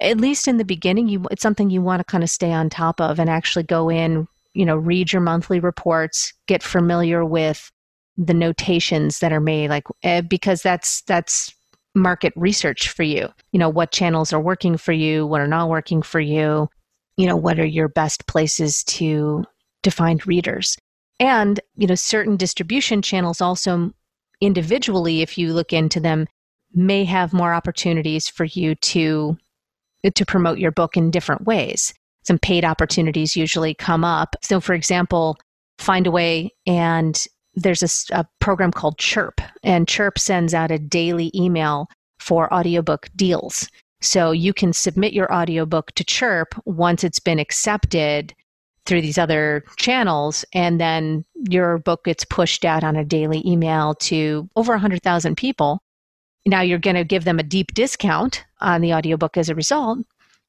at 0.02 0.18
least 0.18 0.48
in 0.48 0.56
the 0.56 0.64
beginning, 0.64 1.08
you 1.08 1.24
it's 1.30 1.42
something 1.42 1.70
you 1.70 1.82
want 1.82 2.00
to 2.00 2.04
kind 2.04 2.24
of 2.24 2.30
stay 2.30 2.52
on 2.52 2.68
top 2.68 3.00
of 3.00 3.18
and 3.18 3.30
actually 3.30 3.64
go 3.64 3.90
in, 3.90 4.26
you 4.54 4.64
know, 4.64 4.76
read 4.76 5.12
your 5.12 5.22
monthly 5.22 5.60
reports, 5.60 6.32
get 6.46 6.62
familiar 6.62 7.24
with 7.24 7.70
the 8.16 8.34
notations 8.34 9.20
that 9.20 9.32
are 9.32 9.40
made, 9.40 9.70
like 9.70 9.84
uh, 10.04 10.22
because 10.22 10.62
that's 10.62 11.02
that's 11.02 11.54
market 11.94 12.32
research 12.36 12.88
for 12.88 13.02
you. 13.02 13.28
You 13.52 13.58
know, 13.58 13.68
what 13.68 13.92
channels 13.92 14.32
are 14.32 14.40
working 14.40 14.76
for 14.76 14.92
you, 14.92 15.26
what 15.26 15.40
are 15.40 15.48
not 15.48 15.68
working 15.68 16.02
for 16.02 16.20
you. 16.20 16.68
You 17.16 17.26
know, 17.26 17.36
what 17.36 17.58
are 17.58 17.66
your 17.66 17.88
best 17.88 18.26
places 18.26 18.84
to 18.84 19.44
to 19.82 19.90
find 19.90 20.26
readers, 20.26 20.78
and 21.20 21.60
you 21.76 21.86
know, 21.86 21.94
certain 21.94 22.36
distribution 22.36 23.02
channels 23.02 23.40
also 23.40 23.92
individually, 24.40 25.22
if 25.22 25.38
you 25.38 25.52
look 25.52 25.72
into 25.72 26.00
them, 26.00 26.26
may 26.74 27.04
have 27.04 27.32
more 27.32 27.54
opportunities 27.54 28.28
for 28.28 28.44
you 28.44 28.74
to 28.74 29.36
to 30.02 30.26
promote 30.26 30.58
your 30.58 30.70
book 30.70 30.96
in 30.96 31.10
different 31.10 31.46
ways. 31.46 31.94
Some 32.24 32.38
paid 32.38 32.64
opportunities 32.64 33.36
usually 33.36 33.74
come 33.74 34.04
up. 34.04 34.36
So, 34.42 34.60
for 34.60 34.74
example, 34.74 35.36
Findaway 35.78 36.50
and 36.66 37.26
there's 37.54 37.82
a, 37.82 38.20
a, 38.20 38.26
program 38.40 38.70
called 38.70 38.98
Chirp, 38.98 39.40
and 39.62 39.88
Chirp 39.88 40.18
sends 40.18 40.54
out 40.54 40.70
a 40.70 40.78
daily 40.78 41.30
email 41.34 41.88
for 42.18 42.52
audiobook 42.52 43.08
deals. 43.14 43.68
So 44.00 44.30
you 44.30 44.52
can 44.52 44.72
submit 44.72 45.12
your 45.12 45.32
audiobook 45.32 45.92
to 45.92 46.04
Chirp 46.04 46.54
once 46.64 47.04
it's 47.04 47.20
been 47.20 47.38
accepted 47.38 48.34
through 48.86 49.02
these 49.02 49.18
other 49.18 49.64
channels, 49.76 50.44
and 50.52 50.80
then 50.80 51.24
your 51.48 51.78
book 51.78 52.04
gets 52.04 52.24
pushed 52.24 52.64
out 52.64 52.82
on 52.82 52.96
a 52.96 53.04
daily 53.04 53.42
email 53.46 53.94
to 53.94 54.48
over 54.56 54.72
100,000 54.72 55.36
people. 55.36 55.80
Now 56.46 56.60
you're 56.60 56.78
going 56.78 56.96
to 56.96 57.04
give 57.04 57.24
them 57.24 57.38
a 57.38 57.44
deep 57.44 57.74
discount 57.74 58.44
on 58.60 58.80
the 58.80 58.94
audiobook 58.94 59.36
as 59.36 59.48
a 59.48 59.54
result. 59.54 59.98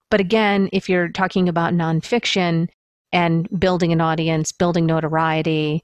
But 0.09 0.19
again, 0.19 0.69
if 0.71 0.89
you're 0.89 1.09
talking 1.09 1.49
about 1.49 1.73
nonfiction 1.73 2.69
and 3.11 3.47
building 3.59 3.91
an 3.91 4.01
audience, 4.01 4.51
building 4.51 4.85
notoriety, 4.85 5.83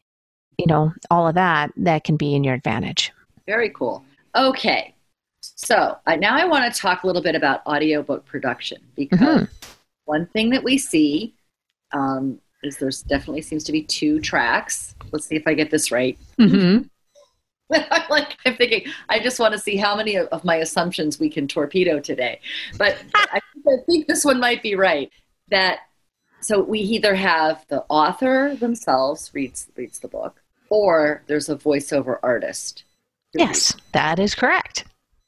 you 0.57 0.65
know, 0.67 0.93
all 1.09 1.27
of 1.27 1.35
that, 1.35 1.71
that 1.77 2.03
can 2.03 2.17
be 2.17 2.35
in 2.35 2.43
your 2.43 2.53
advantage. 2.53 3.11
Very 3.45 3.69
cool. 3.69 4.03
Okay. 4.35 4.93
So 5.41 5.97
uh, 6.05 6.15
now 6.15 6.35
I 6.35 6.45
want 6.45 6.71
to 6.71 6.79
talk 6.79 7.03
a 7.03 7.07
little 7.07 7.21
bit 7.21 7.35
about 7.35 7.65
audiobook 7.65 8.25
production 8.25 8.81
because 8.95 9.19
mm-hmm. 9.19 9.71
one 10.05 10.27
thing 10.27 10.49
that 10.51 10.63
we 10.63 10.77
see 10.77 11.33
um, 11.91 12.39
is 12.63 12.77
there's 12.77 13.01
definitely 13.03 13.41
seems 13.41 13.63
to 13.65 13.71
be 13.71 13.83
two 13.83 14.19
tracks. 14.19 14.95
Let's 15.11 15.25
see 15.25 15.35
if 15.35 15.47
I 15.47 15.53
get 15.53 15.71
this 15.71 15.91
right. 15.91 16.17
Mm-hmm. 16.39 16.87
I'm 17.91 18.03
like, 18.09 18.37
I'm 18.45 18.55
thinking, 18.55 18.91
I 19.09 19.19
just 19.19 19.39
want 19.39 19.53
to 19.53 19.59
see 19.59 19.77
how 19.77 19.95
many 19.95 20.17
of 20.17 20.43
my 20.43 20.55
assumptions 20.55 21.19
we 21.19 21.29
can 21.29 21.47
torpedo 21.47 21.99
today. 21.99 22.39
But 22.77 22.97
I, 23.13 23.39
I 23.67 23.77
think 23.85 24.07
this 24.07 24.25
one 24.25 24.39
might 24.39 24.63
be 24.63 24.75
right. 24.75 25.11
That 25.49 25.79
so 26.41 26.61
we 26.61 26.79
either 26.79 27.15
have 27.15 27.65
the 27.67 27.83
author 27.89 28.55
themselves 28.55 29.31
reads 29.33 29.67
reads 29.75 29.99
the 29.99 30.07
book, 30.07 30.41
or 30.69 31.23
there's 31.27 31.49
a 31.49 31.55
voiceover 31.55 32.17
artist. 32.23 32.83
Yes, 33.33 33.75
that 33.93 34.19
is 34.19 34.35
correct. 34.35 34.85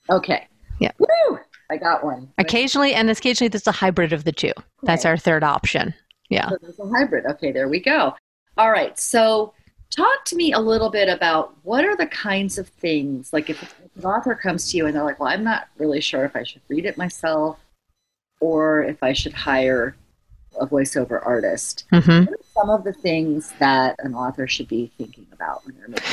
Okay. 0.10 0.48
Yeah. 0.80 0.92
Woo! 0.98 1.40
I 1.70 1.78
got 1.78 2.04
one. 2.04 2.32
Occasionally, 2.38 2.94
and 2.94 3.10
occasionally, 3.10 3.50
there's 3.50 3.68
a 3.68 3.72
hybrid 3.72 4.14
of 4.14 4.24
the 4.24 4.32
two. 4.32 4.50
Okay. 4.50 4.66
That's 4.84 5.06
our 5.06 5.18
third 5.18 5.44
option. 5.44 5.94
Yeah. 6.30 6.50
So 6.50 6.58
there's 6.62 6.80
a 6.80 6.88
hybrid. 6.88 7.26
Okay, 7.26 7.52
there 7.52 7.70
we 7.70 7.80
go. 7.80 8.14
All 8.58 8.72
right. 8.72 8.98
So 8.98 9.54
talk 9.92 10.26
to 10.26 10.36
me 10.36 10.54
a 10.54 10.60
little 10.60 10.90
bit 10.90 11.10
about 11.10 11.54
what 11.64 11.86
are 11.86 11.96
the 11.96 12.08
kinds 12.08 12.58
of 12.58 12.68
things 12.68 13.32
like 13.32 13.50
if, 13.50 13.76
an 13.98 14.06
author 14.06 14.34
comes 14.34 14.72
to 14.72 14.78
you 14.78 14.86
and 14.86 14.96
they're 14.96 15.04
like 15.04 15.20
well 15.20 15.30
i'm 15.30 15.44
not 15.44 15.68
really 15.78 16.02
sure 16.02 16.24
if 16.26 16.36
i 16.36 16.44
should 16.44 16.62
read 16.70 16.86
it 16.86 16.98
myself 16.98 17.60
or 18.40 18.82
if 18.84 19.04
i 19.04 19.14
should 19.14 19.34
hire 19.34 19.96
a 20.60 20.68
voiceover 20.68 21.26
artist 21.26 21.86
mm-hmm. 21.92 22.34
some 22.54 22.70
of 22.70 22.84
the 22.84 22.94
things 22.94 23.54
that 23.60 23.96
an 24.00 24.16
author 24.16 24.48
should 24.48 24.68
be 24.68 24.92
thinking 24.98 25.28
about 25.34 25.66
when 25.66 25.76
they're 25.78 25.88
making 25.90 26.06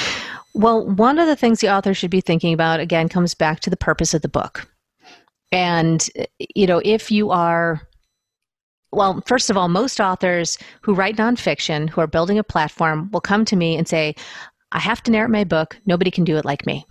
well 0.55 0.85
one 0.85 1.19
of 1.19 1.27
the 1.27 1.37
things 1.37 1.61
the 1.61 1.73
author 1.73 1.95
should 1.95 2.11
be 2.11 2.21
thinking 2.21 2.53
about 2.53 2.81
again 2.81 3.09
comes 3.09 3.35
back 3.35 3.61
to 3.61 3.71
the 3.71 3.77
purpose 3.77 4.13
of 4.13 4.23
the 4.23 4.29
book 4.29 4.69
and 5.53 6.09
you 6.39 6.67
know 6.67 6.81
if 6.85 7.11
you 7.11 7.31
are 7.31 7.88
well, 8.93 9.23
first 9.27 9.51
of 9.51 9.57
all, 9.57 9.69
most 9.69 10.01
authors 10.01 10.59
who 10.83 10.95
write 10.95 11.17
nonfiction, 11.17 11.91
who 11.91 12.01
are 12.01 12.07
building 12.07 12.39
a 12.39 12.45
platform, 12.45 13.11
will 13.13 13.21
come 13.21 13.45
to 13.47 13.57
me 13.57 13.77
and 13.77 13.87
say, 13.87 14.15
I 14.73 14.79
have 14.79 15.03
to 15.05 15.11
narrate 15.11 15.31
my 15.31 15.45
book. 15.45 15.77
Nobody 15.87 16.11
can 16.11 16.25
do 16.25 16.37
it 16.37 16.45
like 16.45 16.67
me. 16.67 16.87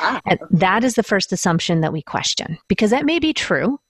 Ah, 0.00 0.20
okay. 0.26 0.36
that 0.50 0.84
is 0.84 0.94
the 0.94 1.02
first 1.02 1.32
assumption 1.32 1.80
that 1.80 1.94
we 1.94 2.02
question 2.02 2.58
because 2.68 2.90
that 2.90 3.06
may 3.06 3.18
be 3.18 3.32
true. 3.32 3.80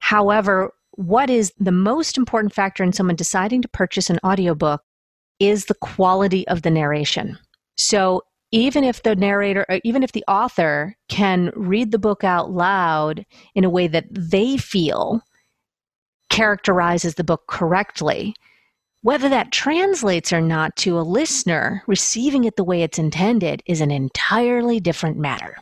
However, 0.00 0.72
what 0.92 1.30
is 1.30 1.52
the 1.58 1.72
most 1.72 2.18
important 2.18 2.52
factor 2.52 2.82
in 2.82 2.92
someone 2.92 3.14
deciding 3.16 3.62
to 3.62 3.68
purchase 3.68 4.10
an 4.10 4.18
audiobook 4.24 4.82
is 5.38 5.66
the 5.66 5.74
quality 5.74 6.46
of 6.48 6.62
the 6.62 6.70
narration. 6.70 7.38
So, 7.76 8.22
even 8.52 8.84
if 8.84 9.02
the 9.02 9.16
narrator, 9.16 9.66
or 9.68 9.80
even 9.84 10.02
if 10.02 10.12
the 10.12 10.24
author 10.28 10.96
can 11.08 11.52
read 11.54 11.90
the 11.90 11.98
book 11.98 12.24
out 12.24 12.52
loud 12.52 13.26
in 13.54 13.64
a 13.64 13.70
way 13.70 13.88
that 13.88 14.06
they 14.10 14.56
feel 14.56 15.20
characterizes 16.28 17.14
the 17.14 17.24
book 17.24 17.46
correctly. 17.46 18.34
Whether 19.02 19.28
that 19.28 19.52
translates 19.52 20.32
or 20.32 20.40
not 20.40 20.74
to 20.76 20.98
a 20.98 21.02
listener 21.02 21.82
receiving 21.86 22.44
it 22.44 22.56
the 22.56 22.64
way 22.64 22.82
it's 22.82 22.98
intended 22.98 23.62
is 23.66 23.80
an 23.80 23.90
entirely 23.90 24.80
different 24.80 25.16
matter. 25.16 25.56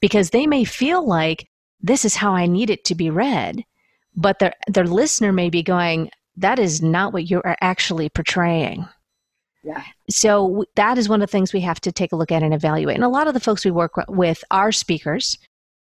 Because 0.00 0.30
they 0.30 0.46
may 0.46 0.64
feel 0.64 1.06
like 1.06 1.48
this 1.80 2.04
is 2.04 2.16
how 2.16 2.32
I 2.34 2.46
need 2.46 2.70
it 2.70 2.84
to 2.86 2.94
be 2.94 3.10
read, 3.10 3.62
but 4.16 4.38
their, 4.38 4.54
their 4.66 4.86
listener 4.86 5.32
may 5.32 5.50
be 5.50 5.62
going, 5.62 6.10
that 6.36 6.58
is 6.58 6.82
not 6.82 7.12
what 7.12 7.30
you 7.30 7.40
are 7.44 7.56
actually 7.60 8.08
portraying. 8.08 8.88
Yeah. 9.62 9.84
So 10.08 10.64
that 10.74 10.98
is 10.98 11.08
one 11.08 11.22
of 11.22 11.28
the 11.28 11.32
things 11.32 11.52
we 11.52 11.60
have 11.60 11.80
to 11.82 11.92
take 11.92 12.12
a 12.12 12.16
look 12.16 12.32
at 12.32 12.42
and 12.42 12.54
evaluate. 12.54 12.96
And 12.96 13.04
a 13.04 13.08
lot 13.08 13.28
of 13.28 13.34
the 13.34 13.40
folks 13.40 13.64
we 13.64 13.70
work 13.70 13.92
with 14.08 14.42
are 14.50 14.72
speakers. 14.72 15.38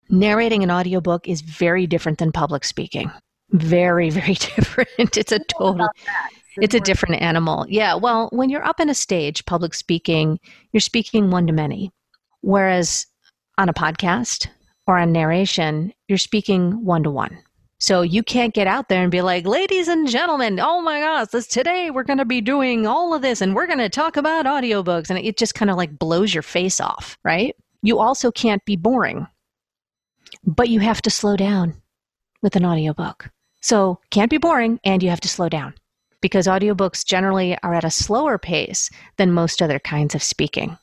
Narrating 0.10 0.64
an 0.64 0.72
audiobook 0.72 1.28
is 1.28 1.42
very 1.42 1.86
different 1.86 2.20
than 2.20 2.32
public 2.32 2.64
speaking 2.64 3.12
very 3.52 4.10
very 4.10 4.34
different. 4.56 5.18
It's 5.18 5.32
a 5.32 5.40
total 5.40 5.88
it's 6.58 6.76
a 6.76 6.80
different 6.80 7.22
animal. 7.22 7.66
Yeah 7.70 7.96
well 7.96 8.30
when 8.32 8.50
you're 8.50 8.66
up 8.66 8.80
in 8.80 8.90
a 8.90 8.96
stage 8.96 9.46
public 9.46 9.74
speaking 9.74 10.40
you're 10.72 10.82
speaking 10.82 11.32
one 11.32 11.48
to 11.48 11.54
many. 11.54 11.92
Whereas 12.42 13.08
on 13.58 13.70
a 13.70 13.74
podcast 13.74 14.48
or 14.88 14.98
on 14.98 15.12
narration 15.12 15.94
you're 16.08 16.18
speaking 16.18 16.84
one 16.84 17.04
to 17.04 17.12
one. 17.12 17.38
So 17.78 18.02
you 18.02 18.24
can't 18.24 18.54
get 18.54 18.68
out 18.68 18.88
there 18.90 19.04
and 19.04 19.12
be 19.12 19.22
like 19.22 19.46
ladies 19.46 19.88
and 19.88 20.10
gentlemen 20.10 20.60
oh 20.60 20.82
my 20.82 21.00
gosh 21.00 21.28
this 21.28 21.48
today 21.48 21.92
we're 21.92 22.04
going 22.04 22.20
to 22.20 22.26
be 22.26 22.42
doing 22.42 22.88
all 22.88 23.14
of 23.14 23.22
this 23.22 23.42
and 23.42 23.56
we're 23.56 23.68
going 23.68 23.80
to 23.80 23.90
talk 23.90 24.18
about 24.18 24.46
audiobooks. 24.46 25.10
And 25.10 25.20
it 25.20 25.38
just 25.38 25.56
kind 25.56 25.70
of 25.70 25.78
like 25.78 26.00
blows 26.00 26.34
your 26.34 26.44
face 26.44 26.80
off 26.80 27.18
right? 27.24 27.56
You 27.82 28.00
also 28.00 28.32
can't 28.32 28.64
be 28.66 28.76
boring 28.76 29.28
but 30.46 30.70
you 30.70 30.80
have 30.80 31.02
to 31.04 31.10
slow 31.10 31.36
down 31.36 31.76
with 32.42 32.56
an 32.56 32.66
audiobook 32.66 33.30
so, 33.66 34.00
can't 34.12 34.30
be 34.30 34.38
boring, 34.38 34.80
and 34.84 35.02
you 35.02 35.10
have 35.10 35.22
to 35.22 35.28
slow 35.28 35.50
down 35.50 35.74
because 36.22 36.46
audiobooks 36.46 37.04
generally 37.04 37.58
are 37.64 37.74
at 37.74 37.84
a 37.84 37.90
slower 37.90 38.38
pace 38.38 38.92
than 39.18 39.32
most 39.32 39.60
other 39.60 39.80
kinds 39.80 40.14
of 40.14 40.22
speaking. 40.22 40.78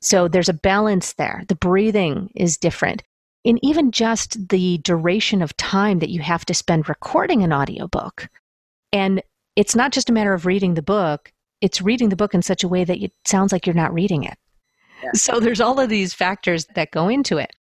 So 0.00 0.26
there's 0.26 0.48
a 0.48 0.52
balance 0.52 1.12
there. 1.12 1.44
The 1.46 1.54
breathing 1.54 2.32
is 2.34 2.56
different. 2.56 3.04
And 3.44 3.60
even 3.62 3.92
just 3.92 4.48
the 4.48 4.78
duration 4.78 5.42
of 5.42 5.56
time 5.56 6.00
that 6.00 6.10
you 6.10 6.22
have 6.22 6.44
to 6.46 6.54
spend 6.54 6.88
recording 6.88 7.44
an 7.44 7.52
audiobook. 7.52 8.28
And 8.92 9.22
it's 9.54 9.76
not 9.76 9.92
just 9.92 10.10
a 10.10 10.12
matter 10.12 10.34
of 10.34 10.44
reading 10.44 10.74
the 10.74 10.82
book, 10.82 11.32
it's 11.60 11.80
reading 11.80 12.08
the 12.08 12.16
book 12.16 12.34
in 12.34 12.42
such 12.42 12.64
a 12.64 12.68
way 12.68 12.82
that 12.82 13.00
it 13.00 13.12
sounds 13.24 13.52
like 13.52 13.64
you're 13.64 13.76
not 13.76 13.94
reading 13.94 14.24
it. 14.24 14.36
Yeah. 15.04 15.12
So 15.14 15.38
there's 15.38 15.60
all 15.60 15.78
of 15.78 15.88
these 15.88 16.12
factors 16.12 16.66
that 16.74 16.90
go 16.90 17.08
into 17.08 17.38
it. 17.38 17.54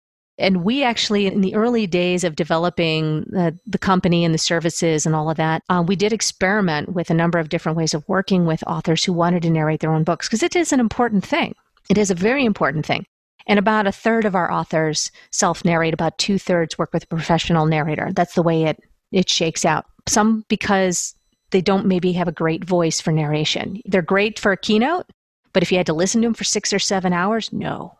And 0.42 0.64
we 0.64 0.84
actually, 0.84 1.28
in 1.28 1.42
the 1.42 1.56
early 1.56 1.88
days 1.88 2.24
of 2.24 2.36
developing 2.36 3.22
the, 3.30 3.58
the 3.66 3.78
company 3.78 4.26
and 4.26 4.34
the 4.34 4.40
services 4.40 5.06
and 5.06 5.16
all 5.16 5.30
of 5.30 5.38
that, 5.38 5.64
uh, 5.70 5.84
we 5.86 5.96
did 5.96 6.12
experiment 6.12 6.94
with 6.94 7.10
a 7.10 7.14
number 7.14 7.40
of 7.40 7.50
different 7.50 7.78
ways 7.78 7.94
of 7.94 8.08
working 8.10 8.46
with 8.46 8.64
authors 8.68 9.04
who 9.04 9.14
wanted 9.14 9.44
to 9.44 9.50
narrate 9.50 9.80
their 9.80 9.94
own 9.94 10.04
books 10.04 10.28
because 10.28 10.44
it 10.44 10.56
is 10.56 10.74
an 10.74 10.80
important 10.80 11.26
thing. 11.26 11.54
It 11.90 11.98
is 11.98 12.12
a 12.12 12.16
very 12.16 12.44
important 12.44 12.86
thing. 12.86 13.06
And 13.48 13.60
about 13.60 13.88
a 13.88 13.92
third 13.92 14.26
of 14.26 14.36
our 14.36 14.52
authors 14.52 15.12
self 15.32 15.64
narrate, 15.64 15.94
about 15.94 16.18
two 16.18 16.38
thirds 16.38 16.78
work 16.78 16.94
with 16.94 17.04
a 17.04 17.08
professional 17.08 17.66
narrator. 17.66 18.12
That's 18.14 18.34
the 18.34 18.44
way 18.44 18.64
it, 18.64 18.80
it 19.12 19.30
shakes 19.30 19.66
out. 19.66 19.86
Some 20.08 20.46
because 20.48 21.16
they 21.52 21.62
don't 21.62 21.86
maybe 21.86 22.12
have 22.14 22.28
a 22.28 22.34
great 22.34 22.64
voice 22.64 23.00
for 23.02 23.12
narration. 23.12 23.82
They're 23.86 24.02
great 24.02 24.40
for 24.40 24.52
a 24.52 24.58
keynote, 24.58 25.08
but 25.54 25.64
if 25.64 25.72
you 25.72 25.78
had 25.78 25.88
to 25.88 25.94
listen 25.94 26.22
to 26.22 26.28
them 26.28 26.34
for 26.34 26.44
six 26.44 26.72
or 26.74 26.80
seven 26.80 27.14
hours, 27.14 27.52
no. 27.52 27.98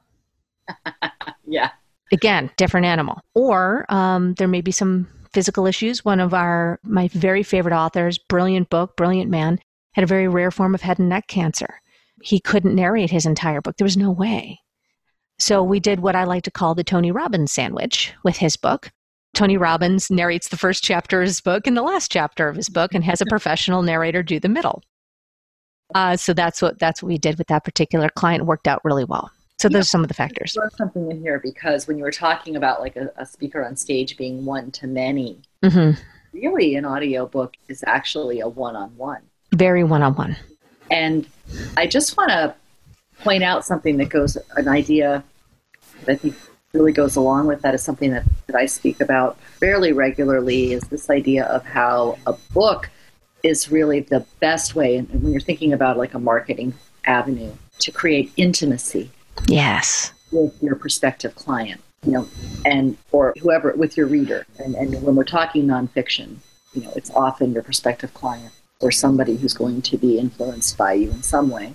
yeah. 1.48 1.72
Again, 2.12 2.52
different 2.58 2.86
animal. 2.86 3.22
Or 3.36 3.86
um, 3.90 4.34
there 4.36 4.48
may 4.48 4.62
be 4.62 4.72
some 4.72 5.08
physical 5.32 5.66
issues. 5.66 6.04
One 6.04 6.20
of 6.20 6.34
our, 6.34 6.80
my 6.84 7.08
very 7.10 7.44
favorite 7.44 7.76
authors, 7.76 8.18
brilliant 8.18 8.70
book, 8.70 8.98
brilliant 8.98 9.30
man, 9.30 9.60
had 9.94 10.04
a 10.04 10.08
very 10.08 10.28
rare 10.28 10.52
form 10.52 10.76
of 10.76 10.82
head 10.82 11.00
and 11.00 11.10
neck 11.10 11.28
cancer 11.28 11.82
he 12.24 12.40
couldn't 12.40 12.76
narrate 12.76 13.12
his 13.12 13.26
entire 13.26 13.62
book. 13.62 13.78
There 13.78 13.86
was 13.86 13.98
no 13.98 14.12
way. 14.12 14.60
So 15.40 15.64
we 15.64 15.80
did 15.80 16.00
what 16.00 16.16
I 16.16 16.24
like 16.24 16.44
to 16.44 16.52
call 16.52 16.76
the 16.76 16.84
Tony 16.84 17.12
Robbins 17.12 17.52
sandwich 17.52 18.14
with 18.24 18.38
his 18.38 18.56
book. 18.56 18.92
Tony 19.34 19.58
Robbins 19.58 20.12
narrates 20.12 20.50
the 20.50 20.58
first 20.58 20.84
chapter 20.84 21.22
of 21.22 21.28
his 21.28 21.42
book 21.42 21.66
and 21.66 21.76
the 21.76 21.82
last 21.82 22.12
chapter 22.12 22.48
of 22.48 22.56
his 22.56 22.70
book 22.70 22.94
and 22.94 23.04
has 23.04 23.22
a 23.22 23.26
professional 23.26 23.82
narrator 23.82 24.22
do 24.22 24.40
the 24.40 24.50
middle. 24.50 24.84
Uh, 25.96 26.16
so 26.16 26.34
that's 26.34 26.62
what 26.62 26.80
that's 26.80 27.02
what 27.02 27.08
we 27.08 27.18
did 27.18 27.38
with 27.38 27.48
that 27.48 27.64
particular 27.64 28.10
client. 28.10 28.46
Worked 28.46 28.68
out 28.68 28.82
really 28.84 29.04
well. 29.04 29.32
So 29.62 29.70
those 29.70 29.84
are 29.84 29.90
some 29.90 30.02
of 30.02 30.08
the 30.08 30.16
factors. 30.16 30.54
There's 30.56 30.76
something 30.76 31.12
in 31.12 31.22
here 31.22 31.40
because 31.40 31.88
when 31.88 32.00
you 32.00 32.04
were 32.04 32.12
talking 32.12 32.56
about 32.56 32.82
like 32.82 32.96
a, 32.96 33.12
a 33.16 33.28
speaker 33.28 33.64
on 33.64 33.76
stage 33.76 34.18
being 34.18 34.44
one 34.44 34.72
to 34.72 34.88
many, 34.88 35.40
mm-hmm. 35.62 36.02
really 36.34 36.76
an 36.76 36.84
audiobook 36.84 37.54
is 37.68 37.84
actually 37.86 38.40
a 38.40 38.48
one-on-one. 38.48 39.22
Very 39.54 39.84
one-on-one. 39.84 40.36
And 40.90 41.28
I 41.78 41.86
just 41.86 42.18
want 42.18 42.32
to 42.32 42.56
point 43.20 43.44
out 43.44 43.64
something 43.64 43.98
that 43.98 44.10
goes, 44.10 44.36
an 44.56 44.68
idea 44.68 45.24
that 46.06 46.14
I 46.14 46.16
think 46.16 46.36
really 46.74 46.92
goes 46.92 47.16
along 47.16 47.46
with 47.46 47.62
that 47.62 47.76
is 47.76 47.84
something 47.84 48.10
that, 48.14 48.26
that 48.48 48.56
I 48.56 48.66
speak 48.66 49.00
about 49.00 49.40
fairly 49.60 49.94
regularly 49.94 50.74
is 50.74 50.82
this 50.86 51.12
idea 51.12 51.46
of 51.46 51.64
how 51.66 52.18
a 52.26 52.34
book 52.52 52.90
is 53.44 53.72
really 53.72 54.00
the 54.00 54.26
best 54.40 54.74
way, 54.74 54.96
and 54.96 55.08
when 55.22 55.32
you're 55.32 55.40
thinking 55.40 55.72
about 55.72 56.00
like 56.00 56.16
a 56.16 56.20
marketing 56.20 56.74
avenue, 57.06 57.52
to 57.78 57.92
create 57.92 58.32
intimacy. 58.38 59.12
Yes. 59.48 60.14
With 60.32 60.62
your 60.62 60.76
prospective 60.76 61.36
client, 61.36 61.82
you 62.06 62.14
know, 62.14 62.28
and 62.66 62.98
or 63.12 63.34
whoever 63.42 63.74
with 63.74 63.98
your 63.98 64.08
reader. 64.08 64.46
And, 64.60 64.76
and 64.76 65.02
when 65.04 65.16
we're 65.16 65.24
talking 65.24 65.66
nonfiction, 65.66 66.38
you 66.74 66.84
know, 66.84 66.94
it's 66.96 67.12
often 67.12 67.54
your 67.54 67.64
prospective 67.64 68.14
client 68.14 68.54
or 68.80 68.92
somebody 68.92 69.36
who's 69.36 69.54
going 69.54 69.82
to 69.84 69.98
be 69.98 70.18
influenced 70.18 70.78
by 70.78 70.94
you 70.94 71.12
in 71.12 71.22
some 71.24 71.50
way. 71.50 71.74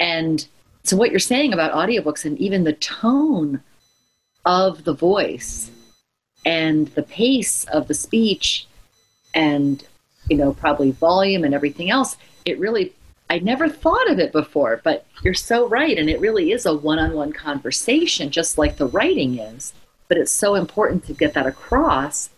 And 0.00 0.46
so, 0.82 0.96
what 0.96 1.10
you're 1.10 1.20
saying 1.20 1.52
about 1.52 1.72
audiobooks 1.72 2.24
and 2.24 2.38
even 2.38 2.64
the 2.64 2.72
tone 2.72 3.62
of 4.44 4.84
the 4.84 4.94
voice 4.94 5.70
and 6.44 6.88
the 6.88 7.04
pace 7.04 7.64
of 7.66 7.86
the 7.86 7.94
speech 7.94 8.66
and, 9.34 9.84
you 10.28 10.36
know, 10.36 10.52
probably 10.52 10.90
volume 10.90 11.44
and 11.44 11.54
everything 11.54 11.90
else, 11.90 12.16
it 12.44 12.58
really, 12.58 12.92
I 13.32 13.38
never 13.38 13.66
thought 13.66 14.10
of 14.10 14.18
it 14.18 14.30
before, 14.30 14.82
but 14.84 15.06
you're 15.24 15.32
so 15.32 15.66
right. 15.66 15.96
And 15.96 16.10
it 16.10 16.20
really 16.20 16.52
is 16.52 16.66
a 16.66 16.76
one 16.76 16.98
on 16.98 17.14
one 17.14 17.32
conversation, 17.32 18.28
just 18.28 18.58
like 18.58 18.76
the 18.76 18.86
writing 18.86 19.38
is. 19.38 19.72
But 20.08 20.18
it's 20.18 20.30
so 20.30 20.54
important 20.54 21.06
to 21.06 21.14
get 21.14 21.32
that 21.32 21.46
across 21.46 22.28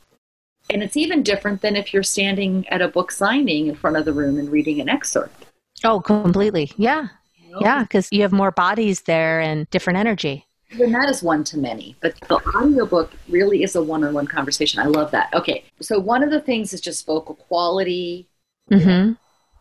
and 0.71 0.83
it's 0.85 0.97
even 0.97 1.23
different 1.23 1.63
than 1.63 1.75
if 1.75 1.93
you're 1.93 2.05
standing 2.05 2.67
at 2.69 2.81
a 2.81 2.89
book 2.89 3.11
signing 3.11 3.67
in 3.67 3.75
front 3.75 3.97
of 3.97 4.05
the 4.05 4.13
room 4.13 4.39
and 4.39 4.51
reading 4.51 4.81
an 4.81 4.89
excerpt. 4.89 5.47
Oh, 5.83 6.01
completely. 6.01 6.71
Yeah. 6.77 7.09
You 7.37 7.51
know? 7.51 7.59
Yeah, 7.61 7.83
because 7.83 8.09
you 8.13 8.23
have 8.23 8.33
more 8.33 8.53
bodies 8.53 9.03
there 9.03 9.41
and 9.41 9.69
different 9.71 9.99
energy. 9.99 10.47
And 10.81 10.95
that 10.95 11.09
is 11.09 11.23
one 11.23 11.45
to 11.45 11.59
many, 11.59 11.97
but 12.01 12.19
the 12.29 12.37
audiobook 12.57 13.13
really 13.29 13.63
is 13.63 13.77
a 13.77 13.83
one 13.83 14.05
on 14.05 14.15
one 14.15 14.27
conversation. 14.27 14.81
I 14.81 14.87
love 14.87 15.11
that. 15.11 15.33
Okay, 15.35 15.65
so 15.81 15.99
one 15.99 16.23
of 16.23 16.31
the 16.31 16.41
things 16.41 16.73
is 16.73 16.81
just 16.81 17.05
vocal 17.05 17.35
quality. 17.35 18.27
Mm-hmm. 18.71 19.13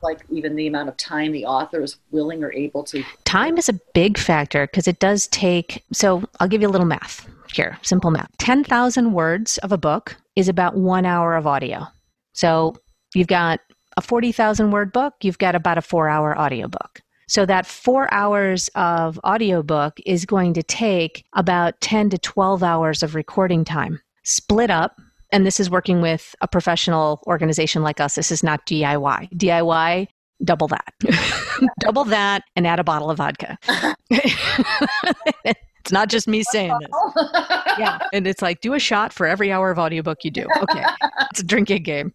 Like 0.03 0.21
even 0.29 0.55
the 0.55 0.67
amount 0.67 0.89
of 0.89 0.97
time 0.97 1.31
the 1.31 1.45
author 1.45 1.81
is 1.81 1.97
willing 2.11 2.43
or 2.43 2.51
able 2.53 2.83
to. 2.85 3.03
Time 3.23 3.57
is 3.57 3.69
a 3.69 3.79
big 3.93 4.17
factor 4.17 4.67
because 4.67 4.87
it 4.87 4.99
does 4.99 5.27
take. 5.27 5.83
So 5.91 6.23
I'll 6.39 6.47
give 6.47 6.61
you 6.61 6.67
a 6.67 6.69
little 6.69 6.87
math 6.87 7.27
here, 7.53 7.77
simple 7.81 8.11
math. 8.11 8.29
10,000 8.37 9.13
words 9.13 9.57
of 9.59 9.71
a 9.71 9.77
book 9.77 10.17
is 10.35 10.49
about 10.49 10.75
one 10.75 11.05
hour 11.05 11.35
of 11.35 11.47
audio. 11.47 11.87
So 12.33 12.75
you've 13.15 13.27
got 13.27 13.59
a 13.97 14.01
40,000 14.01 14.71
word 14.71 14.91
book, 14.91 15.13
you've 15.21 15.37
got 15.37 15.55
about 15.55 15.77
a 15.77 15.81
four 15.81 16.09
hour 16.09 16.37
audiobook. 16.37 17.01
So 17.27 17.45
that 17.45 17.65
four 17.65 18.13
hours 18.13 18.69
of 18.75 19.19
audiobook 19.23 19.99
is 20.05 20.25
going 20.25 20.53
to 20.55 20.63
take 20.63 21.25
about 21.33 21.79
10 21.81 22.09
to 22.09 22.17
12 22.17 22.63
hours 22.63 23.01
of 23.01 23.15
recording 23.15 23.63
time, 23.63 24.01
split 24.23 24.69
up 24.69 24.97
and 25.33 25.45
this 25.47 25.59
is 25.59 25.69
working 25.69 25.99
with 25.99 26.35
a 26.41 26.47
professional 26.47 27.21
organization 27.27 27.81
like 27.81 27.99
us. 27.99 28.15
This 28.15 28.31
is 28.31 28.43
not 28.43 28.65
DIY. 28.67 29.31
DIY, 29.33 30.07
double 30.43 30.67
that. 30.67 30.93
double 31.79 32.05
that 32.05 32.43
and 32.55 32.67
add 32.67 32.79
a 32.79 32.83
bottle 32.83 33.09
of 33.09 33.17
vodka. 33.17 33.57
it's 34.11 35.91
not 35.91 36.09
just 36.09 36.27
me 36.27 36.43
saying 36.43 36.77
this. 36.79 37.25
Yeah. 37.79 37.97
And 38.13 38.27
it's 38.27 38.43
like 38.43 38.61
do 38.61 38.75
a 38.75 38.79
shot 38.79 39.11
for 39.11 39.25
every 39.25 39.51
hour 39.51 39.71
of 39.71 39.79
audiobook 39.79 40.23
you 40.23 40.29
do. 40.29 40.45
Okay. 40.61 40.83
It's 41.31 41.39
a 41.39 41.43
drinking 41.43 41.81
game. 41.81 42.13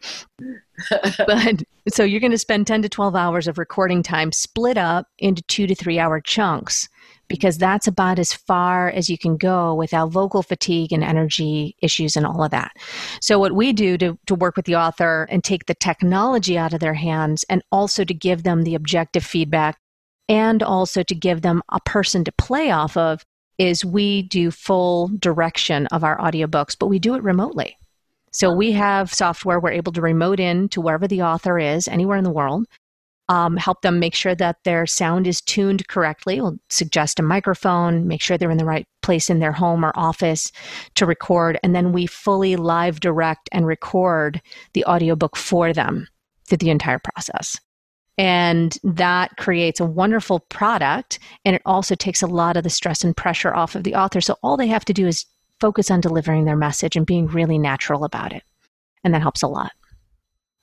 But 1.27 1.65
so 1.89 2.05
you're 2.05 2.21
going 2.21 2.31
to 2.31 2.39
spend 2.39 2.69
10 2.69 2.83
to 2.83 2.89
12 2.89 3.17
hours 3.17 3.49
of 3.49 3.59
recording 3.59 4.05
time 4.05 4.31
split 4.31 4.79
up 4.79 5.09
into 5.19 5.43
2 5.43 5.67
to 5.67 5.75
3 5.75 5.99
hour 5.99 6.21
chunks 6.21 6.89
because 7.29 7.59
that's 7.59 7.87
about 7.87 8.19
as 8.19 8.33
far 8.33 8.89
as 8.89 9.09
you 9.09 9.19
can 9.19 9.37
go 9.37 9.75
without 9.75 10.11
vocal 10.11 10.43
fatigue 10.43 10.93
and 10.93 11.05
energy 11.05 11.77
issues 11.83 12.17
and 12.17 12.27
all 12.27 12.43
of 12.43 12.51
that. 12.51 12.73
So, 13.21 13.39
what 13.39 13.53
we 13.53 13.73
do 13.73 13.99
to, 13.99 14.19
to 14.27 14.35
work 14.35 14.57
with 14.57 14.67
the 14.67 14.77
author 14.77 15.27
and 15.31 15.45
take 15.45 15.67
the 15.67 15.75
technology 15.75 16.59
out 16.59 16.73
of 16.73 16.81
their 16.81 16.95
hands 16.95 17.45
and 17.49 17.63
also 17.71 18.05
to 18.05 18.15
give 18.15 18.43
them 18.43 18.63
the 18.63 18.75
objective 18.75 19.25
feedback 19.25 19.79
and 20.29 20.63
also 20.63 21.03
to 21.03 21.15
give 21.15 21.43
them 21.43 21.63
a 21.71 21.81
person 21.81 22.25
to 22.25 22.33
play 22.33 22.71
off 22.71 22.97
of 22.97 23.25
is 23.59 23.85
we 23.85 24.23
do 24.23 24.51
full 24.51 25.09
direction 25.19 25.87
of 25.89 26.05
our 26.05 26.17
audiobooks, 26.19 26.77
but 26.79 26.87
we 26.87 26.99
do 26.99 27.15
it 27.15 27.23
remotely. 27.23 27.77
So 28.31 28.53
we 28.53 28.73
have 28.73 29.13
software 29.13 29.59
we're 29.59 29.73
able 29.73 29.93
to 29.93 30.01
remote 30.01 30.39
in 30.39 30.69
to 30.71 30.81
wherever 30.81 31.09
the 31.09 31.23
author 31.23 31.59
is, 31.59 31.89
anywhere 31.89 32.17
in 32.17 32.25
the 32.25 32.31
world, 32.31 32.67
um, 33.29 33.57
help 33.57 33.83
them 33.83 33.99
make 33.99 34.15
sure 34.15 34.35
that 34.35 34.63
their 34.65 34.87
sound 34.87 35.27
is 35.27 35.41
tuned 35.41 35.87
correctly. 35.89 36.41
We'll 36.41 36.59
suggest 36.71 37.19
a 37.19 37.23
microphone, 37.23 38.09
make 38.09 38.23
sure 38.23 38.39
they're 38.39 38.51
in 38.51 38.59
the 38.59 38.65
right 38.65 38.87
place 39.03 39.29
in 39.29 39.39
their 39.39 39.53
home 39.53 39.85
or 39.85 39.93
office 39.95 40.51
to 40.95 41.07
record, 41.07 41.59
and 41.63 41.75
then 41.75 41.93
we 41.93 42.07
fully 42.07 42.57
live 42.57 43.01
direct 43.01 43.49
and 43.53 43.67
record 43.67 44.41
the 44.73 44.85
audiobook 44.85 45.37
for 45.37 45.73
them 45.73 46.09
through 46.47 46.59
the 46.59 46.71
entire 46.71 46.99
process. 46.99 47.59
And 48.17 48.77
that 48.83 49.37
creates 49.37 49.79
a 49.79 49.87
wonderful 49.87 50.41
product, 50.41 51.19
and 51.45 51.55
it 51.55 51.63
also 51.65 51.95
takes 51.95 52.23
a 52.23 52.27
lot 52.27 52.57
of 52.57 52.65
the 52.65 52.71
stress 52.71 53.05
and 53.05 53.17
pressure 53.17 53.55
off 53.55 53.77
of 53.77 53.85
the 53.85 53.95
author. 53.95 54.21
So 54.21 54.37
all 54.43 54.57
they 54.57 54.67
have 54.67 54.85
to 54.87 54.93
do 54.93 55.07
is 55.07 55.25
focus 55.61 55.91
on 55.91 56.01
delivering 56.01 56.45
their 56.45 56.57
message 56.57 56.97
and 56.97 57.07
being 57.07 57.27
really 57.27 57.59
natural 57.59 58.05
about 58.05 58.33
it. 58.33 58.43
And 59.05 59.15
that 59.15 59.23
helps 59.23 59.43
a 59.43 59.49
lot. 59.49 59.73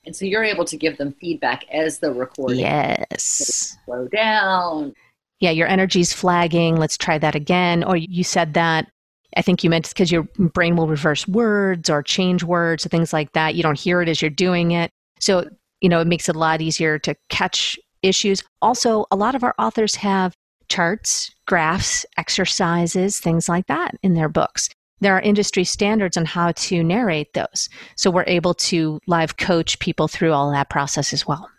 And 0.06 0.14
so 0.14 0.24
you're 0.24 0.44
able 0.44 0.64
to 0.64 0.76
give 0.76 0.96
them 0.98 1.14
feedback 1.20 1.64
as 1.70 1.98
the 1.98 2.12
recording. 2.12 2.60
Yes. 2.60 3.76
Slow 3.84 4.08
down. 4.08 4.94
Yeah, 5.40 5.50
your 5.50 5.66
energy's 5.66 6.12
flagging. 6.12 6.76
Let's 6.76 6.96
try 6.96 7.18
that 7.18 7.34
again. 7.34 7.84
Or 7.84 7.96
you 7.96 8.24
said 8.24 8.54
that. 8.54 8.90
I 9.36 9.42
think 9.42 9.62
you 9.62 9.68
meant 9.68 9.88
because 9.88 10.10
your 10.10 10.22
brain 10.38 10.76
will 10.76 10.86
reverse 10.86 11.28
words 11.28 11.90
or 11.90 12.02
change 12.02 12.42
words 12.42 12.86
or 12.86 12.88
things 12.88 13.12
like 13.12 13.32
that. 13.32 13.54
You 13.54 13.62
don't 13.62 13.78
hear 13.78 14.00
it 14.00 14.08
as 14.08 14.22
you're 14.22 14.30
doing 14.30 14.70
it. 14.70 14.90
So, 15.20 15.46
you 15.82 15.90
know, 15.90 16.00
it 16.00 16.06
makes 16.06 16.28
it 16.28 16.36
a 16.36 16.38
lot 16.38 16.62
easier 16.62 16.98
to 17.00 17.14
catch 17.28 17.78
issues. 18.02 18.42
Also, 18.62 19.04
a 19.10 19.16
lot 19.16 19.34
of 19.34 19.42
our 19.42 19.54
authors 19.58 19.96
have 19.96 20.32
charts, 20.68 21.30
graphs, 21.46 22.06
exercises, 22.16 23.18
things 23.18 23.48
like 23.48 23.66
that 23.66 23.96
in 24.02 24.14
their 24.14 24.28
books 24.28 24.70
there 25.00 25.14
are 25.14 25.20
industry 25.20 25.64
standards 25.64 26.16
on 26.16 26.24
how 26.24 26.52
to 26.52 26.82
narrate 26.82 27.34
those. 27.34 27.68
So 27.96 28.10
we're 28.10 28.24
able 28.26 28.54
to 28.54 29.00
live 29.06 29.36
coach 29.36 29.78
people 29.78 30.08
through 30.08 30.32
all 30.32 30.50
that 30.52 30.70
process 30.70 31.12
as 31.12 31.26
well. 31.26 31.50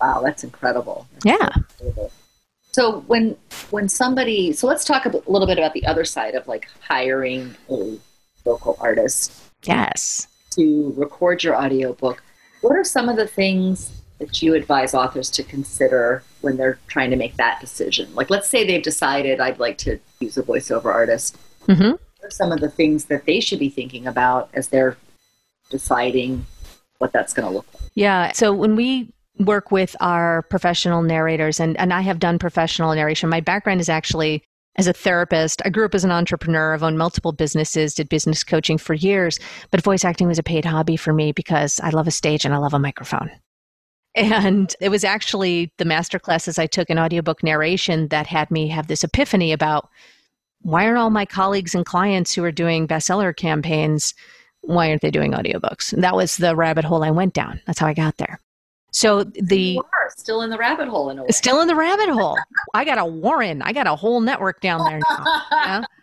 Wow, 0.00 0.22
that's 0.22 0.44
incredible. 0.44 1.06
That's 1.14 1.40
yeah. 1.40 1.48
Incredible. 1.80 2.12
So 2.72 3.00
when 3.06 3.36
when 3.70 3.88
somebody, 3.88 4.52
so 4.52 4.66
let's 4.66 4.84
talk 4.84 5.06
a 5.06 5.08
little 5.08 5.46
bit 5.46 5.56
about 5.56 5.72
the 5.72 5.86
other 5.86 6.04
side 6.04 6.34
of 6.34 6.46
like 6.46 6.68
hiring 6.80 7.54
a 7.70 7.98
vocal 8.44 8.76
artist. 8.80 9.32
Yes. 9.64 10.28
To 10.52 10.92
record 10.96 11.42
your 11.42 11.56
audiobook. 11.56 12.22
What 12.60 12.76
are 12.76 12.84
some 12.84 13.08
of 13.08 13.16
the 13.16 13.26
things 13.26 13.92
that 14.18 14.42
you 14.42 14.54
advise 14.54 14.94
authors 14.94 15.30
to 15.30 15.42
consider 15.42 16.22
when 16.40 16.56
they're 16.56 16.78
trying 16.86 17.10
to 17.10 17.16
make 17.16 17.36
that 17.36 17.60
decision? 17.60 18.14
Like, 18.14 18.30
let's 18.30 18.48
say 18.48 18.66
they've 18.66 18.82
decided 18.82 19.40
I'd 19.40 19.58
like 19.58 19.78
to 19.78 19.98
use 20.20 20.36
a 20.36 20.42
voiceover 20.42 20.86
artist. 20.86 21.36
Mm-hmm. 21.66 21.96
Are 22.26 22.30
some 22.30 22.50
of 22.50 22.60
the 22.60 22.68
things 22.68 23.04
that 23.06 23.24
they 23.24 23.40
should 23.40 23.58
be 23.58 23.68
thinking 23.68 24.06
about 24.06 24.50
as 24.52 24.68
they're 24.68 24.96
deciding 25.70 26.44
what 26.98 27.12
that's 27.12 27.32
going 27.32 27.46
to 27.46 27.54
look 27.54 27.66
like? 27.74 27.90
Yeah. 27.94 28.32
So 28.32 28.52
when 28.52 28.74
we 28.74 29.12
work 29.38 29.70
with 29.70 29.94
our 30.00 30.42
professional 30.42 31.02
narrators, 31.02 31.60
and, 31.60 31.78
and 31.78 31.92
I 31.92 32.00
have 32.00 32.18
done 32.18 32.38
professional 32.38 32.94
narration, 32.94 33.28
my 33.28 33.40
background 33.40 33.80
is 33.80 33.88
actually 33.88 34.42
as 34.76 34.86
a 34.86 34.92
therapist. 34.92 35.62
I 35.64 35.70
grew 35.70 35.84
up 35.84 35.94
as 35.94 36.04
an 36.04 36.10
entrepreneur. 36.10 36.74
I've 36.74 36.82
owned 36.82 36.98
multiple 36.98 37.32
businesses, 37.32 37.94
did 37.94 38.08
business 38.08 38.42
coaching 38.42 38.76
for 38.76 38.94
years, 38.94 39.38
but 39.70 39.82
voice 39.82 40.04
acting 40.04 40.26
was 40.26 40.38
a 40.38 40.42
paid 40.42 40.64
hobby 40.64 40.96
for 40.96 41.12
me 41.12 41.32
because 41.32 41.80
I 41.80 41.90
love 41.90 42.06
a 42.06 42.10
stage 42.10 42.44
and 42.44 42.54
I 42.54 42.58
love 42.58 42.74
a 42.74 42.78
microphone. 42.78 43.30
And 44.14 44.74
it 44.80 44.88
was 44.88 45.04
actually 45.04 45.72
the 45.76 45.84
master 45.84 46.18
classes 46.18 46.58
I 46.58 46.66
took 46.66 46.88
in 46.90 46.98
audiobook 46.98 47.42
narration 47.42 48.08
that 48.08 48.26
had 48.26 48.50
me 48.50 48.68
have 48.68 48.86
this 48.86 49.04
epiphany 49.04 49.52
about 49.52 49.90
why 50.66 50.84
aren't 50.84 50.98
all 50.98 51.10
my 51.10 51.24
colleagues 51.24 51.76
and 51.76 51.86
clients 51.86 52.34
who 52.34 52.42
are 52.42 52.50
doing 52.50 52.88
bestseller 52.88 53.34
campaigns, 53.34 54.12
why 54.62 54.90
aren't 54.90 55.00
they 55.00 55.12
doing 55.12 55.30
audiobooks? 55.30 55.92
And 55.92 56.02
that 56.02 56.16
was 56.16 56.38
the 56.38 56.56
rabbit 56.56 56.84
hole 56.84 57.04
I 57.04 57.10
went 57.12 57.34
down. 57.34 57.60
That's 57.68 57.78
how 57.78 57.86
I 57.86 57.94
got 57.94 58.16
there. 58.16 58.40
So 58.90 59.22
the 59.22 59.78
still 60.16 60.42
in 60.42 60.50
the 60.50 60.58
rabbit 60.58 60.88
hole 60.88 61.08
in 61.10 61.20
a 61.20 61.22
way. 61.22 61.28
Still 61.30 61.60
in 61.60 61.68
the 61.68 61.76
rabbit 61.76 62.08
hole. 62.08 62.36
I 62.74 62.84
got 62.84 62.98
a 62.98 63.04
Warren. 63.04 63.62
I 63.62 63.72
got 63.72 63.86
a 63.86 63.94
whole 63.94 64.20
network 64.20 64.60
down 64.60 64.84
there 64.84 64.98
now. 64.98 65.42
Yeah? 65.52 65.84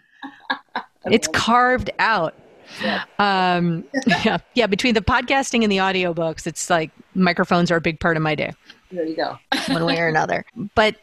It's 1.05 1.27
carved 1.27 1.89
out. 1.99 2.33
Yeah. 2.81 3.03
Um, 3.19 3.83
yeah, 4.07 4.37
yeah. 4.53 4.67
Between 4.67 4.93
the 4.93 5.01
podcasting 5.01 5.63
and 5.63 5.69
the 5.69 5.79
audiobooks, 5.79 6.47
it's 6.47 6.69
like 6.69 6.91
microphones 7.13 7.69
are 7.71 7.75
a 7.75 7.81
big 7.81 7.99
part 7.99 8.15
of 8.15 8.23
my 8.23 8.35
day. 8.35 8.53
There 8.89 9.05
you 9.05 9.17
go. 9.17 9.37
one 9.67 9.83
way 9.83 9.99
or 9.99 10.07
another. 10.15 10.45
But 10.75 10.95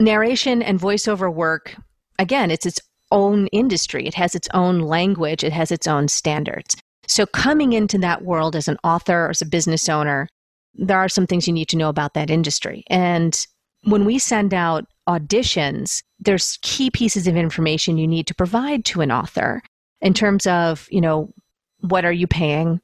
narration 0.00 0.62
and 0.62 0.80
voiceover 0.80 1.30
work, 1.30 1.76
again, 2.18 2.50
it's 2.50 2.66
its 2.66 2.80
own 3.10 3.46
industry. 3.48 4.06
It 4.06 4.14
has 4.14 4.34
its 4.34 4.48
own 4.52 4.80
language. 4.80 5.44
It 5.44 5.52
has 5.52 5.70
its 5.70 5.86
own 5.86 6.08
standards. 6.08 6.76
So 7.06 7.26
coming 7.26 7.72
into 7.72 7.98
that 7.98 8.22
world 8.22 8.56
as 8.56 8.68
an 8.68 8.78
author 8.82 9.26
or 9.26 9.30
as 9.30 9.42
a 9.42 9.46
business 9.46 9.88
owner, 9.88 10.28
there 10.74 10.98
are 10.98 11.08
some 11.08 11.26
things 11.26 11.46
you 11.46 11.54
need 11.54 11.68
to 11.68 11.76
know 11.76 11.88
about 11.88 12.14
that 12.14 12.30
industry. 12.30 12.84
And 12.90 13.46
when 13.84 14.04
we 14.04 14.18
send 14.18 14.52
out 14.52 14.86
auditions, 15.08 16.02
there's 16.18 16.58
key 16.62 16.90
pieces 16.90 17.26
of 17.26 17.36
information 17.36 17.96
you 17.98 18.08
need 18.08 18.26
to 18.26 18.34
provide 18.34 18.84
to 18.86 19.00
an 19.00 19.12
author 19.12 19.62
in 20.00 20.12
terms 20.12 20.46
of, 20.46 20.88
you 20.90 21.00
know, 21.00 21.32
what 21.80 22.04
are 22.04 22.12
you 22.12 22.26
paying, 22.26 22.80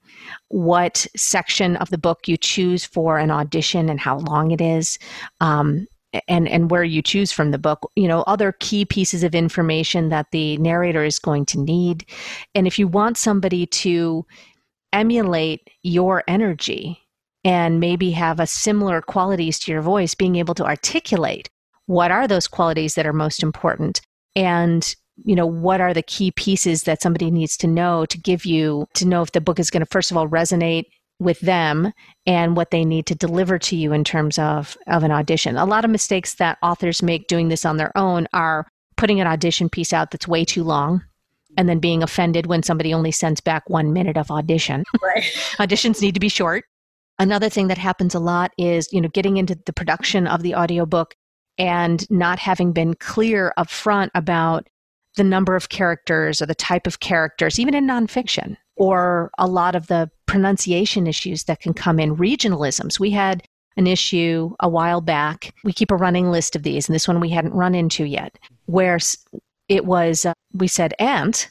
what 0.48 1.06
section 1.16 1.76
of 1.76 1.90
the 1.90 1.98
book 1.98 2.28
you 2.28 2.36
choose 2.36 2.84
for 2.84 3.18
an 3.18 3.30
audition 3.30 3.88
and 3.88 3.98
how 3.98 4.18
long 4.18 4.50
it 4.50 4.60
is, 4.60 4.98
um, 5.40 5.86
and 6.28 6.48
and 6.48 6.70
where 6.70 6.84
you 6.84 7.02
choose 7.02 7.32
from 7.32 7.50
the 7.50 7.58
book 7.58 7.90
you 7.96 8.06
know 8.06 8.22
other 8.22 8.52
key 8.60 8.84
pieces 8.84 9.22
of 9.22 9.34
information 9.34 10.08
that 10.10 10.26
the 10.32 10.56
narrator 10.58 11.04
is 11.04 11.18
going 11.18 11.46
to 11.46 11.60
need. 11.60 12.04
And 12.54 12.66
if 12.66 12.78
you 12.78 12.86
want 12.86 13.16
somebody 13.16 13.66
to 13.66 14.26
emulate 14.92 15.70
your 15.82 16.22
energy 16.28 16.98
and 17.44 17.80
maybe 17.80 18.10
have 18.10 18.38
a 18.38 18.46
similar 18.46 19.00
qualities 19.00 19.58
to 19.58 19.72
your 19.72 19.80
voice 19.80 20.14
being 20.14 20.36
able 20.36 20.54
to 20.54 20.64
articulate 20.64 21.48
what 21.86 22.10
are 22.10 22.28
those 22.28 22.46
qualities 22.46 22.94
that 22.94 23.06
are 23.06 23.12
most 23.12 23.42
important 23.42 24.00
and 24.36 24.94
you 25.24 25.34
know 25.34 25.46
what 25.46 25.80
are 25.80 25.92
the 25.92 26.02
key 26.02 26.30
pieces 26.30 26.84
that 26.84 27.02
somebody 27.02 27.30
needs 27.30 27.56
to 27.56 27.66
know 27.66 28.06
to 28.06 28.18
give 28.18 28.44
you 28.44 28.86
to 28.94 29.06
know 29.06 29.22
if 29.22 29.32
the 29.32 29.40
book 29.40 29.58
is 29.58 29.70
going 29.70 29.80
to 29.80 29.86
first 29.90 30.10
of 30.10 30.16
all 30.16 30.28
resonate 30.28 30.84
with 31.18 31.40
them 31.40 31.92
and 32.26 32.56
what 32.56 32.70
they 32.70 32.84
need 32.84 33.06
to 33.06 33.14
deliver 33.14 33.58
to 33.58 33.76
you 33.76 33.92
in 33.92 34.04
terms 34.04 34.38
of 34.38 34.76
of 34.86 35.02
an 35.02 35.10
audition. 35.10 35.56
A 35.56 35.64
lot 35.64 35.84
of 35.84 35.90
mistakes 35.90 36.34
that 36.34 36.58
authors 36.62 37.02
make 37.02 37.28
doing 37.28 37.48
this 37.48 37.64
on 37.64 37.76
their 37.76 37.96
own 37.96 38.26
are 38.32 38.66
putting 38.96 39.20
an 39.20 39.26
audition 39.26 39.68
piece 39.68 39.92
out 39.92 40.10
that's 40.10 40.28
way 40.28 40.44
too 40.44 40.64
long 40.64 41.02
and 41.56 41.68
then 41.68 41.78
being 41.78 42.02
offended 42.02 42.46
when 42.46 42.62
somebody 42.62 42.94
only 42.94 43.10
sends 43.10 43.40
back 43.40 43.68
one 43.68 43.92
minute 43.92 44.16
of 44.16 44.30
audition. 44.30 44.84
Right. 45.02 45.22
auditions 45.58 46.00
need 46.00 46.14
to 46.14 46.20
be 46.20 46.28
short. 46.28 46.64
Another 47.18 47.48
thing 47.48 47.68
that 47.68 47.78
happens 47.78 48.14
a 48.14 48.20
lot 48.20 48.52
is 48.58 48.88
you 48.92 49.00
know 49.00 49.08
getting 49.08 49.36
into 49.36 49.58
the 49.66 49.72
production 49.72 50.26
of 50.26 50.42
the 50.42 50.54
audiobook 50.54 51.14
and 51.58 52.08
not 52.10 52.38
having 52.38 52.72
been 52.72 52.94
clear 52.94 53.52
up 53.56 53.70
front 53.70 54.10
about 54.14 54.66
the 55.16 55.24
number 55.24 55.54
of 55.54 55.68
characters 55.68 56.40
or 56.40 56.46
the 56.46 56.54
type 56.54 56.86
of 56.86 57.00
characters, 57.00 57.58
even 57.58 57.74
in 57.74 57.86
nonfiction, 57.86 58.56
or 58.76 59.30
a 59.38 59.46
lot 59.46 59.74
of 59.74 59.86
the 59.86 60.10
pronunciation 60.26 61.06
issues 61.06 61.44
that 61.44 61.60
can 61.60 61.74
come 61.74 62.00
in, 62.00 62.16
regionalisms. 62.16 62.98
We 62.98 63.10
had 63.10 63.46
an 63.76 63.86
issue 63.86 64.54
a 64.60 64.68
while 64.68 65.00
back. 65.00 65.54
We 65.64 65.72
keep 65.72 65.90
a 65.90 65.96
running 65.96 66.30
list 66.30 66.56
of 66.56 66.62
these, 66.62 66.88
and 66.88 66.94
this 66.94 67.08
one 67.08 67.20
we 67.20 67.30
hadn't 67.30 67.54
run 67.54 67.74
into 67.74 68.04
yet, 68.04 68.38
where 68.66 68.98
it 69.68 69.84
was, 69.84 70.24
uh, 70.24 70.34
we 70.52 70.68
said 70.68 70.94
aunt, 70.98 71.50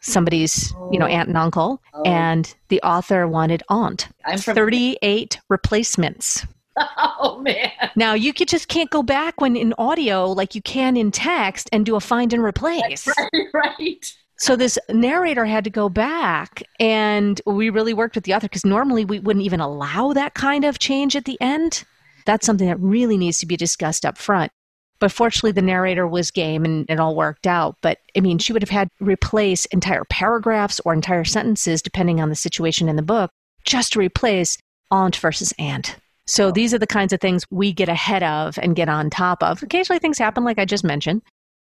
somebody's, 0.00 0.72
you 0.90 0.98
know, 0.98 1.06
aunt 1.06 1.28
and 1.28 1.36
uncle, 1.36 1.82
oh. 1.94 2.02
and 2.02 2.54
the 2.68 2.80
author 2.82 3.26
wanted 3.26 3.62
aunt. 3.68 4.08
I'm 4.24 4.38
from 4.38 4.54
38 4.54 5.40
replacements. 5.48 6.46
Oh 7.18 7.40
man. 7.40 7.70
Now 7.96 8.12
you 8.12 8.34
could 8.34 8.48
just 8.48 8.68
can't 8.68 8.90
go 8.90 9.02
back 9.02 9.40
when 9.40 9.56
in 9.56 9.72
audio 9.78 10.30
like 10.30 10.54
you 10.54 10.60
can 10.60 10.98
in 10.98 11.10
text 11.10 11.70
and 11.72 11.86
do 11.86 11.96
a 11.96 12.00
find 12.00 12.34
and 12.34 12.42
replace. 12.42 13.08
Right, 13.16 13.46
right. 13.54 14.12
So 14.38 14.54
this 14.54 14.78
narrator 14.90 15.46
had 15.46 15.64
to 15.64 15.70
go 15.70 15.88
back 15.88 16.62
and 16.78 17.40
we 17.46 17.70
really 17.70 17.94
worked 17.94 18.14
with 18.14 18.24
the 18.24 18.34
author 18.34 18.48
because 18.48 18.66
normally 18.66 19.04
we 19.04 19.18
wouldn't 19.18 19.44
even 19.44 19.60
allow 19.60 20.12
that 20.12 20.34
kind 20.34 20.64
of 20.64 20.78
change 20.78 21.16
at 21.16 21.24
the 21.24 21.38
end. 21.40 21.84
That's 22.26 22.44
something 22.44 22.68
that 22.68 22.80
really 22.80 23.16
needs 23.16 23.38
to 23.38 23.46
be 23.46 23.56
discussed 23.56 24.04
up 24.04 24.18
front. 24.18 24.52
But 24.98 25.12
fortunately 25.12 25.52
the 25.52 25.62
narrator 25.62 26.06
was 26.06 26.30
game 26.30 26.64
and 26.64 26.84
it 26.90 27.00
all 27.00 27.16
worked 27.16 27.46
out. 27.46 27.76
But 27.80 27.98
I 28.14 28.20
mean 28.20 28.38
she 28.38 28.52
would 28.52 28.62
have 28.62 28.70
had 28.70 28.88
to 28.98 29.04
replace 29.04 29.64
entire 29.66 30.04
paragraphs 30.04 30.80
or 30.84 30.92
entire 30.92 31.24
sentences 31.24 31.80
depending 31.80 32.20
on 32.20 32.28
the 32.28 32.34
situation 32.34 32.88
in 32.88 32.96
the 32.96 33.02
book 33.02 33.30
just 33.64 33.94
to 33.94 33.98
replace 33.98 34.58
aunt 34.90 35.16
versus 35.16 35.54
aunt. 35.58 35.96
So 36.26 36.50
these 36.50 36.74
are 36.74 36.78
the 36.78 36.86
kinds 36.86 37.12
of 37.12 37.20
things 37.20 37.44
we 37.50 37.72
get 37.72 37.88
ahead 37.88 38.22
of 38.22 38.58
and 38.58 38.76
get 38.76 38.88
on 38.88 39.10
top 39.10 39.42
of. 39.42 39.62
Occasionally 39.62 40.00
things 40.00 40.18
happen, 40.18 40.44
like 40.44 40.58
I 40.58 40.64
just 40.64 40.84
mentioned, 40.84 41.22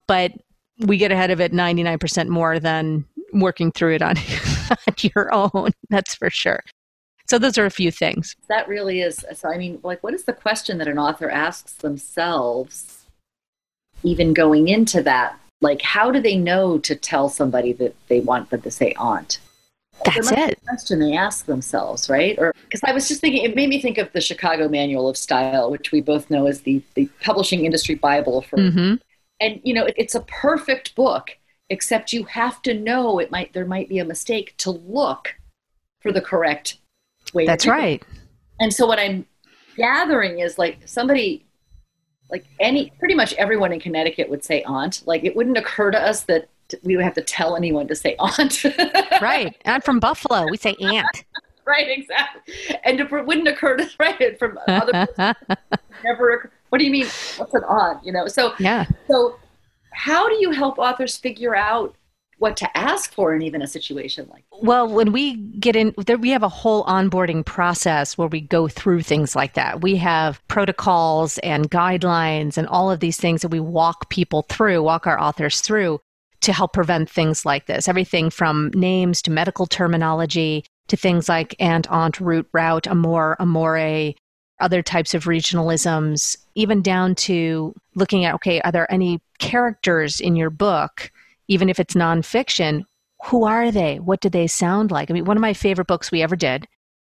but 0.05 0.34
we 0.79 0.97
get 0.97 1.11
ahead 1.11 1.31
of 1.31 1.39
it 1.41 1.51
99% 1.51 2.27
more 2.27 2.59
than 2.59 3.05
working 3.33 3.71
through 3.71 3.95
it 3.95 4.01
on, 4.01 4.15
on 4.71 4.95
your 5.01 5.33
own. 5.33 5.71
That's 5.89 6.15
for 6.15 6.29
sure. 6.29 6.63
So 7.27 7.37
those 7.37 7.57
are 7.57 7.65
a 7.65 7.71
few 7.71 7.91
things. 7.91 8.35
That 8.47 8.67
really 8.67 9.01
is. 9.01 9.23
So, 9.35 9.49
I 9.49 9.57
mean, 9.57 9.79
like, 9.83 10.03
what 10.03 10.15
is 10.15 10.23
the 10.23 10.33
question 10.33 10.79
that 10.79 10.87
an 10.87 10.97
author 10.97 11.29
asks 11.29 11.73
themselves, 11.73 13.05
even 14.03 14.33
going 14.33 14.67
into 14.67 15.03
that? 15.03 15.39
Like, 15.61 15.81
how 15.81 16.09
do 16.09 16.19
they 16.19 16.35
know 16.35 16.79
to 16.79 16.95
tell 16.95 17.29
somebody 17.29 17.73
that 17.73 17.95
they 18.07 18.19
want 18.21 18.49
them 18.49 18.61
to 18.61 18.71
say 18.71 18.93
aunt? 18.97 19.39
That's 20.05 20.31
it. 20.31 20.59
question 20.65 20.99
they 20.99 21.15
ask 21.15 21.45
themselves, 21.45 22.09
right? 22.09 22.37
Or 22.39 22.55
because 22.63 22.81
I 22.83 22.93
was 22.93 23.07
just 23.07 23.21
thinking, 23.21 23.43
it 23.43 23.55
made 23.55 23.69
me 23.69 23.81
think 23.81 23.97
of 23.97 24.11
the 24.13 24.21
Chicago 24.21 24.69
Manual 24.69 25.09
of 25.09 25.17
Style, 25.17 25.69
which 25.69 25.91
we 25.91 26.01
both 26.01 26.29
know 26.29 26.47
is 26.47 26.61
the 26.61 26.81
the 26.95 27.09
publishing 27.21 27.65
industry 27.65 27.95
bible 27.95 28.41
for. 28.41 28.57
Mm-hmm. 28.57 28.95
And 29.39 29.62
you 29.63 29.73
know, 29.73 29.86
it, 29.86 29.93
it's 29.97 30.15
a 30.15 30.21
perfect 30.21 30.95
book, 30.95 31.38
except 31.69 32.13
you 32.13 32.23
have 32.25 32.62
to 32.63 32.73
know 32.73 33.19
it 33.19 33.32
might 33.32 33.54
there 33.54 33.65
might 33.65 33.89
be 33.89 33.99
a 33.99 34.06
mistake 34.06 34.56
to 34.58 34.71
look 34.71 35.36
for 36.02 36.12
the 36.12 36.21
correct 36.21 36.78
way. 37.34 37.45
That's 37.45 37.67
right. 37.67 38.04
And 38.60 38.73
so 38.73 38.86
what 38.86 38.99
I'm 38.99 39.25
gathering 39.75 40.39
is 40.39 40.58
like 40.58 40.80
somebody 40.86 41.45
like 42.30 42.45
any 42.60 42.91
pretty 42.99 43.15
much 43.15 43.34
everyone 43.34 43.71
in 43.71 43.80
Connecticut 43.80 44.30
would 44.30 44.43
say 44.43 44.62
aunt. 44.63 45.04
Like 45.06 45.23
it 45.23 45.36
wouldn't 45.36 45.58
occur 45.58 45.91
to 45.91 45.99
us 45.99 46.23
that 46.23 46.49
we 46.84 46.95
would 46.95 47.06
have 47.06 47.15
to 47.15 47.21
tell 47.21 47.56
anyone 47.56 47.88
to 47.88 47.95
say 47.95 48.15
aunt. 48.19 48.63
right. 49.21 49.56
I'm 49.65 49.82
from 49.82 49.99
Buffalo. 49.99 50.45
We 50.49 50.58
say 50.58 50.75
aunt. 50.82 51.25
right, 51.65 51.88
exactly. 51.89 52.54
And 52.84 52.99
it 52.99 53.12
wouldn't 53.12 53.47
occur 53.47 53.78
to 53.78 53.89
right 53.99 54.38
from 54.38 54.60
other 54.67 55.08
people, 55.08 55.34
never. 56.04 56.52
What 56.69 56.79
do 56.79 56.86
you 56.86 56.91
mean? 56.91 57.08
What's 57.38 57.53
an 57.53 57.63
aunt? 57.67 58.03
You 58.03 58.12
know. 58.12 58.27
So 58.27 58.53
yeah. 58.60 58.86
So 59.08 59.38
how 59.93 60.29
do 60.29 60.36
you 60.36 60.51
help 60.51 60.77
authors 60.77 61.17
figure 61.17 61.55
out 61.55 61.95
what 62.38 62.55
to 62.55 62.77
ask 62.77 63.13
for 63.13 63.36
in 63.36 63.41
even 63.41 63.62
a 63.62 63.67
situation 63.67 64.25
like 64.29 64.45
that? 64.49 64.63
well 64.63 64.88
when 64.88 65.12
we 65.12 65.36
get 65.36 65.75
in 65.75 65.93
there 66.05 66.17
we 66.17 66.29
have 66.29 66.43
a 66.43 66.47
whole 66.47 66.86
onboarding 66.86 67.45
process 67.45 68.17
where 68.17 68.29
we 68.29 68.39
go 68.39 68.69
through 68.69 69.01
things 69.01 69.36
like 69.36 69.55
that 69.55 69.82
we 69.82 69.97
have 69.97 70.41
protocols 70.47 71.38
and 71.39 71.69
guidelines 71.69 72.58
and 72.58 72.65
all 72.67 72.89
of 72.89 73.01
these 73.01 73.17
things 73.17 73.41
that 73.41 73.49
we 73.49 73.60
walk 73.60 74.10
people 74.10 74.43
through 74.43 74.82
walk 74.82 75.05
our 75.05 75.19
authors 75.19 75.60
through 75.60 75.99
to 76.41 76.53
help 76.53 76.73
prevent 76.73 77.10
things 77.10 77.45
like 77.45 77.65
this. 77.65 77.88
Everything 77.88 78.29
from 78.29 78.71
names 78.73 79.21
to 79.23 79.32
medical 79.32 79.65
terminology 79.65 80.65
to 80.88 80.97
things 80.97 81.29
like 81.29 81.55
aunt, 81.60 81.89
aunt, 81.91 82.19
root, 82.19 82.47
route, 82.53 82.88
amor, 82.88 83.36
amore, 83.39 84.13
other 84.59 84.81
types 84.81 85.13
of 85.13 85.25
regionalisms, 85.25 86.37
even 86.55 86.81
down 86.81 87.15
to 87.15 87.73
looking 87.95 88.25
at 88.25 88.35
okay, 88.35 88.61
are 88.61 88.71
there 88.71 88.91
any 88.91 89.21
characters 89.39 90.19
in 90.19 90.35
your 90.35 90.49
book, 90.49 91.11
even 91.47 91.69
if 91.69 91.79
it's 91.79 91.93
nonfiction? 91.93 92.83
Who 93.25 93.45
are 93.45 93.71
they? 93.71 93.99
What 93.99 94.21
do 94.21 94.29
they 94.29 94.47
sound 94.47 94.91
like? 94.91 95.09
I 95.09 95.13
mean, 95.13 95.25
one 95.25 95.37
of 95.37 95.41
my 95.41 95.53
favorite 95.53 95.87
books 95.87 96.11
we 96.11 96.21
ever 96.21 96.35
did 96.35 96.67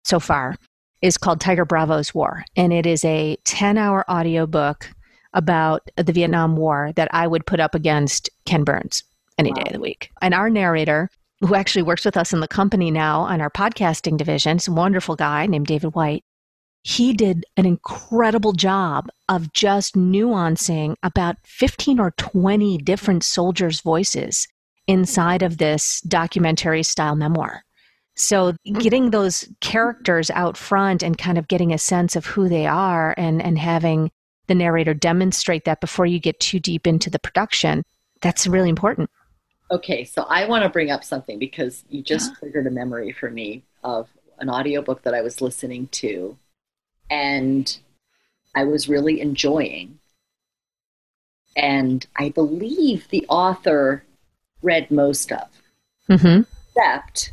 so 0.05 0.21
far 0.21 0.57
is 1.03 1.19
called 1.19 1.41
Tiger 1.41 1.65
Bravo's 1.65 2.15
War, 2.15 2.45
and 2.57 2.73
it 2.73 2.87
is 2.87 3.05
a 3.05 3.37
10 3.45 3.79
hour 3.79 4.05
audio 4.09 4.47
book 4.47 4.91
about 5.35 5.89
the 5.97 6.13
Vietnam 6.13 6.57
War 6.57 6.93
that 6.97 7.09
I 7.13 7.27
would 7.27 7.47
put 7.47 7.61
up 7.61 7.75
against 7.75 8.31
Ken 8.47 8.65
Burns 8.65 9.05
any 9.39 9.51
wow. 9.51 9.57
day 9.57 9.63
of 9.67 9.73
the 9.75 9.81
week. 9.81 10.11
And 10.23 10.33
our 10.35 10.49
narrator, 10.49 11.11
who 11.41 11.55
actually 11.55 11.83
works 11.83 12.05
with 12.05 12.17
us 12.17 12.33
in 12.33 12.41
the 12.41 12.49
company 12.49 12.91
now 12.91 13.21
on 13.21 13.41
our 13.41 13.51
podcasting 13.51 14.17
division, 14.17 14.57
is 14.57 14.69
a 14.69 14.73
wonderful 14.73 15.15
guy 15.15 15.47
named 15.47 15.67
David 15.67 15.95
White. 15.95 16.25
He 16.89 17.15
did 17.15 17.45
an 17.57 17.67
incredible 17.67 18.53
job 18.53 19.09
of 19.29 19.53
just 19.53 19.97
nuancing 19.97 20.95
about 21.03 21.35
15 21.43 21.99
or 21.99 22.13
20 22.13 22.79
different 22.79 23.25
soldiers' 23.25 23.81
voices 23.81 24.47
inside 24.87 25.43
of 25.43 25.59
this 25.59 26.01
documentary 26.03 26.85
style 26.85 27.17
memoir. 27.17 27.65
So 28.15 28.55
getting 28.79 29.11
those 29.11 29.49
characters 29.61 30.31
out 30.31 30.57
front 30.57 31.03
and 31.03 31.19
kind 31.19 31.39
of 31.39 31.49
getting 31.49 31.73
a 31.73 31.79
sense 31.79 32.15
of 32.15 32.25
who 32.25 32.49
they 32.49 32.69
are 32.69 33.17
and, 33.19 33.43
and 33.43 33.59
having 33.59 34.13
the 34.47 34.55
narrator 34.55 34.95
demonstrate 34.95 35.65
that 35.65 35.81
before 35.81 36.07
you 36.07 36.21
get 36.21 36.39
too 36.39 36.61
deep 36.61 36.87
into 36.87 37.11
the 37.11 37.19
production, 37.19 37.83
that's 38.23 38.47
really 38.47 38.69
important. 38.69 39.11
Okay, 39.73 40.05
so 40.05 40.23
I 40.29 40.47
want 40.47 40.63
to 40.63 40.69
bring 40.69 40.93
up 40.93 41.03
something 41.03 41.41
because 41.41 41.83
you 41.89 42.01
just 42.01 42.31
yeah. 42.31 42.37
triggered 42.39 42.69
a 42.69 42.71
memory 42.71 43.11
for 43.11 43.29
me 43.29 43.65
of 43.83 44.09
an 44.39 44.49
audiobook 44.49 45.03
that 45.03 45.15
I 45.15 45.23
was 45.23 45.41
listening 45.41 45.89
to 45.89 46.39
and 47.11 47.79
I 48.55 48.65
was 48.65 48.89
really 48.89 49.21
enjoying. 49.21 49.99
And 51.57 52.07
I 52.17 52.31
believe 52.31 53.09
the 53.09 53.25
author 53.29 54.05
read 54.63 54.91
most 54.91 55.33
of, 55.33 55.49
mm-hmm. 56.09 56.43
except 56.69 57.33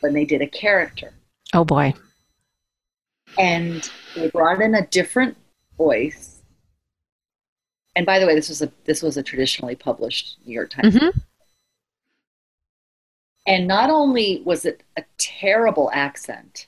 when 0.00 0.12
they 0.12 0.24
did 0.24 0.42
a 0.42 0.46
character. 0.46 1.12
Oh 1.54 1.64
boy. 1.64 1.94
And 3.38 3.88
they 4.14 4.28
brought 4.28 4.60
in 4.60 4.74
a 4.74 4.86
different 4.86 5.36
voice. 5.78 6.42
And 7.96 8.04
by 8.04 8.18
the 8.18 8.26
way, 8.26 8.34
this 8.34 8.48
was 8.48 8.62
a 8.62 8.70
this 8.84 9.02
was 9.02 9.16
a 9.16 9.22
traditionally 9.22 9.76
published 9.76 10.38
New 10.44 10.52
York 10.52 10.70
Times. 10.70 10.94
Mm-hmm. 10.94 11.18
And 13.46 13.66
not 13.66 13.90
only 13.90 14.42
was 14.44 14.64
it 14.64 14.82
a 14.96 15.04
terrible 15.18 15.90
accent, 15.92 16.66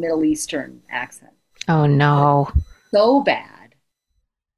Middle 0.00 0.24
Eastern 0.24 0.82
accent. 0.90 1.32
Oh 1.68 1.86
no. 1.86 2.50
So 2.90 3.20
bad 3.22 3.74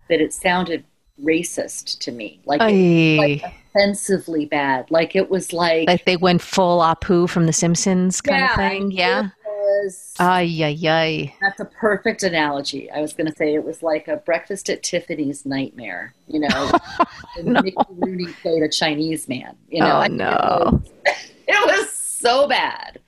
that 0.09 0.21
it 0.21 0.33
sounded 0.33 0.85
racist 1.23 1.99
to 2.01 2.13
me. 2.13 2.41
Like, 2.45 2.61
it, 2.63 3.19
like 3.19 3.55
offensively 3.75 4.47
bad. 4.47 4.91
Like 4.91 5.17
it 5.17 5.31
was 5.31 5.53
like 5.53 5.89
like 5.89 6.05
they 6.05 6.17
went 6.17 6.43
full 6.43 6.81
Apu 6.81 7.29
from 7.29 7.47
The 7.47 7.53
Simpsons 7.53 8.21
kind 8.21 8.41
yeah, 8.41 8.51
of 8.51 8.57
thing. 8.57 8.91
Yeah. 8.91 9.29
Ay, 10.19 10.61
ay, 10.63 10.89
ay. 10.89 11.35
That's 11.41 11.61
a 11.61 11.65
perfect 11.65 12.23
analogy. 12.23 12.91
I 12.91 13.01
was 13.01 13.15
going 13.15 13.29
to 13.29 13.35
say 13.35 13.55
it 13.55 13.65
was 13.65 13.83
like 13.83 14.07
a 14.07 14.17
breakfast 14.17 14.69
at 14.69 14.83
Tiffany's 14.83 15.47
nightmare. 15.47 16.15
You 16.29 16.41
know, 16.41 16.79
no. 17.43 17.63
Mickey 17.63 17.77
Rooney 17.89 18.27
played 18.43 18.63
a 18.63 18.69
Chinese 18.69 19.29
man. 19.29 19.57
You 19.69 19.81
know, 19.81 20.03
oh, 20.03 20.07
no. 20.09 20.83
It 21.05 21.11
was, 21.11 21.31
it 21.49 21.67
was 21.67 21.93
so 21.93 22.47
bad. 22.49 23.01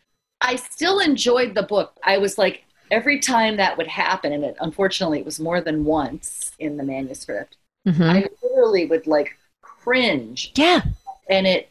I 0.44 0.56
still 0.56 1.00
enjoyed 1.00 1.54
the 1.54 1.62
book. 1.62 1.96
I 2.04 2.18
was 2.18 2.36
like, 2.38 2.64
every 2.90 3.18
time 3.18 3.56
that 3.56 3.76
would 3.78 3.88
happen, 3.88 4.32
and 4.32 4.44
it, 4.44 4.56
unfortunately, 4.60 5.18
it 5.20 5.24
was 5.24 5.40
more 5.40 5.60
than 5.60 5.84
once 5.84 6.52
in 6.58 6.76
the 6.76 6.84
manuscript. 6.84 7.56
Mm-hmm. 7.88 8.02
I 8.02 8.28
literally 8.42 8.86
would 8.86 9.06
like 9.06 9.36
cringe. 9.62 10.52
Yeah. 10.54 10.82
And 11.28 11.46
it 11.46 11.70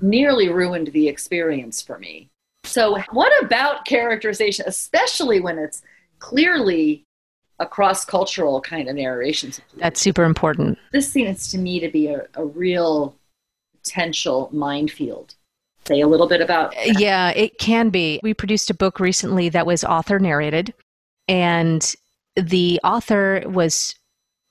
nearly 0.00 0.48
ruined 0.48 0.88
the 0.88 1.08
experience 1.08 1.82
for 1.82 1.98
me. 1.98 2.30
So, 2.62 2.98
what 3.10 3.32
about 3.44 3.84
characterization, 3.84 4.64
especially 4.66 5.40
when 5.40 5.58
it's 5.58 5.82
clearly 6.18 7.04
a 7.58 7.66
cross 7.66 8.04
cultural 8.04 8.60
kind 8.60 8.88
of 8.88 8.94
narration? 8.94 9.52
That's 9.76 10.00
super 10.00 10.24
important. 10.24 10.78
This 10.92 11.10
seems 11.10 11.48
to 11.48 11.58
me 11.58 11.80
to 11.80 11.88
be 11.88 12.08
a, 12.08 12.26
a 12.34 12.44
real 12.44 13.16
potential 13.82 14.48
minefield. 14.52 15.34
Say 15.86 16.00
a 16.00 16.08
little 16.08 16.26
bit 16.26 16.40
about. 16.40 16.72
That. 16.72 16.98
Yeah, 16.98 17.30
it 17.30 17.58
can 17.58 17.90
be. 17.90 18.20
We 18.22 18.34
produced 18.34 18.70
a 18.70 18.74
book 18.74 19.00
recently 19.00 19.48
that 19.50 19.66
was 19.66 19.84
author 19.84 20.18
narrated, 20.18 20.72
and 21.28 21.94
the 22.36 22.80
author 22.82 23.42
was 23.46 23.94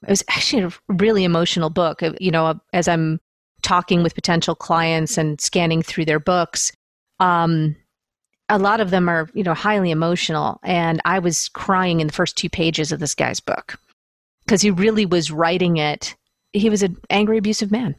it 0.03 0.09
was 0.09 0.23
actually 0.29 0.63
a 0.63 0.71
really 0.89 1.23
emotional 1.23 1.69
book. 1.69 2.01
You 2.19 2.31
know, 2.31 2.59
as 2.73 2.87
I'm 2.87 3.19
talking 3.61 4.03
with 4.03 4.15
potential 4.15 4.55
clients 4.55 5.17
and 5.17 5.39
scanning 5.41 5.81
through 5.81 6.05
their 6.05 6.19
books, 6.19 6.71
um, 7.19 7.75
a 8.49 8.59
lot 8.59 8.79
of 8.79 8.91
them 8.91 9.09
are, 9.09 9.29
you 9.33 9.43
know, 9.43 9.53
highly 9.53 9.89
emotional. 9.89 10.59
And 10.63 11.01
I 11.05 11.19
was 11.19 11.49
crying 11.49 11.99
in 11.99 12.07
the 12.07 12.13
first 12.13 12.37
two 12.37 12.49
pages 12.49 12.91
of 12.91 12.99
this 12.99 13.15
guy's 13.15 13.39
book 13.39 13.79
because 14.45 14.61
he 14.61 14.71
really 14.71 15.05
was 15.05 15.31
writing 15.31 15.77
it. 15.77 16.15
He 16.51 16.69
was 16.69 16.83
an 16.83 16.97
angry, 17.09 17.37
abusive 17.37 17.71
man. 17.71 17.95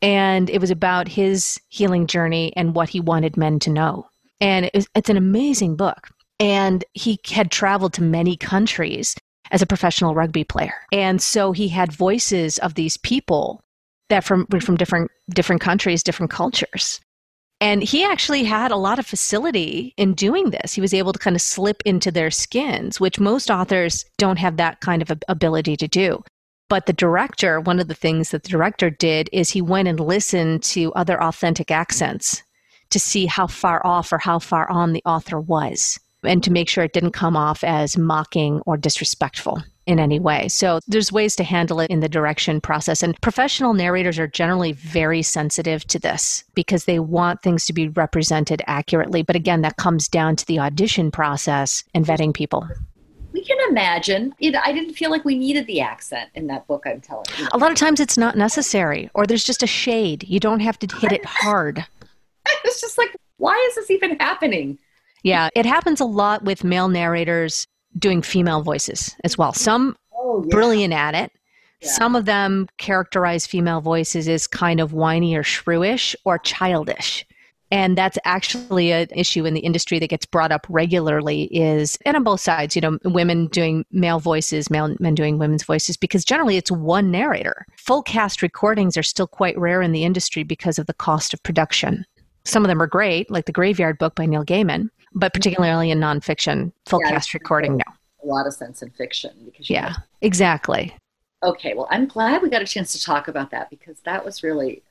And 0.00 0.48
it 0.48 0.60
was 0.60 0.70
about 0.70 1.08
his 1.08 1.60
healing 1.68 2.06
journey 2.06 2.52
and 2.56 2.74
what 2.74 2.88
he 2.88 3.00
wanted 3.00 3.36
men 3.36 3.58
to 3.60 3.70
know. 3.70 4.06
And 4.40 4.66
it 4.66 4.74
was, 4.74 4.86
it's 4.94 5.10
an 5.10 5.16
amazing 5.16 5.76
book. 5.76 6.08
And 6.38 6.84
he 6.94 7.18
had 7.30 7.50
traveled 7.50 7.94
to 7.94 8.02
many 8.02 8.36
countries 8.36 9.16
as 9.50 9.62
a 9.62 9.66
professional 9.66 10.14
rugby 10.14 10.44
player. 10.44 10.74
And 10.92 11.20
so 11.20 11.52
he 11.52 11.68
had 11.68 11.92
voices 11.92 12.58
of 12.58 12.74
these 12.74 12.96
people 12.98 13.60
that 14.08 14.24
from 14.24 14.46
from 14.46 14.76
different 14.76 15.10
different 15.30 15.60
countries, 15.60 16.02
different 16.02 16.30
cultures. 16.30 17.00
And 17.60 17.82
he 17.82 18.04
actually 18.04 18.44
had 18.44 18.70
a 18.70 18.76
lot 18.76 19.00
of 19.00 19.06
facility 19.06 19.92
in 19.96 20.14
doing 20.14 20.50
this. 20.50 20.74
He 20.74 20.80
was 20.80 20.94
able 20.94 21.12
to 21.12 21.18
kind 21.18 21.34
of 21.34 21.42
slip 21.42 21.82
into 21.84 22.12
their 22.12 22.30
skins, 22.30 23.00
which 23.00 23.18
most 23.18 23.50
authors 23.50 24.04
don't 24.16 24.38
have 24.38 24.58
that 24.58 24.80
kind 24.80 25.02
of 25.02 25.10
ability 25.26 25.76
to 25.78 25.88
do. 25.88 26.22
But 26.68 26.86
the 26.86 26.92
director, 26.92 27.60
one 27.60 27.80
of 27.80 27.88
the 27.88 27.94
things 27.94 28.30
that 28.30 28.42
the 28.42 28.48
director 28.48 28.90
did 28.90 29.30
is 29.32 29.50
he 29.50 29.62
went 29.62 29.88
and 29.88 29.98
listened 29.98 30.62
to 30.64 30.92
other 30.94 31.22
authentic 31.22 31.70
accents 31.70 32.42
to 32.90 33.00
see 33.00 33.26
how 33.26 33.46
far 33.46 33.84
off 33.86 34.12
or 34.12 34.18
how 34.18 34.38
far 34.38 34.70
on 34.70 34.92
the 34.92 35.02
author 35.04 35.40
was 35.40 35.98
and 36.24 36.42
to 36.42 36.52
make 36.52 36.68
sure 36.68 36.84
it 36.84 36.92
didn't 36.92 37.12
come 37.12 37.36
off 37.36 37.62
as 37.62 37.96
mocking 37.96 38.60
or 38.66 38.76
disrespectful 38.76 39.62
in 39.86 39.98
any 39.98 40.20
way. 40.20 40.48
So 40.48 40.80
there's 40.86 41.10
ways 41.10 41.34
to 41.36 41.44
handle 41.44 41.80
it 41.80 41.90
in 41.90 42.00
the 42.00 42.08
direction 42.10 42.60
process. 42.60 43.02
And 43.02 43.18
professional 43.22 43.72
narrators 43.72 44.18
are 44.18 44.26
generally 44.26 44.72
very 44.72 45.22
sensitive 45.22 45.86
to 45.86 45.98
this 45.98 46.44
because 46.54 46.84
they 46.84 46.98
want 46.98 47.42
things 47.42 47.64
to 47.66 47.72
be 47.72 47.88
represented 47.88 48.60
accurately. 48.66 49.22
But 49.22 49.36
again, 49.36 49.62
that 49.62 49.78
comes 49.78 50.06
down 50.06 50.36
to 50.36 50.46
the 50.46 50.58
audition 50.58 51.10
process 51.10 51.84
and 51.94 52.04
vetting 52.04 52.34
people. 52.34 52.68
We 53.38 53.44
can 53.44 53.70
imagine. 53.70 54.34
Know, 54.40 54.60
I 54.64 54.72
didn't 54.72 54.94
feel 54.94 55.12
like 55.12 55.24
we 55.24 55.38
needed 55.38 55.68
the 55.68 55.80
accent 55.80 56.28
in 56.34 56.48
that 56.48 56.66
book, 56.66 56.82
I'm 56.86 57.00
telling 57.00 57.26
you. 57.38 57.46
A 57.52 57.58
lot 57.58 57.70
of 57.70 57.76
times 57.76 58.00
it's 58.00 58.18
not 58.18 58.36
necessary, 58.36 59.08
or 59.14 59.28
there's 59.28 59.44
just 59.44 59.62
a 59.62 59.66
shade. 59.66 60.24
You 60.26 60.40
don't 60.40 60.58
have 60.58 60.76
to 60.80 60.96
hit 60.96 61.12
it 61.12 61.24
hard. 61.24 61.86
it's 62.64 62.80
just 62.80 62.98
like, 62.98 63.14
why 63.36 63.54
is 63.68 63.76
this 63.76 63.92
even 63.92 64.18
happening? 64.18 64.76
Yeah, 65.22 65.50
it 65.54 65.66
happens 65.66 66.00
a 66.00 66.04
lot 66.04 66.42
with 66.42 66.64
male 66.64 66.88
narrators 66.88 67.68
doing 67.96 68.22
female 68.22 68.62
voices 68.62 69.14
as 69.22 69.38
well. 69.38 69.52
Some 69.52 69.96
oh, 70.12 70.42
yeah. 70.44 70.50
brilliant 70.50 70.92
at 70.92 71.14
it. 71.14 71.30
Yeah. 71.80 71.90
Some 71.90 72.16
of 72.16 72.24
them 72.24 72.68
characterize 72.78 73.46
female 73.46 73.80
voices 73.80 74.26
as 74.26 74.48
kind 74.48 74.80
of 74.80 74.92
whiny 74.92 75.36
or 75.36 75.44
shrewish 75.44 76.16
or 76.24 76.38
childish. 76.38 77.24
And 77.70 77.98
that's 77.98 78.18
actually 78.24 78.92
an 78.92 79.08
issue 79.14 79.44
in 79.44 79.54
the 79.54 79.60
industry 79.60 79.98
that 79.98 80.08
gets 80.08 80.24
brought 80.24 80.52
up 80.52 80.66
regularly 80.70 81.44
is, 81.44 81.98
and 82.06 82.16
on 82.16 82.24
both 82.24 82.40
sides, 82.40 82.74
you 82.74 82.80
know, 82.80 82.98
women 83.04 83.46
doing 83.48 83.84
male 83.90 84.20
voices, 84.20 84.70
male 84.70 84.96
men 85.00 85.14
doing 85.14 85.38
women's 85.38 85.64
voices, 85.64 85.96
because 85.96 86.24
generally 86.24 86.56
it's 86.56 86.70
one 86.70 87.10
narrator. 87.10 87.66
Full 87.76 88.02
cast 88.02 88.40
recordings 88.40 88.96
are 88.96 89.02
still 89.02 89.26
quite 89.26 89.58
rare 89.58 89.82
in 89.82 89.92
the 89.92 90.04
industry 90.04 90.44
because 90.44 90.78
of 90.78 90.86
the 90.86 90.94
cost 90.94 91.34
of 91.34 91.42
production. 91.42 92.06
Some 92.44 92.64
of 92.64 92.68
them 92.68 92.80
are 92.80 92.86
great, 92.86 93.30
like 93.30 93.44
the 93.44 93.52
Graveyard 93.52 93.98
Book 93.98 94.14
by 94.14 94.24
Neil 94.24 94.44
Gaiman, 94.44 94.88
but 95.12 95.34
particularly 95.34 95.90
in 95.90 96.00
nonfiction, 96.00 96.72
full 96.86 97.00
yeah, 97.04 97.10
cast 97.10 97.34
recording, 97.34 97.76
no. 97.76 97.84
A 98.24 98.26
lot 98.26 98.46
of 98.46 98.54
sense 98.54 98.82
in 98.82 98.90
fiction 98.90 99.30
because 99.44 99.68
yeah, 99.68 99.90
know. 99.90 99.94
exactly. 100.22 100.94
Okay, 101.42 101.74
well, 101.74 101.86
I'm 101.90 102.06
glad 102.06 102.42
we 102.42 102.48
got 102.48 102.62
a 102.62 102.66
chance 102.66 102.92
to 102.92 103.00
talk 103.00 103.28
about 103.28 103.50
that 103.50 103.70
because 103.70 104.00
that 104.00 104.24
was 104.24 104.42
really, 104.42 104.82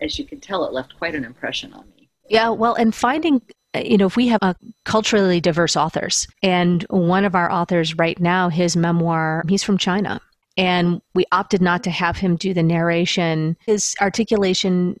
as 0.00 0.18
you 0.18 0.24
can 0.24 0.38
tell, 0.38 0.64
it 0.64 0.72
left 0.72 0.96
quite 0.96 1.14
an 1.14 1.24
impression 1.24 1.72
on 1.72 1.86
me. 1.96 1.97
Yeah, 2.28 2.50
well, 2.50 2.74
and 2.74 2.94
finding 2.94 3.42
uh, 3.74 3.80
you 3.80 3.98
know, 3.98 4.06
if 4.06 4.16
we 4.16 4.28
have 4.28 4.42
a 4.42 4.56
culturally 4.84 5.40
diverse 5.40 5.76
authors, 5.76 6.26
and 6.42 6.84
one 6.88 7.24
of 7.24 7.34
our 7.34 7.50
authors 7.50 7.96
right 7.96 8.18
now, 8.18 8.48
his 8.48 8.76
memoir, 8.76 9.44
he's 9.48 9.62
from 9.62 9.76
China, 9.76 10.20
and 10.56 11.00
we 11.14 11.24
opted 11.32 11.60
not 11.60 11.82
to 11.84 11.90
have 11.90 12.16
him 12.16 12.36
do 12.36 12.54
the 12.54 12.62
narration. 12.62 13.56
His 13.66 13.94
articulation 14.00 14.96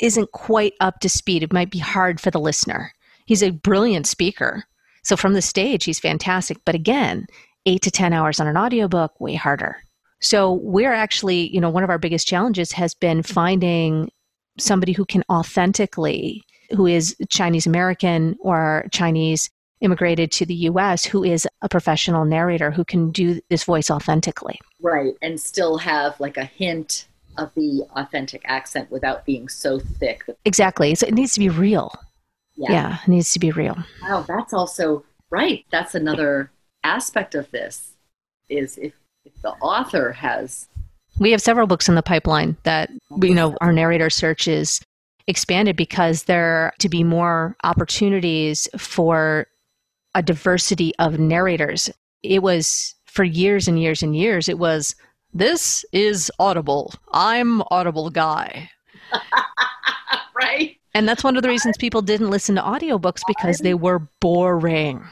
isn't 0.00 0.32
quite 0.32 0.74
up 0.80 1.00
to 1.00 1.08
speed. 1.08 1.42
It 1.42 1.52
might 1.52 1.70
be 1.70 1.78
hard 1.78 2.20
for 2.20 2.30
the 2.30 2.40
listener. 2.40 2.92
He's 3.26 3.42
a 3.42 3.50
brilliant 3.50 4.06
speaker. 4.06 4.64
So 5.02 5.16
from 5.16 5.34
the 5.34 5.42
stage, 5.42 5.84
he's 5.84 6.00
fantastic. 6.00 6.58
But 6.64 6.74
again, 6.74 7.26
eight 7.66 7.82
to 7.82 7.90
10 7.90 8.12
hours 8.12 8.40
on 8.40 8.46
an 8.46 8.56
audiobook, 8.56 9.18
way 9.20 9.34
harder. 9.34 9.76
So 10.20 10.52
we're 10.52 10.92
actually, 10.92 11.52
you 11.54 11.60
know, 11.60 11.70
one 11.70 11.84
of 11.84 11.90
our 11.90 11.98
biggest 11.98 12.26
challenges 12.26 12.72
has 12.72 12.94
been 12.94 13.22
finding 13.22 14.10
somebody 14.58 14.92
who 14.92 15.04
can 15.04 15.22
authentically, 15.30 16.42
who 16.70 16.86
is 16.86 17.16
Chinese 17.28 17.66
American 17.66 18.36
or 18.40 18.86
Chinese 18.92 19.50
immigrated 19.80 20.32
to 20.32 20.46
the 20.46 20.54
US, 20.54 21.04
who 21.04 21.22
is 21.22 21.46
a 21.62 21.68
professional 21.68 22.24
narrator 22.24 22.70
who 22.70 22.84
can 22.84 23.10
do 23.10 23.40
this 23.50 23.64
voice 23.64 23.90
authentically. 23.90 24.58
Right. 24.80 25.14
And 25.20 25.40
still 25.40 25.78
have 25.78 26.18
like 26.20 26.36
a 26.36 26.44
hint 26.44 27.06
of 27.36 27.52
the 27.54 27.84
authentic 27.96 28.42
accent 28.44 28.90
without 28.90 29.24
being 29.26 29.48
so 29.48 29.78
thick. 29.78 30.24
Exactly. 30.44 30.94
So 30.94 31.06
it 31.06 31.14
needs 31.14 31.34
to 31.34 31.40
be 31.40 31.48
real. 31.48 31.92
Yeah. 32.56 32.70
yeah, 32.70 32.98
it 33.02 33.08
needs 33.08 33.32
to 33.32 33.40
be 33.40 33.50
real. 33.50 33.76
Wow, 34.02 34.24
that's 34.28 34.52
also 34.52 35.04
right. 35.28 35.64
That's 35.72 35.96
another 35.96 36.52
aspect 36.84 37.34
of 37.34 37.50
this 37.50 37.94
is 38.48 38.78
if, 38.78 38.92
if 39.24 39.32
the 39.42 39.50
author 39.54 40.12
has 40.12 40.68
we 41.18 41.30
have 41.30 41.40
several 41.40 41.66
books 41.66 41.88
in 41.88 41.94
the 41.94 42.02
pipeline 42.02 42.56
that 42.64 42.90
you 43.22 43.34
know 43.34 43.56
our 43.60 43.72
narrator 43.72 44.10
search 44.10 44.46
is 44.46 44.80
expanded 45.26 45.76
because 45.76 46.24
there 46.24 46.72
to 46.78 46.88
be 46.88 47.02
more 47.02 47.56
opportunities 47.64 48.68
for 48.76 49.46
a 50.14 50.22
diversity 50.22 50.92
of 50.98 51.18
narrators 51.18 51.90
it 52.22 52.42
was 52.42 52.94
for 53.06 53.24
years 53.24 53.66
and 53.66 53.80
years 53.80 54.02
and 54.02 54.16
years 54.16 54.48
it 54.48 54.58
was 54.58 54.94
this 55.32 55.84
is 55.92 56.30
audible 56.38 56.92
i'm 57.12 57.62
audible 57.70 58.10
guy 58.10 58.68
right 60.36 60.76
and 60.94 61.08
that's 61.08 61.24
one 61.24 61.36
of 61.36 61.42
the 61.42 61.48
reasons 61.48 61.76
people 61.78 62.02
didn't 62.02 62.30
listen 62.30 62.54
to 62.54 62.62
audiobooks 62.62 63.22
because 63.26 63.58
they 63.58 63.74
were 63.74 64.00
boring 64.20 65.02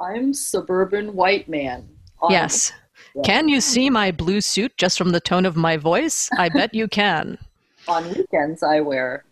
I'm 0.00 0.34
suburban 0.34 1.14
white 1.14 1.48
man. 1.48 1.88
Yes. 2.28 2.72
Yeah. 3.14 3.22
Can 3.22 3.48
you 3.48 3.60
see 3.60 3.90
my 3.90 4.10
blue 4.10 4.40
suit 4.40 4.76
just 4.76 4.98
from 4.98 5.10
the 5.10 5.20
tone 5.20 5.46
of 5.46 5.56
my 5.56 5.76
voice? 5.76 6.28
I 6.36 6.48
bet 6.48 6.74
you 6.74 6.88
can. 6.88 7.38
On 7.88 8.08
weekends, 8.12 8.62
I 8.62 8.80
wear 8.80 9.24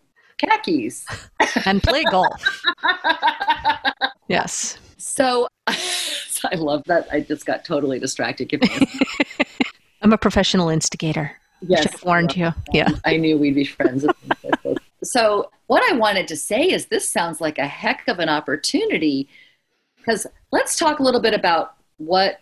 khakis 0.43 1.07
and 1.67 1.83
play 1.83 2.05
golf. 2.05 2.63
yes. 4.29 4.79
So 6.43 6.49
I 6.51 6.57
love 6.57 6.83
that. 6.87 7.07
I 7.13 7.21
just 7.21 7.47
got 7.47 7.65
totally 7.65 8.01
distracted. 8.01 8.51
I'm 10.03 10.13
a 10.13 10.19
professional 10.19 10.71
instigator. 10.71 11.31
Yes. 11.61 11.85
Have 11.85 12.03
warned 12.03 12.37
you. 12.37 12.53
Yeah. 12.73 12.89
I 13.05 13.17
knew 13.17 13.39
we'd 13.39 13.55
be 13.55 13.65
friends. 13.65 14.05
so, 15.05 15.53
what 15.69 15.89
I 15.89 15.97
wanted 15.97 16.27
to 16.29 16.37
say 16.37 16.65
is 16.65 16.87
this 16.87 17.09
sounds 17.09 17.41
like 17.41 17.59
a 17.59 17.67
heck 17.69 18.09
of 18.09 18.19
an 18.19 18.29
opportunity 18.29 19.29
because 19.99 20.27
let's 20.51 20.77
talk 20.77 20.99
a 20.99 21.05
little 21.05 21.21
bit 21.21 21.35
about 21.35 21.75
what, 21.99 22.41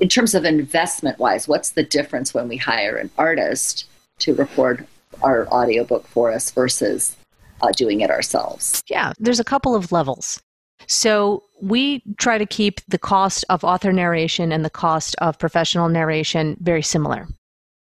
in 0.00 0.08
terms 0.08 0.34
of 0.34 0.46
investment 0.46 1.18
wise, 1.18 1.46
what's 1.46 1.72
the 1.72 1.82
difference 1.82 2.32
when 2.32 2.48
we 2.48 2.56
hire 2.56 2.96
an 2.96 3.10
artist 3.18 3.84
to 4.20 4.34
record 4.34 4.86
our 5.22 5.46
audiobook 5.48 6.06
for 6.06 6.32
us 6.32 6.50
versus 6.50 7.16
uh, 7.62 7.70
doing 7.76 8.00
it 8.00 8.10
ourselves? 8.10 8.82
Yeah, 8.88 9.12
there's 9.18 9.40
a 9.40 9.44
couple 9.44 9.74
of 9.74 9.92
levels. 9.92 10.40
So 10.86 11.42
we 11.60 12.02
try 12.18 12.38
to 12.38 12.46
keep 12.46 12.80
the 12.86 12.98
cost 12.98 13.44
of 13.48 13.64
author 13.64 13.92
narration 13.92 14.52
and 14.52 14.64
the 14.64 14.70
cost 14.70 15.16
of 15.18 15.38
professional 15.38 15.88
narration 15.88 16.56
very 16.60 16.82
similar. 16.82 17.26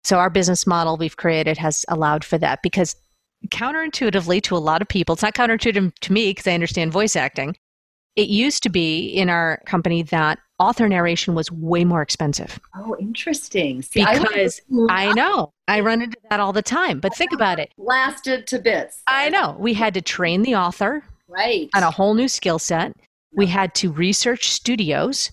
So 0.04 0.18
our 0.18 0.30
business 0.30 0.66
model 0.66 0.98
we've 0.98 1.18
created 1.18 1.58
has 1.58 1.86
allowed 1.88 2.24
for 2.24 2.38
that 2.40 2.62
because 2.64 2.96
counterintuitively 3.50 4.42
to 4.44 4.56
a 4.56 4.58
lot 4.58 4.82
of 4.82 4.88
people, 4.88 5.14
it's 5.14 5.22
not 5.22 5.36
counterintuitive 5.36 5.94
to 6.00 6.14
me 6.14 6.32
because 6.32 6.48
I 6.48 6.54
understand 6.54 6.92
voice 6.92 7.16
acting, 7.16 7.56
it 8.16 8.30
used 8.30 8.64
to 8.64 8.70
be 8.70 9.08
in 9.08 9.30
our 9.30 9.62
company 9.66 10.04
that 10.04 10.40
author 10.60 10.88
narration 10.90 11.36
was 11.36 11.52
way 11.52 11.86
more 11.86 12.02
expensive. 12.02 12.60
Oh, 12.76 12.96
interesting. 13.00 13.82
See, 13.82 14.06
because 14.06 14.62
I, 14.90 15.08
I, 15.08 15.14
know 15.14 15.54
I 15.68 15.80
run 15.80 16.02
into 16.02 16.18
that 16.30 16.40
all 16.40 16.52
the 16.52 16.62
time. 16.62 17.00
But 17.00 17.16
think 17.16 17.32
about 17.32 17.60
it. 17.60 17.72
Blasted 17.78 18.46
to 18.48 18.60
bits. 18.60 19.02
I 19.08 19.30
know. 19.30 19.56
We 19.58 19.74
had 19.74 19.94
to 19.94 20.02
train 20.02 20.42
the 20.42 20.56
author 20.56 21.04
right 21.28 21.70
on 21.76 21.84
a 21.84 21.92
whole 21.92 22.14
new 22.14 22.28
skill 22.28 22.60
set. 22.60 22.94
We 23.34 23.46
had 23.46 23.74
to 23.76 23.92
research 23.92 24.50
studios. 24.50 25.32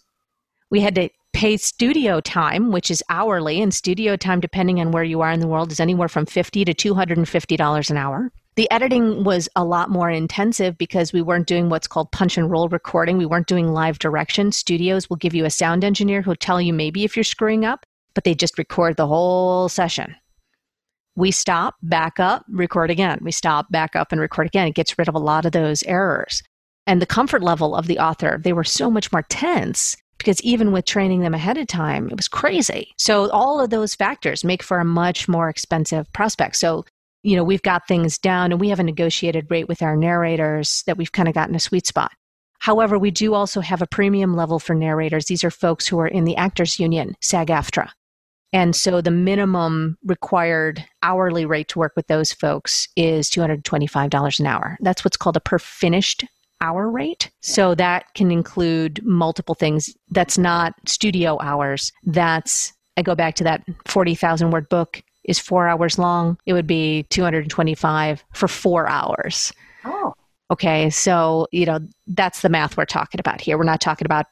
We 0.70 0.80
had 0.80 0.94
to 0.96 1.08
pay 1.32 1.56
studio 1.56 2.20
time, 2.20 2.70
which 2.70 2.90
is 2.90 3.02
hourly, 3.08 3.60
and 3.60 3.72
studio 3.74 4.16
time, 4.16 4.40
depending 4.40 4.80
on 4.80 4.90
where 4.90 5.04
you 5.04 5.20
are 5.20 5.32
in 5.32 5.40
the 5.40 5.46
world, 5.46 5.72
is 5.72 5.80
anywhere 5.80 6.08
from 6.08 6.26
fifty 6.26 6.64
to 6.64 6.74
two 6.74 6.94
hundred 6.94 7.18
and 7.18 7.28
fifty 7.28 7.56
dollars 7.56 7.90
an 7.90 7.96
hour. 7.96 8.30
The 8.56 8.70
editing 8.70 9.22
was 9.22 9.50
a 9.54 9.64
lot 9.64 9.90
more 9.90 10.08
intensive 10.08 10.78
because 10.78 11.12
we 11.12 11.20
weren't 11.20 11.46
doing 11.46 11.68
what's 11.68 11.86
called 11.86 12.10
punch 12.10 12.38
and 12.38 12.50
roll 12.50 12.70
recording. 12.70 13.18
We 13.18 13.26
weren't 13.26 13.48
doing 13.48 13.74
live 13.74 13.98
direction. 13.98 14.50
Studios 14.50 15.10
will 15.10 15.18
give 15.18 15.34
you 15.34 15.44
a 15.44 15.50
sound 15.50 15.84
engineer 15.84 16.22
who'll 16.22 16.36
tell 16.36 16.58
you 16.58 16.72
maybe 16.72 17.04
if 17.04 17.16
you're 17.16 17.24
screwing 17.24 17.66
up, 17.66 17.84
but 18.14 18.24
they 18.24 18.34
just 18.34 18.56
record 18.56 18.96
the 18.96 19.06
whole 19.06 19.68
session. 19.68 20.16
We 21.16 21.32
stop, 21.32 21.76
back 21.82 22.18
up, 22.18 22.46
record 22.48 22.90
again. 22.90 23.18
We 23.20 23.30
stop, 23.30 23.70
back 23.70 23.94
up, 23.94 24.10
and 24.10 24.22
record 24.22 24.46
again. 24.46 24.68
It 24.68 24.74
gets 24.74 24.96
rid 24.96 25.08
of 25.08 25.14
a 25.14 25.18
lot 25.18 25.44
of 25.44 25.52
those 25.52 25.82
errors. 25.82 26.42
And 26.86 27.02
the 27.02 27.06
comfort 27.06 27.42
level 27.42 27.74
of 27.74 27.88
the 27.88 27.98
author, 27.98 28.40
they 28.42 28.54
were 28.54 28.64
so 28.64 28.90
much 28.90 29.12
more 29.12 29.22
tense 29.28 29.98
because 30.16 30.40
even 30.40 30.72
with 30.72 30.86
training 30.86 31.20
them 31.20 31.34
ahead 31.34 31.58
of 31.58 31.66
time, 31.66 32.08
it 32.08 32.16
was 32.16 32.28
crazy. 32.28 32.94
So 32.96 33.30
all 33.32 33.60
of 33.60 33.68
those 33.68 33.94
factors 33.94 34.44
make 34.44 34.62
for 34.62 34.78
a 34.78 34.84
much 34.84 35.28
more 35.28 35.50
expensive 35.50 36.10
prospect. 36.14 36.56
So 36.56 36.86
you 37.26 37.34
know, 37.34 37.42
we've 37.42 37.62
got 37.62 37.88
things 37.88 38.18
down 38.18 38.52
and 38.52 38.60
we 38.60 38.68
have 38.68 38.78
a 38.78 38.84
negotiated 38.84 39.50
rate 39.50 39.66
with 39.66 39.82
our 39.82 39.96
narrators 39.96 40.84
that 40.86 40.96
we've 40.96 41.10
kind 41.10 41.26
of 41.26 41.34
gotten 41.34 41.56
a 41.56 41.60
sweet 41.60 41.84
spot. 41.84 42.12
However, 42.60 43.00
we 43.00 43.10
do 43.10 43.34
also 43.34 43.60
have 43.60 43.82
a 43.82 43.86
premium 43.86 44.36
level 44.36 44.60
for 44.60 44.76
narrators. 44.76 45.26
These 45.26 45.42
are 45.42 45.50
folks 45.50 45.88
who 45.88 45.98
are 45.98 46.06
in 46.06 46.24
the 46.24 46.36
Actors 46.36 46.78
Union, 46.78 47.16
SAG 47.20 47.48
AFTRA. 47.48 47.90
And 48.52 48.76
so 48.76 49.00
the 49.00 49.10
minimum 49.10 49.98
required 50.04 50.84
hourly 51.02 51.44
rate 51.44 51.66
to 51.68 51.80
work 51.80 51.94
with 51.96 52.06
those 52.06 52.32
folks 52.32 52.88
is 52.94 53.28
$225 53.28 54.40
an 54.40 54.46
hour. 54.46 54.78
That's 54.80 55.04
what's 55.04 55.16
called 55.16 55.36
a 55.36 55.40
per 55.40 55.58
finished 55.58 56.24
hour 56.60 56.88
rate. 56.88 57.32
So 57.40 57.74
that 57.74 58.04
can 58.14 58.30
include 58.30 59.04
multiple 59.04 59.56
things. 59.56 59.92
That's 60.10 60.38
not 60.38 60.74
studio 60.86 61.38
hours. 61.42 61.92
That's, 62.04 62.72
I 62.96 63.02
go 63.02 63.16
back 63.16 63.34
to 63.34 63.44
that 63.44 63.64
40,000 63.86 64.52
word 64.52 64.68
book 64.68 65.02
is 65.26 65.38
four 65.38 65.68
hours 65.68 65.98
long, 65.98 66.38
it 66.46 66.52
would 66.52 66.66
be 66.66 67.04
225 67.10 68.24
for 68.32 68.48
four 68.48 68.88
hours. 68.88 69.52
Oh. 69.84 70.14
Okay, 70.50 70.90
so, 70.90 71.48
you 71.50 71.66
know, 71.66 71.80
that's 72.06 72.40
the 72.42 72.48
math 72.48 72.76
we're 72.76 72.84
talking 72.84 73.20
about 73.20 73.40
here. 73.40 73.58
We're 73.58 73.64
not 73.64 73.80
talking 73.80 74.06
about 74.06 74.26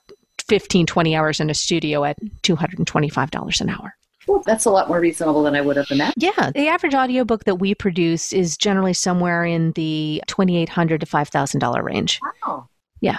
15, 0.48 0.86
20 0.86 1.16
hours 1.16 1.40
in 1.40 1.50
a 1.50 1.54
studio 1.54 2.04
at 2.04 2.16
$225 2.42 3.60
an 3.60 3.68
hour. 3.68 3.96
Well, 4.26 4.42
that's 4.46 4.64
a 4.64 4.70
lot 4.70 4.88
more 4.88 5.00
reasonable 5.00 5.42
than 5.42 5.54
I 5.54 5.60
would 5.60 5.76
have 5.76 5.90
imagined. 5.90 6.22
Yeah, 6.22 6.50
the 6.50 6.68
average 6.68 6.94
audiobook 6.94 7.44
that 7.44 7.56
we 7.56 7.74
produce 7.74 8.32
is 8.32 8.56
generally 8.56 8.94
somewhere 8.94 9.44
in 9.44 9.72
the 9.72 10.22
2,800 10.28 11.00
to 11.00 11.06
$5,000 11.06 11.82
range. 11.82 12.20
Wow. 12.46 12.68
Yeah. 13.00 13.18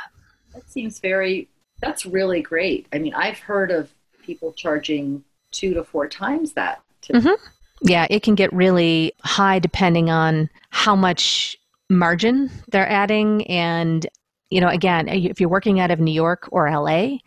That 0.53 0.67
seems 0.69 0.99
very, 0.99 1.47
that's 1.80 2.05
really 2.05 2.41
great. 2.41 2.88
I 2.91 2.97
mean, 2.97 3.13
I've 3.13 3.38
heard 3.38 3.69
of 3.69 3.91
people 4.23 4.53
charging 4.53 5.23
two 5.51 5.73
to 5.76 5.84
four 5.84 6.07
times 6.07 6.53
that. 6.53 6.82
To, 7.03 7.13
mm-hmm. 7.13 7.45
Yeah, 7.86 8.07
it 8.09 8.23
can 8.23 8.36
get 8.36 8.51
really 8.51 9.13
high 9.23 9.59
depending 9.59 10.09
on 10.09 10.49
how 10.71 10.95
much 10.95 11.55
margin 11.89 12.49
they're 12.69 12.89
adding. 12.89 13.45
And, 13.47 14.05
you 14.49 14.59
know, 14.59 14.69
again, 14.69 15.07
if 15.07 15.39
you're 15.39 15.49
working 15.49 15.79
out 15.79 15.91
of 15.91 15.99
New 15.99 16.11
York 16.11 16.49
or 16.51 16.69
LA, 16.69 17.17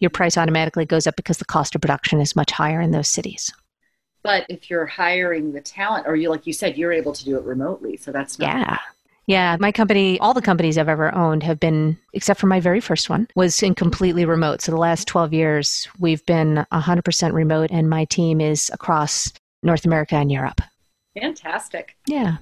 your 0.00 0.10
price 0.10 0.36
automatically 0.36 0.84
goes 0.84 1.06
up 1.06 1.14
because 1.16 1.38
the 1.38 1.44
cost 1.44 1.74
of 1.74 1.80
production 1.80 2.20
is 2.20 2.34
much 2.34 2.50
higher 2.50 2.80
in 2.80 2.90
those 2.90 3.08
cities. 3.08 3.52
But 4.24 4.44
if 4.48 4.68
you're 4.68 4.86
hiring 4.86 5.52
the 5.52 5.60
talent, 5.60 6.06
or 6.08 6.16
you, 6.16 6.30
like 6.30 6.46
you 6.46 6.52
said, 6.52 6.76
you're 6.76 6.92
able 6.92 7.12
to 7.12 7.24
do 7.24 7.36
it 7.36 7.44
remotely. 7.44 7.96
So 7.96 8.10
that's 8.10 8.38
not- 8.38 8.48
yeah. 8.48 8.78
Yeah, 9.26 9.56
my 9.60 9.70
company, 9.70 10.18
all 10.20 10.32
the 10.32 10.40
companies 10.40 10.78
I've 10.78 10.88
ever 10.88 11.14
owned 11.14 11.42
have 11.42 11.60
been, 11.60 11.98
except 12.14 12.40
for 12.40 12.46
my 12.46 12.60
very 12.60 12.80
first 12.80 13.10
one, 13.10 13.28
was 13.36 13.62
in 13.62 13.74
completely 13.74 14.24
remote. 14.24 14.62
So 14.62 14.72
the 14.72 14.78
last 14.78 15.06
12 15.06 15.34
years, 15.34 15.86
we've 16.00 16.24
been 16.24 16.64
100% 16.72 17.32
remote, 17.34 17.70
and 17.70 17.90
my 17.90 18.06
team 18.06 18.40
is 18.40 18.70
across 18.72 19.30
North 19.62 19.84
America 19.84 20.16
and 20.16 20.30
Europe. 20.30 20.60
Fantastic. 21.20 21.96
Yeah. 22.06 22.36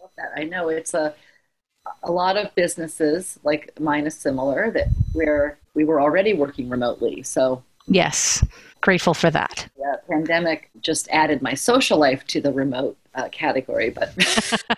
Love 0.00 0.10
that. 0.16 0.32
I 0.36 0.44
know 0.44 0.68
it's 0.68 0.94
a 0.94 1.14
a 2.04 2.12
lot 2.12 2.36
of 2.36 2.54
businesses 2.54 3.38
like 3.42 3.78
mine 3.80 4.06
is 4.06 4.14
similar 4.14 4.70
that 4.70 4.86
where 5.12 5.58
we 5.74 5.84
were 5.84 6.00
already 6.00 6.32
working 6.32 6.68
remotely. 6.68 7.22
So 7.22 7.62
yes, 7.86 8.44
grateful 8.80 9.14
for 9.14 9.30
that. 9.30 9.68
Yeah, 9.78 9.96
pandemic 10.08 10.70
just 10.80 11.08
added 11.10 11.42
my 11.42 11.54
social 11.54 11.98
life 11.98 12.24
to 12.28 12.40
the 12.40 12.52
remote 12.52 12.96
uh, 13.14 13.28
category, 13.30 13.90
but. 13.90 14.14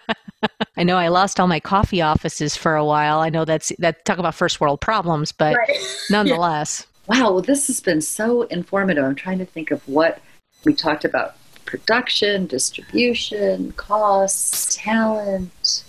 I 0.76 0.82
know 0.82 0.96
I 0.96 1.08
lost 1.08 1.38
all 1.38 1.46
my 1.46 1.60
coffee 1.60 2.02
offices 2.02 2.56
for 2.56 2.74
a 2.74 2.84
while. 2.84 3.20
I 3.20 3.30
know 3.30 3.44
that's 3.44 3.72
that 3.78 4.04
talk 4.04 4.18
about 4.18 4.34
first 4.34 4.60
world 4.60 4.80
problems, 4.80 5.32
but 5.32 5.56
right. 5.56 5.78
nonetheless. 6.10 6.86
Yeah. 7.08 7.20
Wow, 7.20 7.32
well, 7.32 7.42
this 7.42 7.66
has 7.68 7.80
been 7.80 8.00
so 8.00 8.42
informative. 8.42 9.04
I'm 9.04 9.14
trying 9.14 9.38
to 9.38 9.46
think 9.46 9.70
of 9.70 9.86
what 9.86 10.20
we 10.64 10.74
talked 10.74 11.04
about 11.04 11.36
production, 11.78 12.46
distribution, 12.46 13.72
costs, 13.72 14.76
talent. 14.76 15.84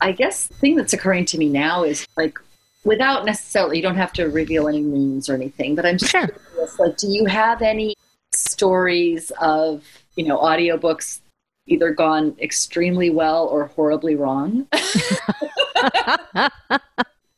I 0.00 0.12
guess 0.12 0.46
the 0.46 0.54
thing 0.54 0.74
that's 0.74 0.94
occurring 0.94 1.26
to 1.26 1.38
me 1.38 1.50
now 1.50 1.84
is 1.84 2.06
like 2.16 2.38
without 2.84 3.26
necessarily, 3.26 3.76
you 3.76 3.82
don't 3.82 3.96
have 3.96 4.12
to 4.14 4.24
reveal 4.30 4.68
any 4.68 4.80
names 4.80 5.28
or 5.28 5.34
anything, 5.34 5.74
but 5.74 5.84
I'm 5.84 5.98
just 5.98 6.12
sure. 6.12 6.28
curious, 6.28 6.78
like, 6.78 6.96
do 6.96 7.08
you 7.08 7.26
have 7.26 7.60
any 7.60 7.94
stories 8.32 9.30
of, 9.38 9.84
you 10.16 10.24
know, 10.24 10.38
audiobooks 10.38 11.20
either 11.66 11.92
gone 11.92 12.34
extremely 12.40 13.10
well 13.10 13.48
or 13.48 13.66
horribly 13.66 14.14
wrong? 14.14 14.66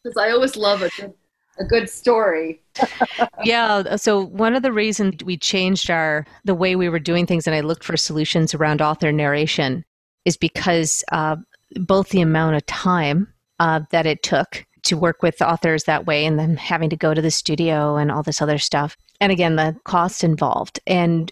Because 0.03 0.17
I 0.17 0.31
always 0.31 0.57
love 0.57 0.81
a 0.81 0.89
good, 0.97 1.13
a 1.61 1.65
good 1.65 1.89
story. 1.89 2.61
yeah. 3.45 3.97
So 3.97 4.25
one 4.25 4.55
of 4.55 4.63
the 4.63 4.73
reasons 4.73 5.23
we 5.25 5.37
changed 5.37 5.91
our 5.91 6.27
the 6.45 6.55
way 6.55 6.75
we 6.75 6.89
were 6.89 6.99
doing 6.99 7.27
things, 7.27 7.47
and 7.47 7.55
I 7.55 7.61
looked 7.61 7.85
for 7.85 7.97
solutions 7.97 8.55
around 8.55 8.83
author 8.83 9.13
narration, 9.13 9.85
is 10.25 10.37
because 10.37 11.05
uh, 11.13 11.37
both 11.77 12.09
the 12.09 12.23
amount 12.23 12.57
of 12.57 12.67
time 12.67 13.33
uh, 13.61 13.81
that 13.91 14.07
it 14.07 14.23
took 14.23 14.65
to 14.83 14.97
work 14.97 15.23
with 15.23 15.43
authors 15.43 15.85
that 15.85 16.07
way, 16.07 16.25
and 16.25 16.39
then 16.39 16.57
having 16.57 16.91
to 16.91 16.97
go 16.97 17.13
to 17.13 17.23
the 17.23 17.31
studio 17.31 17.97
and 17.97 18.11
all 18.11 18.23
this 18.23 18.41
other 18.41 18.59
stuff, 18.59 18.97
and 19.21 19.31
again 19.31 19.57
the 19.57 19.77
cost 19.85 20.25
involved, 20.25 20.81
and 20.87 21.31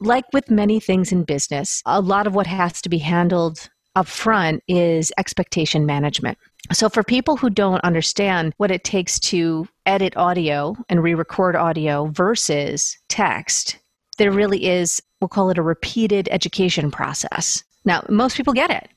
like 0.00 0.24
with 0.32 0.50
many 0.50 0.80
things 0.80 1.12
in 1.12 1.22
business, 1.22 1.82
a 1.86 2.00
lot 2.00 2.26
of 2.26 2.34
what 2.34 2.48
has 2.48 2.82
to 2.82 2.88
be 2.88 2.98
handled 2.98 3.70
up 3.94 4.08
front 4.08 4.62
is 4.66 5.12
expectation 5.18 5.86
management. 5.86 6.36
So, 6.72 6.88
for 6.88 7.02
people 7.02 7.36
who 7.36 7.50
don't 7.50 7.84
understand 7.84 8.54
what 8.56 8.70
it 8.70 8.84
takes 8.84 9.20
to 9.20 9.68
edit 9.84 10.16
audio 10.16 10.76
and 10.88 11.02
re 11.02 11.14
record 11.14 11.56
audio 11.56 12.06
versus 12.06 12.96
text, 13.08 13.78
there 14.16 14.30
really 14.30 14.66
is, 14.66 15.02
we'll 15.20 15.28
call 15.28 15.50
it 15.50 15.58
a 15.58 15.62
repeated 15.62 16.28
education 16.30 16.90
process. 16.90 17.62
Now, 17.84 18.04
most 18.08 18.36
people 18.36 18.54
get 18.54 18.70
it. 18.70 18.88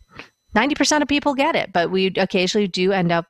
90% 0.55 1.01
of 1.01 1.07
people 1.07 1.33
get 1.33 1.55
it, 1.55 1.73
but 1.73 1.91
we 1.91 2.07
occasionally 2.17 2.67
do 2.67 2.91
end 2.91 3.11
up 3.11 3.25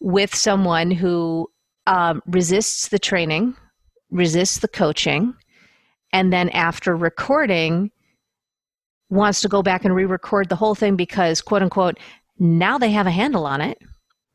with 0.00 0.34
someone 0.34 0.90
who 0.90 1.48
um, 1.86 2.20
resists 2.26 2.88
the 2.88 2.98
training, 2.98 3.54
resists 4.10 4.58
the 4.58 4.68
coaching, 4.68 5.34
and 6.12 6.32
then 6.32 6.48
after 6.50 6.96
recording, 6.96 7.90
wants 9.10 9.40
to 9.40 9.48
go 9.48 9.62
back 9.62 9.84
and 9.84 9.94
re 9.94 10.04
record 10.04 10.48
the 10.48 10.56
whole 10.56 10.74
thing 10.74 10.96
because, 10.96 11.40
quote 11.40 11.62
unquote, 11.62 11.98
now 12.38 12.78
they 12.78 12.90
have 12.90 13.06
a 13.06 13.10
handle 13.10 13.46
on 13.46 13.60
it 13.60 13.78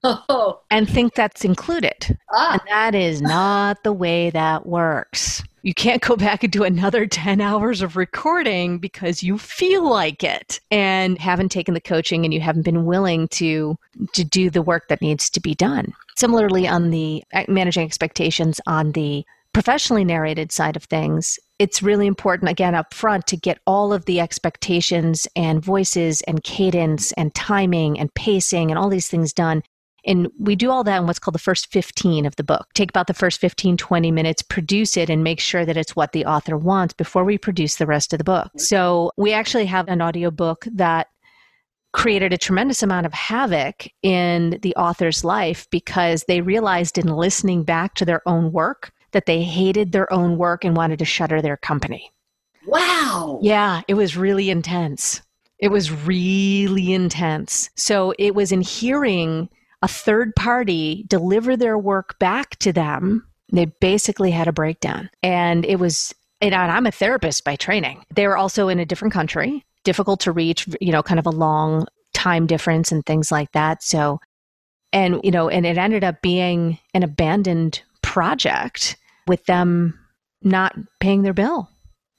oh. 0.03 0.61
and 0.69 0.89
think 0.89 1.15
that's 1.15 1.45
included. 1.45 2.17
Ah. 2.33 2.53
And 2.53 2.61
that 2.69 2.95
is 2.95 3.21
not 3.21 3.83
the 3.83 3.93
way 3.93 4.29
that 4.31 4.65
works. 4.65 5.43
You 5.61 5.73
can't 5.73 6.01
go 6.01 6.17
back 6.17 6.43
and 6.43 6.51
do 6.51 6.63
another 6.63 7.05
10 7.07 7.39
hours 7.39 7.81
of 7.81 7.95
recording 7.95 8.79
because 8.79 9.23
you 9.23 9.37
feel 9.37 9.89
like 9.89 10.23
it 10.23 10.59
and 10.71 11.17
haven't 11.17 11.49
taken 11.49 11.73
the 11.73 11.81
coaching 11.81 12.25
and 12.25 12.33
you 12.33 12.41
haven't 12.41 12.63
been 12.63 12.85
willing 12.85 13.27
to 13.29 13.77
to 14.13 14.23
do 14.23 14.49
the 14.49 14.61
work 14.61 14.87
that 14.89 15.01
needs 15.01 15.29
to 15.29 15.39
be 15.39 15.55
done. 15.55 15.93
Similarly 16.17 16.67
on 16.67 16.89
the 16.89 17.23
uh, 17.33 17.45
managing 17.47 17.85
expectations 17.85 18.59
on 18.67 18.91
the 18.91 19.25
professionally 19.53 20.03
narrated 20.03 20.51
side 20.51 20.75
of 20.75 20.83
things, 20.83 21.39
it's 21.59 21.83
really 21.83 22.07
important, 22.07 22.49
again, 22.49 22.75
up 22.75 22.93
front 22.93 23.27
to 23.27 23.37
get 23.37 23.59
all 23.65 23.93
of 23.93 24.05
the 24.05 24.19
expectations 24.19 25.27
and 25.35 25.63
voices 25.63 26.21
and 26.23 26.43
cadence 26.43 27.11
and 27.13 27.33
timing 27.33 27.99
and 27.99 28.13
pacing 28.15 28.71
and 28.71 28.77
all 28.77 28.89
these 28.89 29.07
things 29.07 29.31
done. 29.31 29.63
And 30.05 30.27
we 30.37 30.55
do 30.55 30.69
all 30.69 30.83
that 30.83 30.99
in 30.99 31.07
what's 31.07 31.19
called 31.19 31.35
the 31.35 31.39
first 31.39 31.71
15 31.71 32.25
of 32.25 32.35
the 32.35 32.43
book. 32.43 32.67
Take 32.73 32.89
about 32.89 33.07
the 33.07 33.13
first 33.13 33.39
15, 33.39 33.77
20 33.77 34.11
minutes, 34.11 34.41
produce 34.41 34.97
it, 34.97 35.09
and 35.09 35.23
make 35.23 35.39
sure 35.39 35.65
that 35.65 35.77
it's 35.77 35.95
what 35.95 36.11
the 36.11 36.25
author 36.25 36.57
wants 36.57 36.93
before 36.93 37.23
we 37.23 37.37
produce 37.37 37.75
the 37.75 37.85
rest 37.85 38.11
of 38.11 38.17
the 38.17 38.25
book. 38.25 38.51
So 38.57 39.11
we 39.15 39.31
actually 39.31 39.67
have 39.67 39.87
an 39.87 40.01
audiobook 40.01 40.65
that 40.73 41.07
created 41.93 42.33
a 42.33 42.37
tremendous 42.37 42.83
amount 42.83 43.05
of 43.05 43.13
havoc 43.13 43.87
in 44.01 44.59
the 44.61 44.75
author's 44.75 45.23
life 45.23 45.67
because 45.69 46.25
they 46.27 46.41
realized 46.41 46.97
in 46.97 47.07
listening 47.07 47.63
back 47.63 47.93
to 47.93 48.03
their 48.03 48.27
own 48.27 48.51
work 48.51 48.91
that 49.13 49.25
they 49.25 49.41
hated 49.41 49.91
their 49.91 50.11
own 50.11 50.37
work 50.37 50.63
and 50.63 50.75
wanted 50.75 50.99
to 50.99 51.05
shutter 51.05 51.41
their 51.41 51.57
company. 51.57 52.11
Wow. 52.65 53.39
Yeah, 53.41 53.81
it 53.87 53.93
was 53.95 54.17
really 54.17 54.49
intense. 54.49 55.21
It 55.59 55.69
was 55.69 55.91
really 55.91 56.93
intense. 56.93 57.69
So 57.75 58.13
it 58.19 58.35
was 58.35 58.51
in 58.51 58.61
hearing 58.61 59.49
a 59.81 59.87
third 59.87 60.35
party 60.35 61.05
deliver 61.07 61.55
their 61.55 61.77
work 61.77 62.17
back 62.19 62.57
to 62.57 62.73
them, 62.73 63.27
they 63.51 63.65
basically 63.65 64.31
had 64.31 64.47
a 64.47 64.53
breakdown. 64.53 65.09
And 65.21 65.65
it 65.65 65.77
was, 65.77 66.13
and 66.41 66.55
I'm 66.55 66.85
a 66.85 66.91
therapist 66.91 67.43
by 67.43 67.55
training. 67.55 68.03
They 68.13 68.27
were 68.27 68.37
also 68.37 68.67
in 68.67 68.79
a 68.79 68.85
different 68.85 69.13
country, 69.13 69.65
difficult 69.83 70.21
to 70.21 70.31
reach, 70.31 70.67
you 70.81 70.91
know, 70.91 71.03
kind 71.03 71.19
of 71.19 71.25
a 71.25 71.31
long 71.31 71.85
time 72.13 72.47
difference 72.47 72.91
and 72.91 73.05
things 73.05 73.31
like 73.31 73.51
that. 73.51 73.83
So, 73.83 74.19
and, 74.91 75.19
you 75.23 75.31
know, 75.31 75.49
and 75.49 75.65
it 75.65 75.77
ended 75.77 76.03
up 76.03 76.21
being 76.21 76.79
an 76.93 77.03
abandoned 77.03 77.81
project 78.01 78.95
with 79.27 79.45
them 79.45 79.99
not 80.41 80.75
paying 80.99 81.23
their 81.23 81.33
bill 81.33 81.69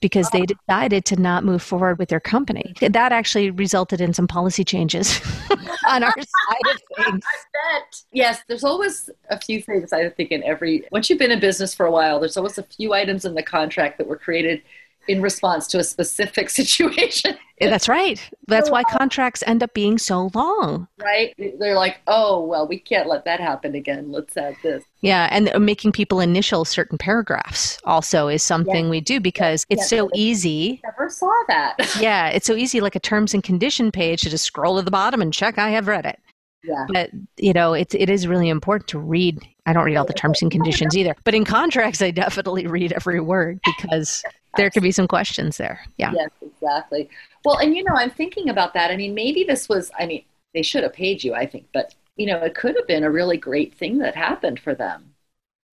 because 0.01 0.29
they 0.31 0.43
oh. 0.43 0.47
decided 0.47 1.05
to 1.07 1.17
not 1.17 1.45
move 1.45 1.63
forward 1.63 1.99
with 1.99 2.11
their 2.11 2.21
company. 2.21 2.75
That 2.81 3.11
actually 3.11 3.51
resulted 3.51 4.03
in 4.03 4.13
some 4.13 4.29
policy 4.29 4.63
changes 4.63 5.19
on 5.89 6.03
our 6.03 6.11
side 6.13 6.75
of 6.75 6.83
things. 6.97 7.25
I 7.25 7.39
bet. 7.53 8.03
Yes, 8.13 8.43
there's 8.47 8.65
always 8.65 9.09
a 9.31 9.41
few 9.41 9.63
things 9.63 9.95
I 9.95 10.09
think 10.11 10.31
in 10.31 10.43
every 10.43 10.85
once 10.93 11.09
you've 11.09 11.19
been 11.19 11.31
in 11.31 11.41
business 11.41 11.75
for 11.75 11.87
a 11.87 11.91
while, 11.91 12.21
there's 12.21 12.37
always 12.37 12.59
a 12.59 12.65
few 12.65 12.93
items 12.93 13.25
in 13.25 13.35
the 13.35 13.43
contract 13.43 13.97
that 13.97 14.07
were 14.07 14.19
created 14.19 14.63
in 15.09 15.23
response 15.23 15.67
to 15.69 15.79
a 15.79 15.85
specific 15.85 16.51
situation. 16.61 17.37
That's 17.61 17.89
right. 17.89 18.21
That's 18.49 18.71
why 18.71 18.83
contracts 18.85 19.43
end 19.47 19.63
up 19.63 19.75
being 19.75 19.97
so 19.99 20.31
long. 20.35 20.89
Right? 20.99 21.35
They're 21.59 21.77
like, 21.77 22.01
oh, 22.07 22.45
well, 22.45 22.67
we 22.67 22.79
can't 22.79 23.09
let 23.09 23.25
that 23.25 23.41
happen 23.41 23.75
again. 23.75 24.11
Let's 24.11 24.37
add 24.37 24.57
this. 24.63 24.83
Yeah. 25.03 25.29
And 25.31 25.49
uh, 25.51 25.59
making 25.61 25.93
people 25.93 26.21
initial 26.21 26.65
certain 26.65 26.99
paragraphs 26.99 27.79
also 27.85 28.29
is 28.29 28.43
something 28.43 28.89
we 28.89 29.01
do 29.01 29.21
because 29.21 29.67
it's 29.69 29.89
so 29.89 30.11
easy. 30.15 30.81
Never 30.83 31.09
saw 31.09 31.33
that. 31.49 31.77
yeah. 32.01 32.29
It's 32.29 32.47
so 32.47 32.55
easy, 32.55 32.81
like 32.81 32.97
a 32.97 33.01
terms 33.01 33.35
and 33.35 33.43
condition 33.43 33.93
page, 33.93 34.23
to 34.23 34.31
just 34.31 34.45
scroll 34.45 34.77
to 34.77 34.83
the 34.83 34.91
bottom 34.91 35.23
and 35.23 35.33
check 35.33 35.59
I 35.59 35.71
have 35.71 35.87
read 35.87 36.07
it. 36.07 36.19
Yeah. 36.65 36.87
But 36.89 37.11
you 37.37 37.53
know, 37.53 37.75
it's 37.75 37.95
it 37.95 38.09
is 38.09 38.27
really 38.27 38.49
important 38.49 38.89
to 38.89 38.99
read. 38.99 39.39
I 39.67 39.73
don't 39.73 39.85
read 39.85 39.97
all 39.97 40.07
the 40.07 40.15
terms 40.15 40.41
and 40.43 40.51
conditions 40.51 40.97
either, 40.97 41.15
but 41.25 41.35
in 41.35 41.45
contracts, 41.45 42.01
I 42.01 42.11
definitely 42.11 42.67
read 42.67 42.93
every 42.93 43.21
word 43.21 43.61
because 43.65 44.23
there 44.57 44.71
could 44.71 44.83
be 44.83 44.93
some 44.93 45.09
questions 45.09 45.57
there. 45.57 45.81
Yeah. 45.97 46.13
Yes, 46.15 46.31
exactly. 46.43 47.09
Well, 47.45 47.59
and 47.59 47.75
you 47.75 47.85
know, 47.85 47.95
I'm 47.95 48.11
thinking 48.11 48.49
about 48.49 48.75
that. 48.75 48.91
I 48.91 48.97
mean, 48.97 49.15
maybe 49.15 49.45
this 49.45 49.69
was, 49.69 49.91
I 49.99 50.07
mean, 50.07 50.25
they 50.53 50.63
should 50.63 50.83
have 50.83 50.93
paid 50.93 51.25
you, 51.25 51.35
I 51.35 51.47
think, 51.47 51.67
but 51.73 51.95
you 52.17 52.27
know, 52.27 52.39
it 52.39 52.55
could 52.55 52.77
have 52.77 52.87
been 52.87 53.05
a 53.05 53.11
really 53.11 53.37
great 53.37 53.75
thing 53.75 53.99
that 53.99 54.15
happened 54.15 54.61
for 54.61 54.75
them. 54.75 55.15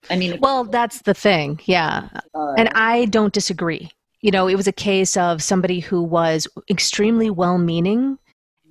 I 0.09 0.15
mean, 0.15 0.39
well, 0.39 0.63
that's 0.63 1.03
the 1.03 1.13
thing. 1.13 1.59
Yeah. 1.65 2.09
Uh, 2.33 2.53
and 2.57 2.69
I 2.69 3.05
don't 3.05 3.33
disagree. 3.33 3.91
You 4.21 4.31
know, 4.31 4.47
it 4.47 4.55
was 4.55 4.67
a 4.67 4.71
case 4.71 5.15
of 5.17 5.43
somebody 5.43 5.79
who 5.79 6.01
was 6.01 6.47
extremely 6.69 7.29
well 7.29 7.59
meaning 7.59 8.17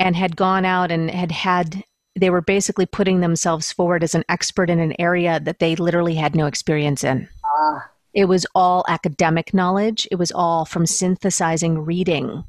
and 0.00 0.16
had 0.16 0.36
gone 0.36 0.64
out 0.64 0.90
and 0.90 1.11
had 1.11 1.30
had, 1.30 1.84
they 2.18 2.30
were 2.30 2.40
basically 2.40 2.86
putting 2.86 3.20
themselves 3.20 3.70
forward 3.70 4.02
as 4.02 4.14
an 4.16 4.24
expert 4.28 4.70
in 4.70 4.80
an 4.80 4.94
area 4.98 5.38
that 5.40 5.61
they 5.61 5.76
literally 5.76 6.16
had 6.16 6.34
no 6.34 6.46
experience 6.46 7.04
in. 7.04 7.28
Ah. 7.44 7.88
It 8.14 8.26
was 8.26 8.46
all 8.54 8.84
academic 8.88 9.54
knowledge. 9.54 10.08
It 10.11 10.16
was 10.16 10.32
all 10.32 10.64
from 10.64 10.86
synthesizing 10.86 11.84
reading 11.84 12.44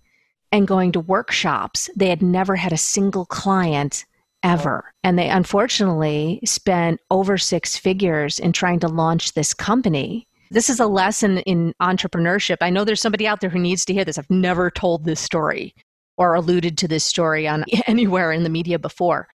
and 0.51 0.67
going 0.67 0.91
to 0.93 0.99
workshops. 0.99 1.89
They 1.95 2.09
had 2.09 2.21
never 2.21 2.55
had 2.55 2.73
a 2.73 2.77
single 2.77 3.25
client 3.25 4.05
ever. 4.43 4.93
And 5.03 5.17
they 5.17 5.29
unfortunately 5.29 6.39
spent 6.45 6.99
over 7.09 7.37
six 7.37 7.77
figures 7.77 8.39
in 8.39 8.51
trying 8.51 8.79
to 8.79 8.87
launch 8.87 9.33
this 9.33 9.53
company. 9.53 10.27
This 10.49 10.69
is 10.69 10.79
a 10.79 10.87
lesson 10.87 11.37
in 11.39 11.73
entrepreneurship. 11.81 12.57
I 12.61 12.69
know 12.69 12.83
there's 12.83 13.01
somebody 13.01 13.27
out 13.27 13.39
there 13.39 13.49
who 13.49 13.59
needs 13.59 13.85
to 13.85 13.93
hear 13.93 14.03
this. 14.03 14.17
I've 14.17 14.29
never 14.29 14.69
told 14.69 15.05
this 15.05 15.19
story 15.19 15.75
or 16.17 16.35
alluded 16.35 16.77
to 16.79 16.87
this 16.87 17.05
story 17.05 17.47
on 17.47 17.65
anywhere 17.87 18.31
in 18.31 18.43
the 18.43 18.49
media 18.49 18.79
before. 18.79 19.27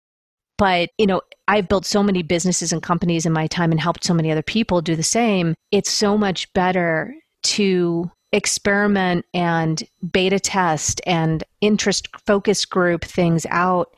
But, 0.57 0.89
you 0.97 1.05
know, 1.05 1.21
I've 1.47 1.67
built 1.67 1.85
so 1.85 2.01
many 2.01 2.23
businesses 2.23 2.73
and 2.73 2.81
companies 2.81 3.25
in 3.25 3.33
my 3.33 3.47
time 3.47 3.71
and 3.71 3.79
helped 3.79 4.03
so 4.03 4.13
many 4.13 4.31
other 4.31 4.41
people 4.41 4.81
do 4.81 4.95
the 4.95 5.03
same. 5.03 5.53
It's 5.71 5.91
so 5.91 6.17
much 6.17 6.51
better 6.53 7.13
to 7.43 8.11
experiment 8.31 9.25
and 9.33 9.83
beta 10.11 10.39
test 10.39 10.99
and 11.05 11.43
interest 11.61 12.09
focus 12.25 12.65
group 12.65 13.05
things 13.05 13.45
out 13.49 13.95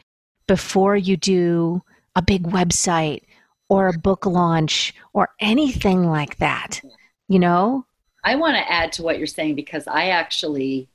before 0.47 0.95
you 0.95 1.17
do 1.17 1.81
a 2.15 2.21
big 2.21 2.43
website 2.43 3.23
or 3.69 3.87
a 3.87 3.97
book 3.97 4.25
launch 4.25 4.93
or 5.13 5.29
anything 5.39 6.03
like 6.03 6.37
that. 6.37 6.81
You 7.27 7.39
know? 7.39 7.85
I 8.23 8.35
want 8.35 8.57
to 8.57 8.71
add 8.71 8.91
to 8.93 9.03
what 9.03 9.17
you're 9.17 9.27
saying 9.27 9.55
because 9.55 9.87
I 9.87 10.09
actually 10.09 10.89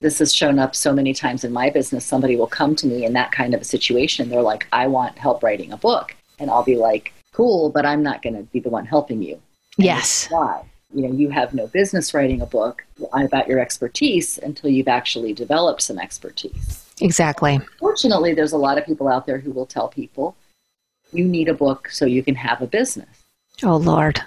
this 0.00 0.18
has 0.18 0.34
shown 0.34 0.58
up 0.58 0.74
so 0.74 0.92
many 0.92 1.12
times 1.12 1.44
in 1.44 1.52
my 1.52 1.70
business. 1.70 2.04
Somebody 2.04 2.36
will 2.36 2.46
come 2.46 2.74
to 2.76 2.86
me 2.86 3.04
in 3.04 3.12
that 3.12 3.32
kind 3.32 3.54
of 3.54 3.60
a 3.60 3.64
situation. 3.64 4.28
They're 4.28 4.42
like, 4.42 4.66
I 4.72 4.86
want 4.86 5.18
help 5.18 5.42
writing 5.42 5.72
a 5.72 5.76
book. 5.76 6.16
And 6.38 6.50
I'll 6.50 6.64
be 6.64 6.76
like, 6.76 7.12
cool, 7.32 7.70
but 7.70 7.84
I'm 7.84 8.02
not 8.02 8.22
going 8.22 8.34
to 8.34 8.42
be 8.44 8.60
the 8.60 8.70
one 8.70 8.86
helping 8.86 9.22
you. 9.22 9.34
And 9.76 9.84
yes. 9.84 10.28
Why? 10.30 10.64
You 10.92 11.06
know, 11.06 11.14
you 11.14 11.28
have 11.30 11.54
no 11.54 11.66
business 11.66 12.14
writing 12.14 12.40
a 12.40 12.46
book 12.46 12.84
about 13.12 13.46
your 13.46 13.60
expertise 13.60 14.38
until 14.38 14.70
you've 14.70 14.88
actually 14.88 15.32
developed 15.32 15.82
some 15.82 15.98
expertise. 15.98 16.84
Exactly. 17.00 17.60
Fortunately, 17.78 18.34
there's 18.34 18.52
a 18.52 18.58
lot 18.58 18.78
of 18.78 18.86
people 18.86 19.06
out 19.06 19.26
there 19.26 19.38
who 19.38 19.52
will 19.52 19.66
tell 19.66 19.88
people, 19.88 20.34
you 21.12 21.24
need 21.24 21.48
a 21.48 21.54
book 21.54 21.90
so 21.90 22.06
you 22.06 22.22
can 22.22 22.34
have 22.34 22.60
a 22.62 22.66
business. 22.66 23.08
Oh, 23.62 23.76
Lord. 23.76 24.20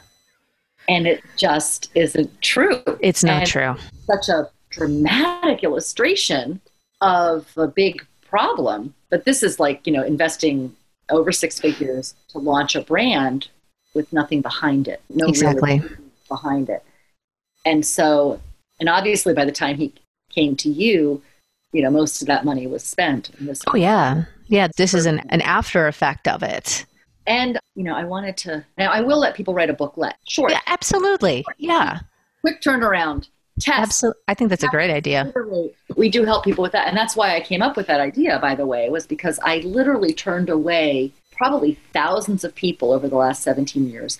And 0.88 1.08
it 1.08 1.24
just 1.38 1.92
isn't 1.96 2.42
true. 2.42 2.82
It's 3.00 3.24
not 3.24 3.42
And 3.42 3.50
true. 3.50 3.76
Such 4.06 4.30
a 4.30 4.50
dramatic 4.74 5.64
illustration 5.64 6.62
of 7.02 7.52
a 7.58 7.68
big 7.68 8.06
problem. 8.28 8.94
But 9.10 9.26
this 9.26 9.44
is 9.44 9.60
like, 9.60 9.86
you 9.86 9.94
know, 9.94 10.04
investing 10.04 10.76
over 11.10 11.32
six 11.32 11.60
figures 11.60 12.16
to 12.30 12.40
launch 12.40 12.76
a 12.76 12.82
brand 12.82 13.50
with 13.94 14.12
nothing 14.12 14.42
behind 14.42 14.88
it. 14.88 15.02
No 15.10 15.28
Exactly. 15.28 15.82
behind 16.28 16.70
it. 16.70 16.84
And 17.66 17.86
so, 17.86 18.42
and 18.80 18.90
obviously 18.90 19.34
by 19.34 19.46
the 19.46 19.52
time 19.52 19.76
he 19.78 19.94
came 20.32 20.56
to 20.58 20.70
you, 20.70 21.22
you 21.72 21.82
know, 21.82 21.90
most 21.90 22.22
of 22.22 22.28
that 22.28 22.46
money 22.46 22.68
was 22.68 22.84
spent. 22.84 23.32
Oh, 23.68 23.76
yeah. 23.76 24.26
Yeah, 24.48 24.68
this 24.78 24.94
is 24.94 25.06
an, 25.06 25.20
an 25.30 25.42
after 25.42 25.88
effect 25.88 26.28
of 26.28 26.44
it. 26.44 26.86
And, 27.26 27.58
you 27.76 27.84
know, 27.84 27.96
I 27.96 28.04
wanted 28.04 28.36
to, 28.38 28.66
now 28.78 28.92
I 28.92 29.02
will 29.02 29.20
let 29.20 29.36
people 29.36 29.54
write 29.54 29.70
a 29.70 29.74
booklet. 29.74 30.16
Sure. 30.28 30.50
Yeah, 30.50 30.60
absolutely. 30.68 31.46
Yeah, 31.58 32.00
quick 32.42 32.62
turnaround, 32.62 33.30
test. 33.60 33.80
absolutely. 33.80 34.22
I 34.28 34.34
think 34.34 34.50
that's 34.50 34.64
a 34.64 34.68
great 34.68 34.90
idea. 34.90 35.34
We 35.96 36.10
do 36.10 36.24
help 36.24 36.44
people 36.44 36.62
with 36.62 36.72
that. 36.72 36.88
And 36.88 36.98
that's 36.98 37.16
why 37.16 37.36
I 37.36 37.42
came 37.42 37.62
up 37.62 37.78
with 37.78 37.88
that 37.88 38.00
idea, 38.00 38.40
by 38.40 38.56
the 38.56 38.66
way, 38.66 38.90
was 38.90 39.06
because 39.06 39.40
I 39.44 39.58
literally 39.60 40.14
turned 40.14 40.50
away 40.50 41.12
probably 41.32 41.80
thousands 41.94 42.44
of 42.44 42.56
people 42.56 42.92
over 42.92 43.08
the 43.08 43.16
last 43.16 43.44
17 43.44 43.90
years 43.90 44.20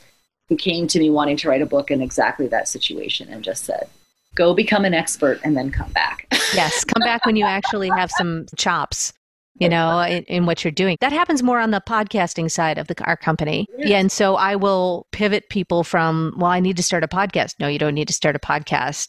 who 0.50 0.56
came 0.56 0.88
to 0.88 1.00
me 1.00 1.10
wanting 1.10 1.38
to 1.38 1.50
write 1.50 1.62
a 1.62 1.66
book 1.66 1.90
in 1.90 2.02
exactly 2.02 2.48
that 2.48 2.68
situation 2.68 3.30
and 3.30 3.44
just 3.44 3.64
said, 3.64 3.88
go 4.36 4.54
become 4.54 4.86
an 4.86 4.94
expert 4.94 5.40
and 5.44 5.56
then 5.56 5.72
come 5.72 5.92
back. 5.92 6.28
Yes, 6.54 6.84
come 6.84 7.00
back 7.00 7.26
when 7.26 7.36
you 7.36 7.46
actually 7.46 7.90
have 7.90 8.12
some 8.12 8.46
chops, 8.56 9.12
you 9.56 9.68
know, 9.68 10.02
in, 10.02 10.24
in 10.26 10.46
what 10.46 10.64
you're 10.64 10.70
doing. 10.70 10.98
That 11.02 11.12
happens 11.12 11.42
more 11.42 11.60
on 11.60 11.72
the 11.72 11.82
podcasting 11.82 12.52
side 12.52 12.78
of 12.78 12.86
the, 12.86 13.04
our 13.06 13.18
company. 13.18 13.66
Yeah, 13.76 13.98
and 13.98 14.12
so 14.12 14.36
I 14.36 14.56
will 14.56 15.08
pivot 15.12 15.50
people 15.50 15.84
from, 15.84 16.36
well, 16.38 16.52
I 16.52 16.60
need 16.60 16.78
to 16.78 16.84
start 16.84 17.04
a 17.04 17.08
podcast. 17.08 17.56
No, 17.60 17.68
you 17.68 17.80
don't 17.80 17.96
need 17.96 18.08
to 18.08 18.14
start 18.14 18.36
a 18.36 18.40
podcast. 18.40 19.08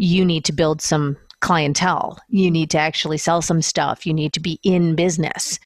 You 0.00 0.24
need 0.24 0.44
to 0.44 0.52
build 0.52 0.80
some 0.80 1.16
clientele. 1.40 2.18
You 2.28 2.50
need 2.50 2.70
to 2.70 2.78
actually 2.78 3.18
sell 3.18 3.42
some 3.42 3.62
stuff. 3.62 4.06
You 4.06 4.14
need 4.14 4.32
to 4.32 4.40
be 4.40 4.60
in 4.62 4.94
business. 4.94 5.58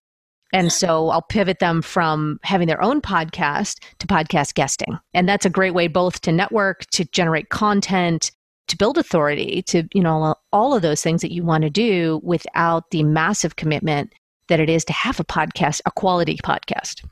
And 0.55 0.73
so 0.73 1.11
I'll 1.11 1.23
pivot 1.23 1.61
them 1.61 1.83
from 1.83 2.41
having 2.43 2.67
their 2.67 2.83
own 2.83 3.01
podcast 3.01 3.83
to 3.99 4.07
podcast 4.07 4.55
guesting. 4.55 4.99
And 5.15 5.29
that's 5.29 5.47
a 5.47 5.51
great 5.51 5.75
way 5.75 5.87
both 5.87 6.23
to 6.23 6.33
network, 6.33 6.87
to 6.93 7.05
generate 7.05 7.51
content, 7.51 8.33
to 8.69 8.77
build 8.77 8.97
authority, 8.97 9.63
to, 9.69 9.85
you 9.93 10.03
know, 10.03 10.35
all 10.53 10.75
of 10.75 10.83
those 10.83 11.03
things 11.03 11.21
that 11.21 11.33
you 11.33 11.43
want 11.43 11.63
to 11.65 11.71
do 11.71 12.21
without 12.23 12.91
the 12.91 13.03
massive 13.03 13.57
commitment 13.57 14.13
that 14.49 14.61
it 14.61 14.71
is 14.71 14.85
to 14.87 14.93
have 14.93 15.21
a 15.21 15.25
podcast, 15.25 15.81
a 15.85 15.91
quality 15.91 16.39
podcast. 16.43 17.05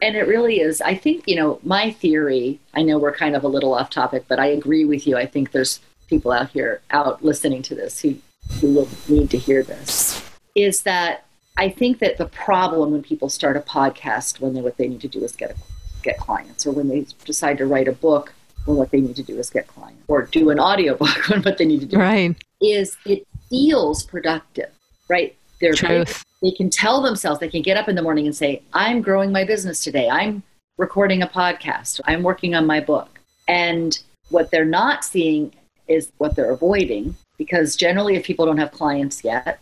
And 0.00 0.16
it 0.16 0.26
really 0.26 0.60
is. 0.60 0.80
I 0.80 0.94
think, 0.94 1.24
you 1.26 1.36
know, 1.36 1.60
my 1.62 1.90
theory, 1.90 2.60
I 2.74 2.82
know 2.82 2.98
we're 2.98 3.14
kind 3.14 3.36
of 3.36 3.44
a 3.44 3.48
little 3.48 3.74
off 3.74 3.90
topic, 3.90 4.24
but 4.28 4.38
I 4.38 4.46
agree 4.46 4.84
with 4.84 5.06
you. 5.06 5.16
I 5.16 5.26
think 5.26 5.52
there's 5.52 5.80
people 6.08 6.32
out 6.32 6.50
here 6.50 6.80
out 6.90 7.24
listening 7.24 7.62
to 7.62 7.74
this 7.74 8.00
who, 8.00 8.16
who 8.60 8.72
will 8.74 8.88
need 9.08 9.30
to 9.30 9.38
hear 9.38 9.62
this. 9.62 10.22
Is 10.54 10.82
that 10.82 11.24
I 11.56 11.68
think 11.70 11.98
that 12.00 12.18
the 12.18 12.26
problem 12.26 12.92
when 12.92 13.02
people 13.02 13.28
start 13.28 13.56
a 13.56 13.60
podcast 13.60 14.40
when 14.40 14.54
they, 14.54 14.60
what 14.60 14.76
they 14.76 14.88
need 14.88 15.00
to 15.02 15.08
do 15.08 15.22
is 15.24 15.34
get 15.34 15.50
a, 15.50 15.56
get 16.02 16.18
clients, 16.18 16.66
or 16.66 16.72
when 16.72 16.88
they 16.88 17.06
decide 17.24 17.58
to 17.58 17.66
write 17.66 17.88
a 17.88 17.92
book 17.92 18.32
when 18.66 18.76
what 18.76 18.90
they 18.90 19.00
need 19.00 19.16
to 19.16 19.22
do 19.22 19.38
is 19.38 19.48
get 19.48 19.66
clients, 19.68 20.02
or 20.08 20.22
do 20.22 20.50
an 20.50 20.58
audiobook 20.58 21.08
when 21.28 21.42
what 21.42 21.56
they 21.58 21.64
need 21.64 21.80
to 21.80 21.86
do 21.86 21.98
Right. 21.98 22.36
is 22.60 22.96
it 23.06 23.26
feels 23.48 24.02
productive, 24.04 24.70
right? 25.08 25.36
They're 25.60 25.72
Truth. 25.72 26.24
they 26.42 26.50
can 26.50 26.68
tell 26.68 27.00
themselves 27.00 27.40
they 27.40 27.48
can 27.48 27.62
get 27.62 27.76
up 27.78 27.88
in 27.88 27.94
the 27.96 28.02
morning 28.02 28.26
and 28.26 28.36
say 28.36 28.60
i'm 28.74 29.00
growing 29.00 29.32
my 29.32 29.42
business 29.44 29.82
today 29.82 30.06
i'm 30.10 30.42
recording 30.76 31.22
a 31.22 31.26
podcast 31.26 31.98
i'm 32.04 32.22
working 32.22 32.54
on 32.54 32.66
my 32.66 32.78
book 32.78 33.08
and 33.48 34.00
what 34.28 34.50
they're 34.50 34.66
not 34.66 35.02
seeing 35.02 35.54
is 35.88 36.10
what 36.18 36.36
they're 36.36 36.50
avoiding 36.50 37.16
because 37.38 37.76
generally 37.76 38.16
if 38.16 38.24
people 38.24 38.46
don't 38.46 38.58
have 38.58 38.72
clients 38.72 39.22
yet 39.24 39.60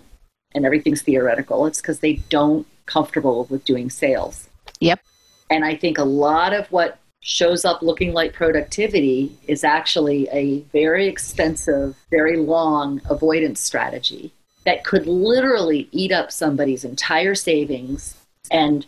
and 0.54 0.64
everything's 0.64 1.02
theoretical 1.02 1.66
it's 1.66 1.80
because 1.80 2.00
they 2.00 2.14
don't 2.28 2.66
comfortable 2.86 3.46
with 3.50 3.64
doing 3.64 3.90
sales 3.90 4.48
Yep. 4.80 5.00
and 5.50 5.64
i 5.64 5.74
think 5.74 5.98
a 5.98 6.04
lot 6.04 6.52
of 6.52 6.66
what 6.72 6.98
shows 7.20 7.64
up 7.64 7.80
looking 7.80 8.12
like 8.12 8.34
productivity 8.34 9.32
is 9.48 9.64
actually 9.64 10.28
a 10.30 10.60
very 10.72 11.06
expensive 11.06 11.96
very 12.10 12.36
long 12.36 13.00
avoidance 13.08 13.60
strategy 13.60 14.32
that 14.64 14.84
could 14.84 15.06
literally 15.06 15.88
eat 15.92 16.12
up 16.12 16.30
somebody's 16.30 16.84
entire 16.84 17.34
savings 17.34 18.14
and 18.50 18.86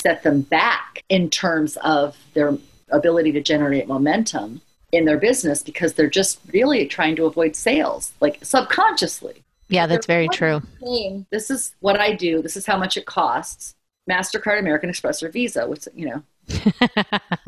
set 0.00 0.22
them 0.22 0.40
back 0.42 1.04
in 1.08 1.28
terms 1.30 1.76
of 1.78 2.16
their 2.34 2.56
ability 2.90 3.32
to 3.32 3.40
generate 3.40 3.86
momentum 3.86 4.60
in 4.92 5.04
their 5.04 5.18
business 5.18 5.62
because 5.62 5.94
they're 5.94 6.10
just 6.10 6.40
really 6.52 6.86
trying 6.86 7.16
to 7.16 7.26
avoid 7.26 7.56
sales, 7.56 8.12
like 8.20 8.38
subconsciously. 8.42 9.44
Yeah, 9.68 9.86
that's 9.86 10.06
very 10.06 10.28
true. 10.28 10.62
Saying, 10.82 11.26
This 11.30 11.50
is 11.50 11.74
what 11.80 12.00
I 12.00 12.12
do. 12.12 12.42
This 12.42 12.56
is 12.56 12.66
how 12.66 12.76
much 12.76 12.96
it 12.96 13.06
costs. 13.06 13.74
Mastercard, 14.10 14.58
American 14.58 14.90
Express, 14.90 15.22
or 15.22 15.28
Visa. 15.28 15.68
What's 15.68 15.86
you 15.94 16.06
know, 16.06 16.22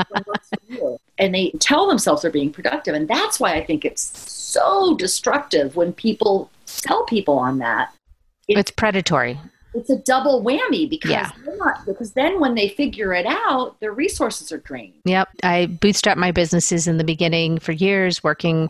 what 0.08 0.26
works 0.26 0.48
for 0.48 0.72
you. 0.72 0.98
and 1.18 1.34
they 1.34 1.50
tell 1.58 1.88
themselves 1.88 2.22
they're 2.22 2.30
being 2.30 2.52
productive, 2.52 2.94
and 2.94 3.08
that's 3.08 3.40
why 3.40 3.54
I 3.54 3.64
think 3.64 3.84
it's 3.84 4.16
so 4.20 4.96
destructive 4.96 5.74
when 5.74 5.92
people 5.92 6.50
tell 6.66 7.04
people 7.04 7.38
on 7.38 7.58
that. 7.58 7.92
It's 8.46 8.70
predatory. 8.70 9.38
It's 9.74 9.90
a 9.90 9.96
double 9.98 10.42
whammy 10.42 10.88
because 10.88 11.10
Yeah. 11.10 11.30
not, 11.58 11.86
because 11.86 12.12
then 12.12 12.40
when 12.40 12.54
they 12.54 12.68
figure 12.68 13.14
it 13.14 13.26
out, 13.26 13.80
their 13.80 13.92
resources 13.92 14.52
are 14.52 14.58
drained. 14.58 15.00
Yep. 15.04 15.28
I 15.42 15.66
bootstrapped 15.80 16.16
my 16.16 16.30
businesses 16.30 16.86
in 16.86 16.98
the 16.98 17.04
beginning 17.04 17.58
for 17.58 17.72
years, 17.72 18.22
working, 18.22 18.68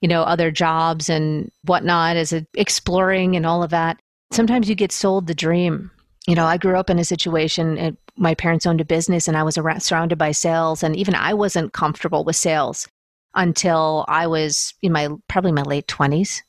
you 0.00 0.08
know, 0.08 0.22
other 0.22 0.50
jobs 0.50 1.10
and 1.10 1.50
whatnot 1.64 2.16
as 2.16 2.32
a, 2.32 2.46
exploring 2.54 3.36
and 3.36 3.44
all 3.44 3.62
of 3.62 3.70
that. 3.70 4.00
Sometimes 4.32 4.68
you 4.68 4.74
get 4.74 4.92
sold 4.92 5.26
the 5.26 5.34
dream. 5.34 5.90
You 6.26 6.34
know, 6.34 6.46
I 6.46 6.56
grew 6.56 6.78
up 6.78 6.90
in 6.90 6.98
a 6.98 7.04
situation, 7.04 7.78
uh, 7.78 7.90
my 8.16 8.34
parents 8.34 8.66
owned 8.66 8.80
a 8.80 8.84
business 8.84 9.26
and 9.26 9.36
I 9.36 9.42
was 9.42 9.58
around, 9.58 9.80
surrounded 9.80 10.18
by 10.18 10.32
sales. 10.32 10.82
And 10.82 10.94
even 10.96 11.14
I 11.14 11.34
wasn't 11.34 11.72
comfortable 11.72 12.24
with 12.24 12.36
sales 12.36 12.86
until 13.34 14.04
I 14.08 14.26
was 14.26 14.74
in 14.82 14.92
my 14.92 15.08
probably 15.28 15.52
my 15.52 15.62
late 15.62 15.86
20s, 15.86 16.40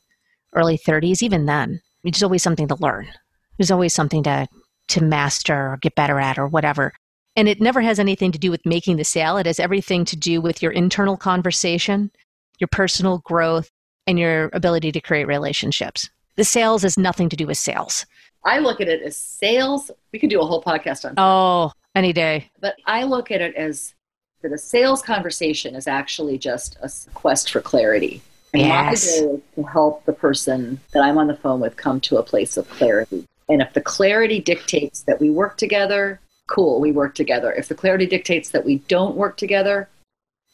early 0.54 0.78
30s. 0.78 1.22
Even 1.22 1.46
then, 1.46 1.80
it's 2.04 2.22
always 2.22 2.42
something 2.42 2.68
to 2.68 2.76
learn. 2.76 3.08
There's 3.58 3.70
always 3.70 3.92
something 3.92 4.22
to, 4.24 4.46
to 4.88 5.02
master 5.02 5.72
or 5.72 5.76
get 5.78 5.94
better 5.94 6.18
at 6.20 6.38
or 6.38 6.46
whatever. 6.46 6.92
And 7.36 7.48
it 7.48 7.60
never 7.60 7.80
has 7.80 7.98
anything 7.98 8.32
to 8.32 8.38
do 8.38 8.50
with 8.50 8.64
making 8.66 8.96
the 8.96 9.04
sale. 9.04 9.36
It 9.38 9.46
has 9.46 9.58
everything 9.60 10.04
to 10.06 10.16
do 10.16 10.40
with 10.40 10.62
your 10.62 10.72
internal 10.72 11.16
conversation, 11.16 12.10
your 12.58 12.68
personal 12.68 13.18
growth, 13.24 13.70
and 14.06 14.18
your 14.18 14.50
ability 14.52 14.92
to 14.92 15.00
create 15.00 15.26
relationships. 15.26 16.10
The 16.36 16.44
sales 16.44 16.82
has 16.82 16.98
nothing 16.98 17.28
to 17.30 17.36
do 17.36 17.46
with 17.46 17.56
sales. 17.58 18.04
I 18.44 18.58
look 18.58 18.80
at 18.80 18.88
it 18.88 19.02
as 19.02 19.16
sales. 19.16 19.90
We 20.12 20.18
could 20.18 20.30
do 20.30 20.40
a 20.40 20.46
whole 20.46 20.62
podcast 20.62 21.04
on 21.04 21.14
Oh, 21.16 21.72
any 21.94 22.12
day. 22.12 22.50
but 22.60 22.76
I 22.86 23.04
look 23.04 23.30
at 23.30 23.40
it 23.40 23.54
as 23.54 23.94
that 24.42 24.52
a 24.52 24.58
sales 24.58 25.02
conversation 25.02 25.76
is 25.76 25.86
actually 25.86 26.36
just 26.36 26.76
a 26.82 26.90
quest 27.14 27.50
for 27.52 27.60
clarity. 27.60 28.20
And 28.52 28.62
Yes. 28.62 29.06
my 29.20 29.24
goal 29.26 29.34
is 29.36 29.42
to 29.54 29.62
help 29.70 30.04
the 30.04 30.12
person 30.12 30.80
that 30.92 31.02
I'm 31.02 31.16
on 31.16 31.28
the 31.28 31.36
phone 31.36 31.60
with 31.60 31.76
come 31.76 32.00
to 32.02 32.16
a 32.16 32.22
place 32.22 32.56
of 32.56 32.68
clarity. 32.68 33.26
And 33.52 33.60
if 33.60 33.74
the 33.74 33.82
clarity 33.82 34.40
dictates 34.40 35.02
that 35.02 35.20
we 35.20 35.28
work 35.28 35.58
together, 35.58 36.20
cool, 36.46 36.80
we 36.80 36.90
work 36.90 37.14
together. 37.14 37.52
If 37.52 37.68
the 37.68 37.74
clarity 37.74 38.06
dictates 38.06 38.48
that 38.48 38.64
we 38.64 38.78
don't 38.88 39.14
work 39.14 39.36
together, 39.36 39.90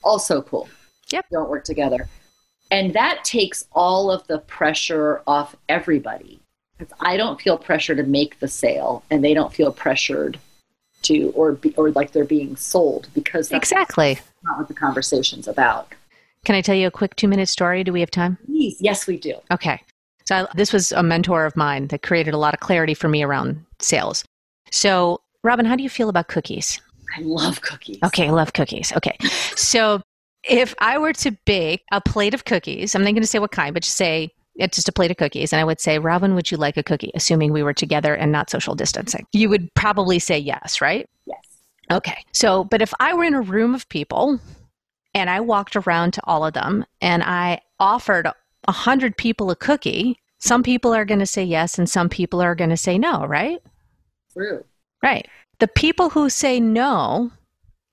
also 0.03 0.42
cool. 0.42 0.68
Yep. 1.12 1.26
Don't 1.30 1.49
work 1.49 1.62
together. 1.62 2.09
And 2.72 2.92
that 2.94 3.22
takes 3.22 3.64
all 3.70 4.11
of 4.11 4.26
the 4.26 4.40
pressure 4.40 5.22
off 5.28 5.55
everybody. 5.68 6.40
Because 6.76 6.92
I 6.99 7.16
don't 7.16 7.40
feel 7.40 7.57
pressure 7.57 7.94
to 7.94 8.03
make 8.03 8.40
the 8.40 8.49
sale, 8.49 9.05
and 9.12 9.22
they 9.22 9.32
don't 9.32 9.55
feel 9.55 9.70
pressured 9.72 10.40
to, 11.03 11.30
or 11.36 11.53
be, 11.53 11.72
or 11.76 11.92
like 11.92 12.11
they're 12.11 12.24
being 12.24 12.57
sold 12.57 13.09
because 13.14 13.49
that's 13.49 13.70
Exactly. 13.70 14.18
not 14.42 14.59
what 14.59 14.66
the 14.66 14.74
conversation's 14.74 15.46
about. 15.46 15.92
Can 16.44 16.57
I 16.57 16.62
tell 16.62 16.74
you 16.74 16.88
a 16.88 16.90
quick 16.90 17.14
two 17.14 17.28
minute 17.28 17.49
story? 17.49 17.84
Do 17.84 17.92
we 17.92 18.01
have 18.01 18.11
time? 18.11 18.38
Please, 18.44 18.76
yes, 18.80 19.07
we 19.07 19.18
do. 19.18 19.34
Okay. 19.53 19.80
So 20.28 20.34
I, 20.34 20.46
this 20.54 20.74
was 20.74 20.92
a 20.92 21.02
mentor 21.02 21.46
of 21.46 21.56
mine 21.56 21.86
that 21.86 22.02
created 22.02 22.34
a 22.34 22.36
lot 22.36 22.52
of 22.52 22.60
clarity 22.60 22.92
for 22.92 23.08
me 23.08 23.22
around 23.22 23.64
sales. 23.78 24.26
So, 24.70 25.22
Robin, 25.42 25.64
how 25.64 25.74
do 25.74 25.82
you 25.82 25.88
feel 25.88 26.10
about 26.10 26.28
cookies? 26.28 26.82
I 27.16 27.22
love 27.22 27.62
cookies. 27.62 27.98
Okay, 28.04 28.28
I 28.28 28.30
love 28.30 28.52
cookies. 28.52 28.92
Okay. 28.94 29.16
So, 29.56 30.02
if 30.44 30.74
I 30.80 30.98
were 30.98 31.14
to 31.14 31.30
bake 31.46 31.82
a 31.92 32.02
plate 32.02 32.34
of 32.34 32.44
cookies, 32.44 32.94
I'm 32.94 33.02
not 33.02 33.12
going 33.12 33.22
to 33.22 33.26
say 33.26 33.38
what 33.38 33.52
kind, 33.52 33.72
but 33.72 33.82
just 33.82 33.96
say 33.96 34.30
it's 34.56 34.76
just 34.76 34.88
a 34.88 34.92
plate 34.92 35.10
of 35.10 35.16
cookies. 35.16 35.50
And 35.54 35.60
I 35.60 35.64
would 35.64 35.80
say, 35.80 35.98
Robin, 35.98 36.34
would 36.34 36.50
you 36.50 36.58
like 36.58 36.76
a 36.76 36.82
cookie? 36.82 37.10
Assuming 37.14 37.50
we 37.50 37.62
were 37.62 37.72
together 37.72 38.14
and 38.14 38.30
not 38.30 38.50
social 38.50 38.74
distancing. 38.74 39.26
You 39.32 39.48
would 39.48 39.72
probably 39.74 40.18
say 40.18 40.38
yes, 40.38 40.82
right? 40.82 41.08
Yes. 41.24 41.40
Okay. 41.90 42.22
So, 42.34 42.64
but 42.64 42.82
if 42.82 42.92
I 43.00 43.14
were 43.14 43.24
in 43.24 43.32
a 43.32 43.40
room 43.40 43.74
of 43.74 43.88
people 43.88 44.38
and 45.14 45.30
I 45.30 45.40
walked 45.40 45.74
around 45.74 46.12
to 46.12 46.20
all 46.24 46.44
of 46.44 46.52
them 46.52 46.84
and 47.00 47.22
I 47.22 47.62
offered 47.80 48.28
a 48.68 48.72
hundred 48.72 49.16
people 49.16 49.50
a 49.50 49.56
cookie, 49.56 50.20
some 50.38 50.62
people 50.62 50.94
are 50.94 51.06
going 51.06 51.18
to 51.18 51.26
say 51.26 51.42
yes 51.42 51.78
and 51.78 51.88
some 51.88 52.08
people 52.08 52.40
are 52.40 52.54
going 52.54 52.70
to 52.70 52.76
say 52.76 52.98
no, 52.98 53.24
right? 53.24 53.60
True. 54.32 54.62
Right. 55.02 55.26
The 55.58 55.68
people 55.68 56.10
who 56.10 56.28
say 56.28 56.60
no, 56.60 57.32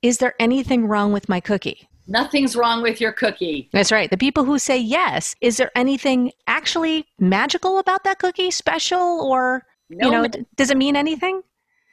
is 0.01 0.17
there 0.17 0.35
anything 0.39 0.85
wrong 0.85 1.13
with 1.13 1.29
my 1.29 1.39
cookie? 1.39 1.87
Nothing's 2.07 2.55
wrong 2.55 2.83
with 2.83 3.01
your 3.01 3.13
cookie. 3.13 3.69
That's 3.71 3.91
right. 3.91 4.11
The 4.11 4.17
people 4.17 4.43
who 4.43 4.59
say 4.59 4.77
yes, 4.77 5.33
is 5.41 5.57
there 5.57 5.71
anything 5.75 6.33
actually 6.45 7.07
magical 7.17 7.79
about 7.79 8.03
that 8.03 8.19
cookie, 8.19 8.51
special, 8.51 9.21
or, 9.21 9.65
No, 9.89 10.05
you 10.05 10.11
know, 10.11 10.27
does 10.55 10.69
it 10.69 10.77
mean 10.77 10.95
anything? 10.95 11.41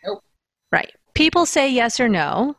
Nope. 0.04 0.22
Right. 0.70 0.92
People 1.14 1.46
say 1.46 1.70
yes 1.70 2.00
or 2.00 2.08
no. 2.08 2.56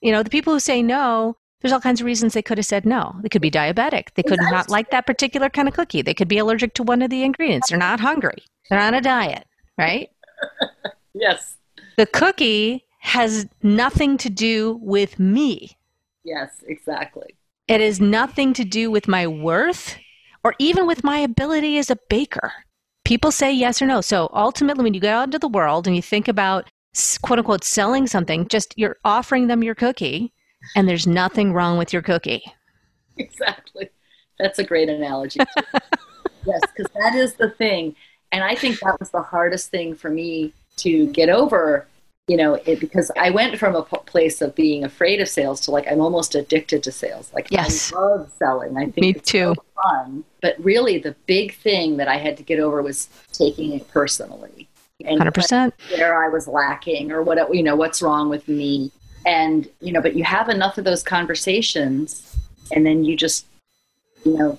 You 0.00 0.12
know, 0.12 0.22
the 0.22 0.30
people 0.30 0.52
who 0.52 0.60
say 0.60 0.82
no, 0.82 1.36
there's 1.60 1.72
all 1.72 1.80
kinds 1.80 2.00
of 2.00 2.06
reasons 2.06 2.34
they 2.34 2.42
could 2.42 2.58
have 2.58 2.66
said 2.66 2.86
no. 2.86 3.16
They 3.20 3.28
could 3.28 3.42
be 3.42 3.50
diabetic. 3.50 4.14
They 4.14 4.22
could 4.22 4.38
not 4.40 4.70
like 4.70 4.90
that 4.90 5.06
particular 5.06 5.50
kind 5.50 5.66
of 5.66 5.74
cookie. 5.74 6.02
They 6.02 6.14
could 6.14 6.28
be 6.28 6.38
allergic 6.38 6.74
to 6.74 6.82
one 6.84 7.02
of 7.02 7.10
the 7.10 7.24
ingredients. 7.24 7.70
They're 7.70 7.78
not 7.78 8.00
hungry. 8.00 8.44
They're 8.70 8.80
on 8.80 8.94
a 8.94 9.00
diet, 9.00 9.46
right? 9.76 10.10
Yes. 11.14 11.56
The 11.96 12.06
cookie 12.06 12.84
has 13.00 13.46
nothing 13.62 14.18
to 14.18 14.30
do 14.30 14.78
with 14.80 15.18
me. 15.18 15.76
Yes, 16.24 16.62
exactly. 16.66 17.36
It 17.66 17.80
has 17.80 18.00
nothing 18.00 18.52
to 18.54 18.64
do 18.64 18.90
with 18.90 19.08
my 19.08 19.26
worth 19.26 19.96
or 20.44 20.54
even 20.58 20.86
with 20.86 21.02
my 21.02 21.18
ability 21.18 21.76
as 21.78 21.90
a 21.90 21.98
baker. 22.08 22.52
People 23.04 23.32
say 23.32 23.52
yes 23.52 23.82
or 23.82 23.86
no. 23.86 24.00
So 24.00 24.30
ultimately, 24.32 24.84
when 24.84 24.94
you 24.94 25.00
go 25.00 25.10
out 25.10 25.24
into 25.24 25.38
the 25.38 25.48
world 25.48 25.86
and 25.86 25.96
you 25.96 26.02
think 26.02 26.28
about 26.28 26.70
quote 27.22 27.38
unquote 27.38 27.64
selling 27.64 28.06
something, 28.06 28.46
just 28.46 28.74
you're 28.76 28.98
offering 29.04 29.46
them 29.48 29.64
your 29.64 29.74
cookie 29.74 30.32
and 30.76 30.88
there's 30.88 31.06
nothing 31.06 31.52
wrong 31.52 31.78
with 31.78 31.92
your 31.92 32.02
cookie. 32.02 32.42
Exactly. 33.16 33.90
That's 34.38 34.58
a 34.58 34.64
great 34.64 34.88
analogy. 34.88 35.40
yes, 36.46 36.60
because 36.74 36.90
that 36.94 37.14
is 37.14 37.34
the 37.34 37.50
thing. 37.50 37.96
And 38.32 38.44
I 38.44 38.54
think 38.54 38.78
that 38.80 38.98
was 39.00 39.10
the 39.10 39.22
hardest 39.22 39.70
thing 39.70 39.94
for 39.94 40.10
me 40.10 40.52
to 40.76 41.06
get 41.08 41.28
over, 41.28 41.86
you 42.28 42.36
know, 42.36 42.54
it, 42.54 42.78
because 42.78 43.10
I 43.18 43.30
went 43.30 43.58
from 43.58 43.74
a 43.74 43.82
p- 43.82 43.96
place 44.06 44.40
of 44.40 44.54
being 44.54 44.84
afraid 44.84 45.20
of 45.20 45.28
sales 45.28 45.60
to 45.62 45.70
like, 45.70 45.90
I'm 45.90 46.00
almost 46.00 46.34
addicted 46.34 46.82
to 46.84 46.92
sales. 46.92 47.32
Like, 47.34 47.50
Yes. 47.50 47.92
I 47.92 47.98
love 47.98 48.30
selling. 48.38 48.76
I 48.76 48.82
think 48.84 48.98
Me 48.98 49.10
it's 49.10 49.30
too. 49.32 49.54
so 49.56 49.64
fun. 49.82 50.24
But 50.42 50.54
really, 50.62 50.98
the 50.98 51.16
big 51.26 51.54
thing 51.56 51.96
that 51.96 52.06
I 52.06 52.16
had 52.18 52.36
to 52.36 52.42
get 52.42 52.60
over 52.60 52.82
was 52.82 53.08
taking 53.32 53.72
it 53.72 53.88
personally. 53.88 54.68
And 55.04 55.20
100%. 55.20 55.72
where 55.96 56.22
I 56.24 56.28
was 56.28 56.46
lacking 56.48 57.12
or 57.12 57.22
what 57.22 57.54
you 57.54 57.62
know 57.62 57.76
what's 57.76 58.02
wrong 58.02 58.28
with 58.28 58.46
me 58.48 58.90
and 59.26 59.68
you 59.80 59.92
know 59.92 60.00
but 60.00 60.14
you 60.14 60.24
have 60.24 60.48
enough 60.48 60.78
of 60.78 60.84
those 60.84 61.02
conversations 61.02 62.36
and 62.72 62.86
then 62.86 63.04
you 63.04 63.16
just 63.16 63.46
you 64.24 64.36
know 64.36 64.58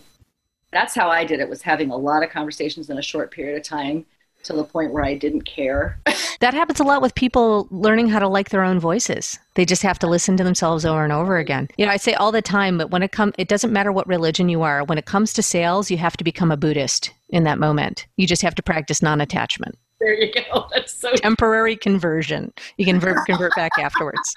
that's 0.72 0.93
how 0.95 1.10
I 1.10 1.26
did 1.26 1.39
it 1.39 1.49
was 1.49 1.62
having 1.62 1.91
a 1.91 1.97
lot 1.97 2.24
of 2.24 2.30
conversations 2.30 2.89
in 2.89 2.97
a 2.97 3.01
short 3.01 3.32
period 3.32 3.57
of 3.57 3.64
time 3.64 4.05
to 4.43 4.53
the 4.53 4.64
point 4.64 4.93
where 4.93 5.03
I 5.03 5.16
didn't 5.16 5.41
care 5.41 5.99
That 6.39 6.53
happens 6.53 6.80
a 6.80 6.86
lot 6.86 7.01
with 7.01 7.16
people 7.16 7.68
learning 7.70 8.07
how 8.07 8.20
to 8.20 8.28
like 8.28 8.49
their 8.49 8.64
own 8.64 8.80
voices. 8.80 9.38
They 9.55 9.66
just 9.66 9.82
have 9.82 9.99
to 9.99 10.07
listen 10.07 10.38
to 10.38 10.43
themselves 10.43 10.86
over 10.86 11.03
and 11.03 11.12
over 11.12 11.38
again. 11.38 11.68
You 11.78 11.86
know, 11.86 11.91
I 11.91 11.97
say 11.97 12.14
all 12.14 12.32
the 12.32 12.41
time, 12.41 12.78
but 12.78 12.91
when 12.91 13.03
it 13.03 13.12
comes, 13.12 13.34
it 13.38 13.49
doesn't 13.49 13.74
matter 13.74 13.91
what 13.91 14.07
religion 14.07 14.47
you 14.47 14.62
are. 14.62 14.86
When 14.86 14.97
it 14.97 15.05
comes 15.05 15.34
to 15.34 15.43
sales, 15.43 15.91
you 15.91 15.97
have 15.97 16.16
to 16.16 16.24
become 16.24 16.49
a 16.49 16.57
Buddhist 16.57 17.12
in 17.28 17.43
that 17.43 17.60
moment. 17.60 18.07
You 18.16 18.26
just 18.26 18.41
have 18.41 18.55
to 18.55 18.64
practice 18.64 19.01
non-attachment, 19.01 19.78
there 20.00 20.14
you 20.14 20.32
go 20.32 20.68
that's 20.74 20.93
so 20.93 21.14
temporary 21.16 21.76
conversion. 21.76 22.54
You 22.78 22.86
can 22.86 23.00
convert, 23.00 23.26
convert 23.26 23.56
back 23.56 23.72
afterwards. 23.78 24.34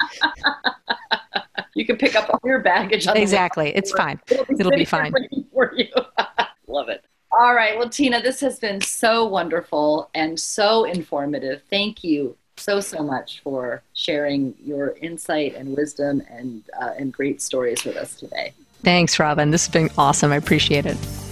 you 1.74 1.86
can 1.86 1.96
pick 1.96 2.14
up 2.14 2.28
all 2.30 2.40
your 2.44 2.60
baggage 2.60 3.06
on 3.06 3.14
the 3.14 3.22
Exactly, 3.22 3.74
it's 3.74 3.92
fine. 3.92 4.20
It'll 4.28 4.44
be 4.44 4.56
sitting 4.56 4.72
here 4.72 4.86
fine. 4.86 5.12
for 5.52 5.74
you 5.74 5.88
love 6.68 6.88
it 6.88 7.04
all 7.38 7.54
right 7.54 7.76
well 7.76 7.88
Tina 7.88 8.22
this 8.22 8.40
has 8.40 8.58
been 8.58 8.80
so 8.80 9.26
wonderful 9.26 10.10
and 10.14 10.38
so 10.38 10.84
informative 10.84 11.62
thank 11.70 12.02
you 12.02 12.36
so 12.56 12.80
so 12.80 13.02
much 13.02 13.40
for 13.40 13.82
sharing 13.94 14.54
your 14.62 14.94
insight 15.02 15.54
and 15.54 15.76
wisdom 15.76 16.22
and 16.30 16.62
uh, 16.80 16.92
and 16.98 17.12
great 17.12 17.42
stories 17.42 17.84
with 17.84 17.96
us 17.96 18.14
today 18.16 18.54
Thanks, 18.82 19.18
Robin. 19.18 19.50
This 19.50 19.66
has 19.66 19.72
been 19.72 19.90
awesome. 19.96 20.32
I 20.32 20.36
appreciate 20.36 20.86
it. 20.86 21.31